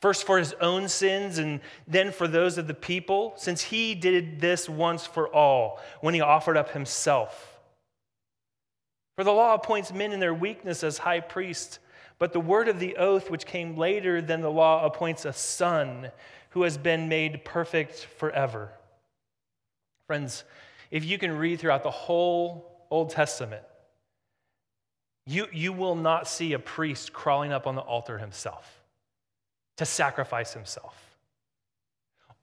first 0.01 0.25
for 0.25 0.39
his 0.39 0.53
own 0.61 0.89
sins 0.89 1.39
and 1.39 1.61
then 1.87 2.13
for 2.13 2.29
those 2.29 2.59
of 2.59 2.67
the 2.67 2.75
people, 2.75 3.35
since 3.37 3.63
he 3.63 3.95
did 3.95 4.41
this 4.41 4.69
once 4.69 5.07
for 5.07 5.29
all 5.29 5.81
when 6.01 6.15
he 6.15 6.21
offered 6.21 6.57
up 6.57 6.71
himself. 6.71 7.59
For 9.17 9.25
the 9.25 9.33
law 9.33 9.55
appoints 9.55 9.93
men 9.93 10.13
in 10.13 10.21
their 10.21 10.35
weakness 10.35 10.83
as 10.83 10.99
high 10.99 11.21
priests, 11.21 11.79
but 12.19 12.33
the 12.33 12.41
word 12.41 12.69
of 12.69 12.81
the 12.81 12.97
oath, 12.97 13.31
which 13.31 13.47
came 13.47 13.77
later 13.77 14.21
than 14.21 14.41
the 14.41 14.51
law, 14.51 14.85
appoints 14.85 15.25
a 15.25 15.33
son 15.33 16.11
who 16.51 16.63
has 16.63 16.79
been 16.79 17.09
made 17.09 17.45
perfect 17.45 18.07
forever. 18.19 18.71
Friends, 20.07 20.45
if 20.91 21.05
you 21.05 21.19
can 21.19 21.37
read 21.37 21.59
throughout 21.59 21.83
the 21.83 21.91
whole 21.91 22.87
Old 22.91 23.11
Testament, 23.11 23.63
you, 25.27 25.47
you 25.53 25.73
will 25.73 25.95
not 25.95 26.29
see 26.29 26.53
a 26.53 26.59
priest 26.59 27.13
crawling 27.13 27.53
up 27.53 27.67
on 27.67 27.75
the 27.75 27.81
altar 27.81 28.19
himself 28.19 28.83
to 29.77 29.85
sacrifice 29.85 30.53
himself. 30.53 31.17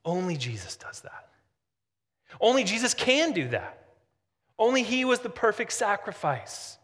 Only 0.04 0.36
Jesus 0.36 0.76
does 0.76 1.00
that. 1.02 1.28
Only 2.40 2.64
Jesus 2.64 2.94
can 2.94 3.32
do 3.32 3.48
that. 3.48 3.78
Only 4.58 4.82
he 4.82 5.04
was 5.04 5.20
the 5.20 5.28
perfect 5.28 5.72
sacrifice. 5.72 6.78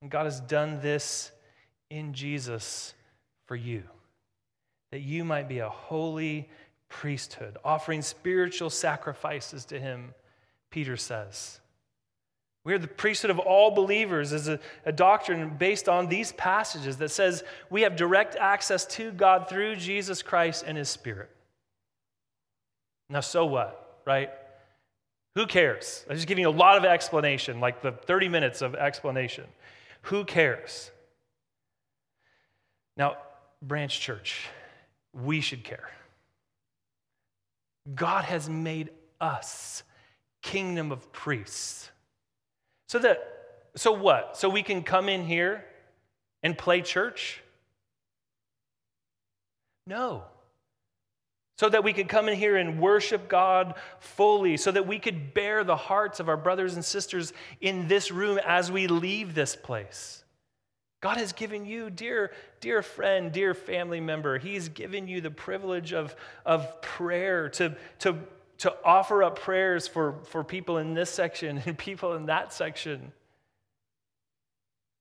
And 0.00 0.10
God 0.10 0.24
has 0.24 0.40
done 0.40 0.80
this 0.80 1.32
in 1.90 2.12
Jesus 2.14 2.94
for 3.46 3.56
you, 3.56 3.82
that 4.90 5.00
you 5.00 5.24
might 5.24 5.48
be 5.48 5.58
a 5.58 5.68
holy 5.68 6.48
priesthood, 6.88 7.56
offering 7.64 8.02
spiritual 8.02 8.70
sacrifices 8.70 9.64
to 9.66 9.80
him, 9.80 10.14
Peter 10.70 10.96
says. 10.96 11.60
We 12.68 12.74
are 12.74 12.78
the 12.78 12.86
priesthood 12.86 13.30
of 13.30 13.38
all 13.38 13.70
believers 13.70 14.34
is 14.34 14.46
a, 14.46 14.60
a, 14.84 14.92
doctrine 14.92 15.56
based 15.56 15.88
on 15.88 16.06
these 16.06 16.32
passages 16.32 16.98
that 16.98 17.10
says 17.10 17.42
we 17.70 17.80
have 17.80 17.96
direct 17.96 18.36
access 18.36 18.84
to 18.88 19.10
God 19.10 19.48
through 19.48 19.76
Jesus 19.76 20.20
Christ 20.20 20.64
and 20.66 20.76
his 20.76 20.90
Spirit. 20.90 21.30
Now, 23.08 23.20
so 23.20 23.46
what, 23.46 24.02
right? 24.04 24.28
Who 25.34 25.46
cares? 25.46 26.04
I'm 26.10 26.16
just 26.16 26.28
giving 26.28 26.42
you 26.42 26.50
a 26.50 26.50
lot 26.50 26.76
of 26.76 26.84
explanation, 26.84 27.58
like 27.58 27.80
the 27.80 27.92
30 27.92 28.28
minutes 28.28 28.60
of 28.60 28.74
explanation. 28.74 29.44
Who 30.02 30.26
cares? 30.26 30.90
Now, 32.98 33.16
Branch 33.62 33.98
Church, 33.98 34.46
we 35.14 35.40
should 35.40 35.64
care. 35.64 35.88
God 37.94 38.26
has 38.26 38.46
made 38.46 38.90
us 39.22 39.84
kingdom 40.42 40.92
of 40.92 41.10
priests. 41.14 41.92
So 42.88 42.98
that 42.98 43.38
so 43.76 43.92
what? 43.92 44.36
So 44.36 44.48
we 44.48 44.62
can 44.62 44.82
come 44.82 45.08
in 45.08 45.24
here 45.24 45.64
and 46.42 46.56
play 46.56 46.82
church? 46.82 47.40
No. 49.86 50.24
So 51.58 51.68
that 51.68 51.84
we 51.84 51.92
could 51.92 52.08
come 52.08 52.28
in 52.28 52.36
here 52.36 52.56
and 52.56 52.80
worship 52.80 53.28
God 53.28 53.74
fully, 53.98 54.56
so 54.56 54.70
that 54.70 54.86
we 54.86 54.98
could 54.98 55.34
bear 55.34 55.64
the 55.64 55.76
hearts 55.76 56.20
of 56.20 56.28
our 56.28 56.36
brothers 56.36 56.74
and 56.74 56.84
sisters 56.84 57.32
in 57.60 57.88
this 57.88 58.10
room 58.10 58.38
as 58.44 58.70
we 58.70 58.86
leave 58.86 59.34
this 59.34 59.56
place. 59.56 60.24
God 61.00 61.16
has 61.16 61.32
given 61.32 61.64
you, 61.64 61.90
dear, 61.90 62.32
dear 62.60 62.82
friend, 62.82 63.30
dear 63.32 63.54
family 63.54 64.00
member, 64.00 64.38
He's 64.38 64.68
given 64.68 65.06
you 65.08 65.20
the 65.20 65.30
privilege 65.30 65.92
of, 65.92 66.14
of 66.44 66.80
prayer 66.80 67.48
to, 67.50 67.76
to, 68.00 68.16
to 68.58 68.74
offer 68.84 69.22
up 69.22 69.38
prayers 69.38 69.86
for, 69.86 70.16
for 70.24 70.42
people 70.42 70.78
in 70.78 70.94
this 70.94 71.10
section 71.10 71.62
and 71.64 71.78
people 71.78 72.14
in 72.14 72.26
that 72.26 72.52
section. 72.52 73.12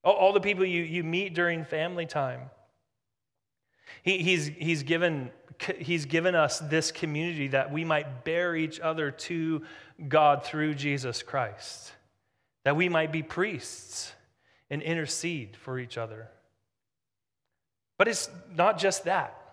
All, 0.03 0.13
all 0.13 0.33
the 0.33 0.39
people 0.39 0.65
you, 0.65 0.83
you 0.83 1.03
meet 1.03 1.33
during 1.33 1.65
family 1.65 2.05
time. 2.05 2.49
He, 4.03 4.19
he's, 4.19 4.47
he's, 4.47 4.83
given, 4.83 5.31
he's 5.79 6.05
given 6.05 6.35
us 6.35 6.59
this 6.59 6.91
community 6.91 7.49
that 7.49 7.71
we 7.71 7.83
might 7.83 8.23
bear 8.23 8.55
each 8.55 8.79
other 8.79 9.11
to 9.11 9.63
God 10.07 10.43
through 10.43 10.75
Jesus 10.75 11.23
Christ, 11.23 11.91
that 12.63 12.75
we 12.75 12.89
might 12.89 13.11
be 13.11 13.23
priests 13.23 14.11
and 14.69 14.81
intercede 14.81 15.55
for 15.55 15.79
each 15.79 15.97
other. 15.97 16.27
But 17.97 18.07
it's 18.07 18.29
not 18.55 18.77
just 18.77 19.05
that. 19.05 19.46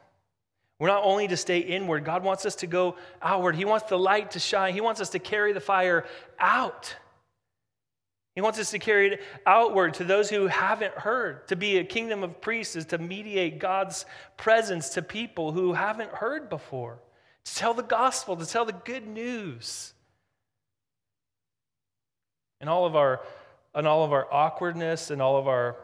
We're 0.84 0.90
not 0.90 1.04
only 1.04 1.26
to 1.28 1.36
stay 1.38 1.60
inward, 1.60 2.04
God 2.04 2.22
wants 2.22 2.44
us 2.44 2.56
to 2.56 2.66
go 2.66 2.96
outward. 3.22 3.56
He 3.56 3.64
wants 3.64 3.88
the 3.88 3.98
light 3.98 4.32
to 4.32 4.38
shine, 4.38 4.74
He 4.74 4.82
wants 4.82 5.00
us 5.00 5.08
to 5.08 5.18
carry 5.18 5.54
the 5.54 5.60
fire 5.60 6.04
out. 6.38 6.94
He 8.34 8.42
wants 8.42 8.58
us 8.58 8.70
to 8.72 8.78
carry 8.78 9.14
it 9.14 9.22
outward 9.46 9.94
to 9.94 10.04
those 10.04 10.28
who 10.28 10.46
haven't 10.46 10.92
heard. 10.92 11.48
To 11.48 11.56
be 11.56 11.78
a 11.78 11.84
kingdom 11.84 12.22
of 12.22 12.38
priests 12.42 12.76
is 12.76 12.84
to 12.86 12.98
mediate 12.98 13.60
God's 13.60 14.04
presence 14.36 14.90
to 14.90 15.00
people 15.00 15.52
who 15.52 15.72
haven't 15.72 16.10
heard 16.10 16.50
before, 16.50 16.98
to 17.46 17.54
tell 17.54 17.72
the 17.72 17.82
gospel, 17.82 18.36
to 18.36 18.44
tell 18.44 18.66
the 18.66 18.74
good 18.74 19.06
news. 19.06 19.94
And 22.60 22.68
all 22.68 22.84
of 22.84 22.94
our, 22.94 23.22
and 23.74 23.86
all 23.86 24.04
of 24.04 24.12
our 24.12 24.30
awkwardness 24.30 25.10
and 25.10 25.22
all 25.22 25.38
of 25.38 25.48
our 25.48 25.76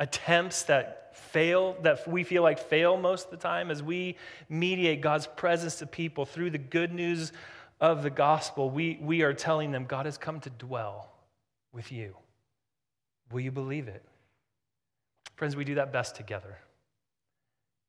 attempts 0.00 0.64
that 0.64 1.05
fail, 1.16 1.76
that 1.82 2.06
we 2.06 2.24
feel 2.24 2.42
like 2.42 2.58
fail 2.58 2.96
most 2.96 3.26
of 3.26 3.30
the 3.30 3.36
time, 3.36 3.70
as 3.70 3.82
we 3.82 4.16
mediate 4.48 5.00
God's 5.00 5.26
presence 5.26 5.76
to 5.76 5.86
people 5.86 6.24
through 6.24 6.50
the 6.50 6.58
good 6.58 6.92
news 6.92 7.32
of 7.80 8.02
the 8.02 8.10
gospel, 8.10 8.70
we, 8.70 8.98
we 9.00 9.22
are 9.22 9.34
telling 9.34 9.70
them 9.70 9.84
God 9.84 10.06
has 10.06 10.18
come 10.18 10.40
to 10.40 10.50
dwell 10.50 11.10
with 11.72 11.92
you. 11.92 12.16
Will 13.30 13.40
you 13.40 13.50
believe 13.50 13.88
it? 13.88 14.04
Friends, 15.36 15.56
we 15.56 15.64
do 15.64 15.74
that 15.74 15.92
best 15.92 16.16
together. 16.16 16.56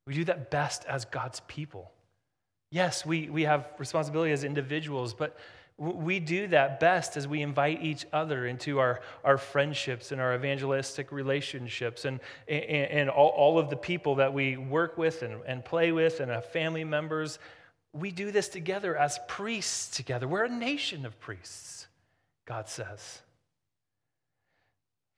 We 0.05 0.13
do 0.13 0.25
that 0.25 0.51
best 0.51 0.85
as 0.85 1.05
God's 1.05 1.41
people. 1.47 1.91
Yes, 2.69 3.05
we, 3.05 3.29
we 3.29 3.43
have 3.43 3.69
responsibility 3.77 4.31
as 4.31 4.43
individuals, 4.43 5.13
but 5.13 5.37
we 5.77 6.19
do 6.19 6.47
that 6.47 6.79
best 6.79 7.17
as 7.17 7.27
we 7.27 7.41
invite 7.41 7.83
each 7.83 8.05
other 8.11 8.47
into 8.47 8.79
our, 8.79 8.99
our 9.23 9.37
friendships 9.37 10.11
and 10.11 10.19
our 10.19 10.33
evangelistic 10.33 11.11
relationships 11.11 12.05
and, 12.05 12.19
and, 12.47 12.63
and 12.63 13.09
all, 13.09 13.29
all 13.29 13.59
of 13.59 13.69
the 13.69 13.75
people 13.75 14.15
that 14.15 14.33
we 14.33 14.57
work 14.57 14.97
with 14.97 15.21
and, 15.21 15.41
and 15.45 15.63
play 15.63 15.91
with 15.91 16.19
and 16.19 16.31
our 16.31 16.41
family 16.41 16.83
members. 16.83 17.37
We 17.93 18.09
do 18.11 18.31
this 18.31 18.49
together 18.49 18.97
as 18.97 19.19
priests 19.27 19.95
together. 19.95 20.27
We're 20.27 20.45
a 20.45 20.49
nation 20.49 21.05
of 21.05 21.19
priests, 21.19 21.85
God 22.45 22.67
says. 22.67 23.21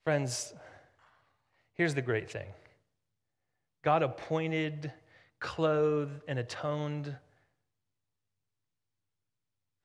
Friends, 0.04 0.52
here's 1.72 1.94
the 1.94 2.02
great 2.02 2.30
thing 2.30 2.48
God 3.82 4.02
appointed, 4.02 4.92
clothed, 5.38 6.20
and 6.28 6.38
atoned 6.38 7.16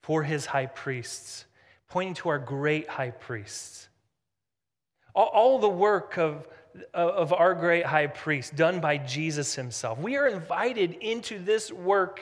for 0.05 0.21
his 0.21 0.45
high 0.45 0.67
priests, 0.67 1.45
pointing 1.89 2.13
to 2.13 2.29
our 2.29 2.37
great 2.37 2.87
high 2.87 3.09
priests. 3.09 3.89
All, 5.15 5.31
all 5.33 5.59
the 5.59 5.67
work 5.67 6.19
of, 6.19 6.47
of 6.93 7.33
our 7.33 7.55
great 7.55 7.87
high 7.87 8.05
priest 8.05 8.55
done 8.55 8.79
by 8.79 8.97
Jesus 8.97 9.55
himself. 9.55 9.97
We 9.97 10.15
are 10.17 10.27
invited 10.27 10.93
into 11.01 11.39
this 11.39 11.71
work 11.71 12.21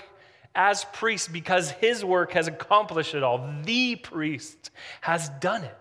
as 0.55 0.85
priests 0.93 1.27
because 1.27 1.71
his 1.71 2.05
work 2.05 2.31
has 2.31 2.47
accomplished 2.47 3.15
it 3.15 3.23
all. 3.23 3.53
The 3.65 3.97
priest 3.97 4.71
has 5.01 5.27
done 5.41 5.65
it. 5.65 5.77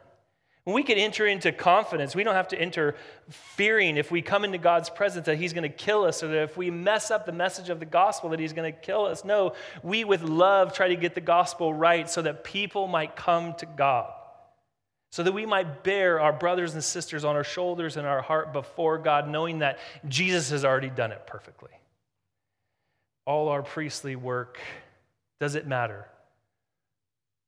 We 0.64 0.84
can 0.84 0.96
enter 0.96 1.26
into 1.26 1.50
confidence, 1.50 2.14
we 2.14 2.22
don't 2.22 2.36
have 2.36 2.48
to 2.48 2.60
enter 2.60 2.94
fearing 3.28 3.96
if 3.96 4.12
we 4.12 4.22
come 4.22 4.44
into 4.44 4.58
God's 4.58 4.90
presence 4.90 5.26
that 5.26 5.36
He's 5.36 5.52
going 5.52 5.68
to 5.68 5.76
kill 5.76 6.04
us 6.04 6.22
or 6.22 6.28
that 6.28 6.42
if 6.42 6.56
we 6.56 6.70
mess 6.70 7.10
up 7.10 7.26
the 7.26 7.32
message 7.32 7.68
of 7.68 7.80
the 7.80 7.86
gospel 7.86 8.30
that 8.30 8.38
He's 8.38 8.52
going 8.52 8.72
to 8.72 8.78
kill 8.78 9.04
us. 9.04 9.24
No, 9.24 9.54
we 9.82 10.04
with 10.04 10.22
love 10.22 10.72
try 10.72 10.88
to 10.88 10.96
get 10.96 11.16
the 11.16 11.20
gospel 11.20 11.74
right 11.74 12.08
so 12.08 12.22
that 12.22 12.44
people 12.44 12.86
might 12.86 13.16
come 13.16 13.54
to 13.54 13.66
God, 13.66 14.12
so 15.10 15.24
that 15.24 15.32
we 15.32 15.46
might 15.46 15.82
bear 15.82 16.20
our 16.20 16.32
brothers 16.32 16.74
and 16.74 16.84
sisters 16.84 17.24
on 17.24 17.34
our 17.34 17.44
shoulders 17.44 17.96
and 17.96 18.06
our 18.06 18.22
heart 18.22 18.52
before 18.52 18.98
God, 18.98 19.28
knowing 19.28 19.58
that 19.58 19.80
Jesus 20.06 20.50
has 20.50 20.64
already 20.64 20.90
done 20.90 21.10
it 21.10 21.26
perfectly. 21.26 21.70
All 23.26 23.48
our 23.48 23.62
priestly 23.62 24.14
work, 24.14 24.60
does 25.40 25.56
it 25.56 25.66
matter? 25.66 26.06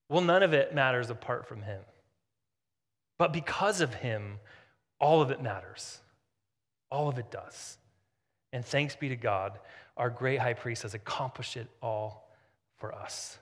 Well, 0.09 0.23
none 0.23 0.43
of 0.43 0.53
it 0.53 0.75
matters 0.75 1.11
apart 1.11 1.47
from 1.47 1.63
Him. 1.63 1.81
But 3.19 3.33
because 3.33 3.81
of 3.81 3.95
him, 3.95 4.39
all 5.01 5.23
of 5.23 5.31
it 5.31 5.43
matters. 5.43 6.01
All 6.91 7.09
of 7.09 7.19
it 7.19 7.31
does. 7.31 7.79
And 8.53 8.65
thanks 8.65 8.97
be 8.97 9.09
to 9.09 9.17
God, 9.17 9.59
our 9.97 10.11
great 10.11 10.39
high 10.39 10.55
priest 10.55 10.83
has 10.83 10.95
accomplished 10.95 11.57
it 11.57 11.69
all 11.83 12.31
for 12.77 12.95
us. 12.95 13.39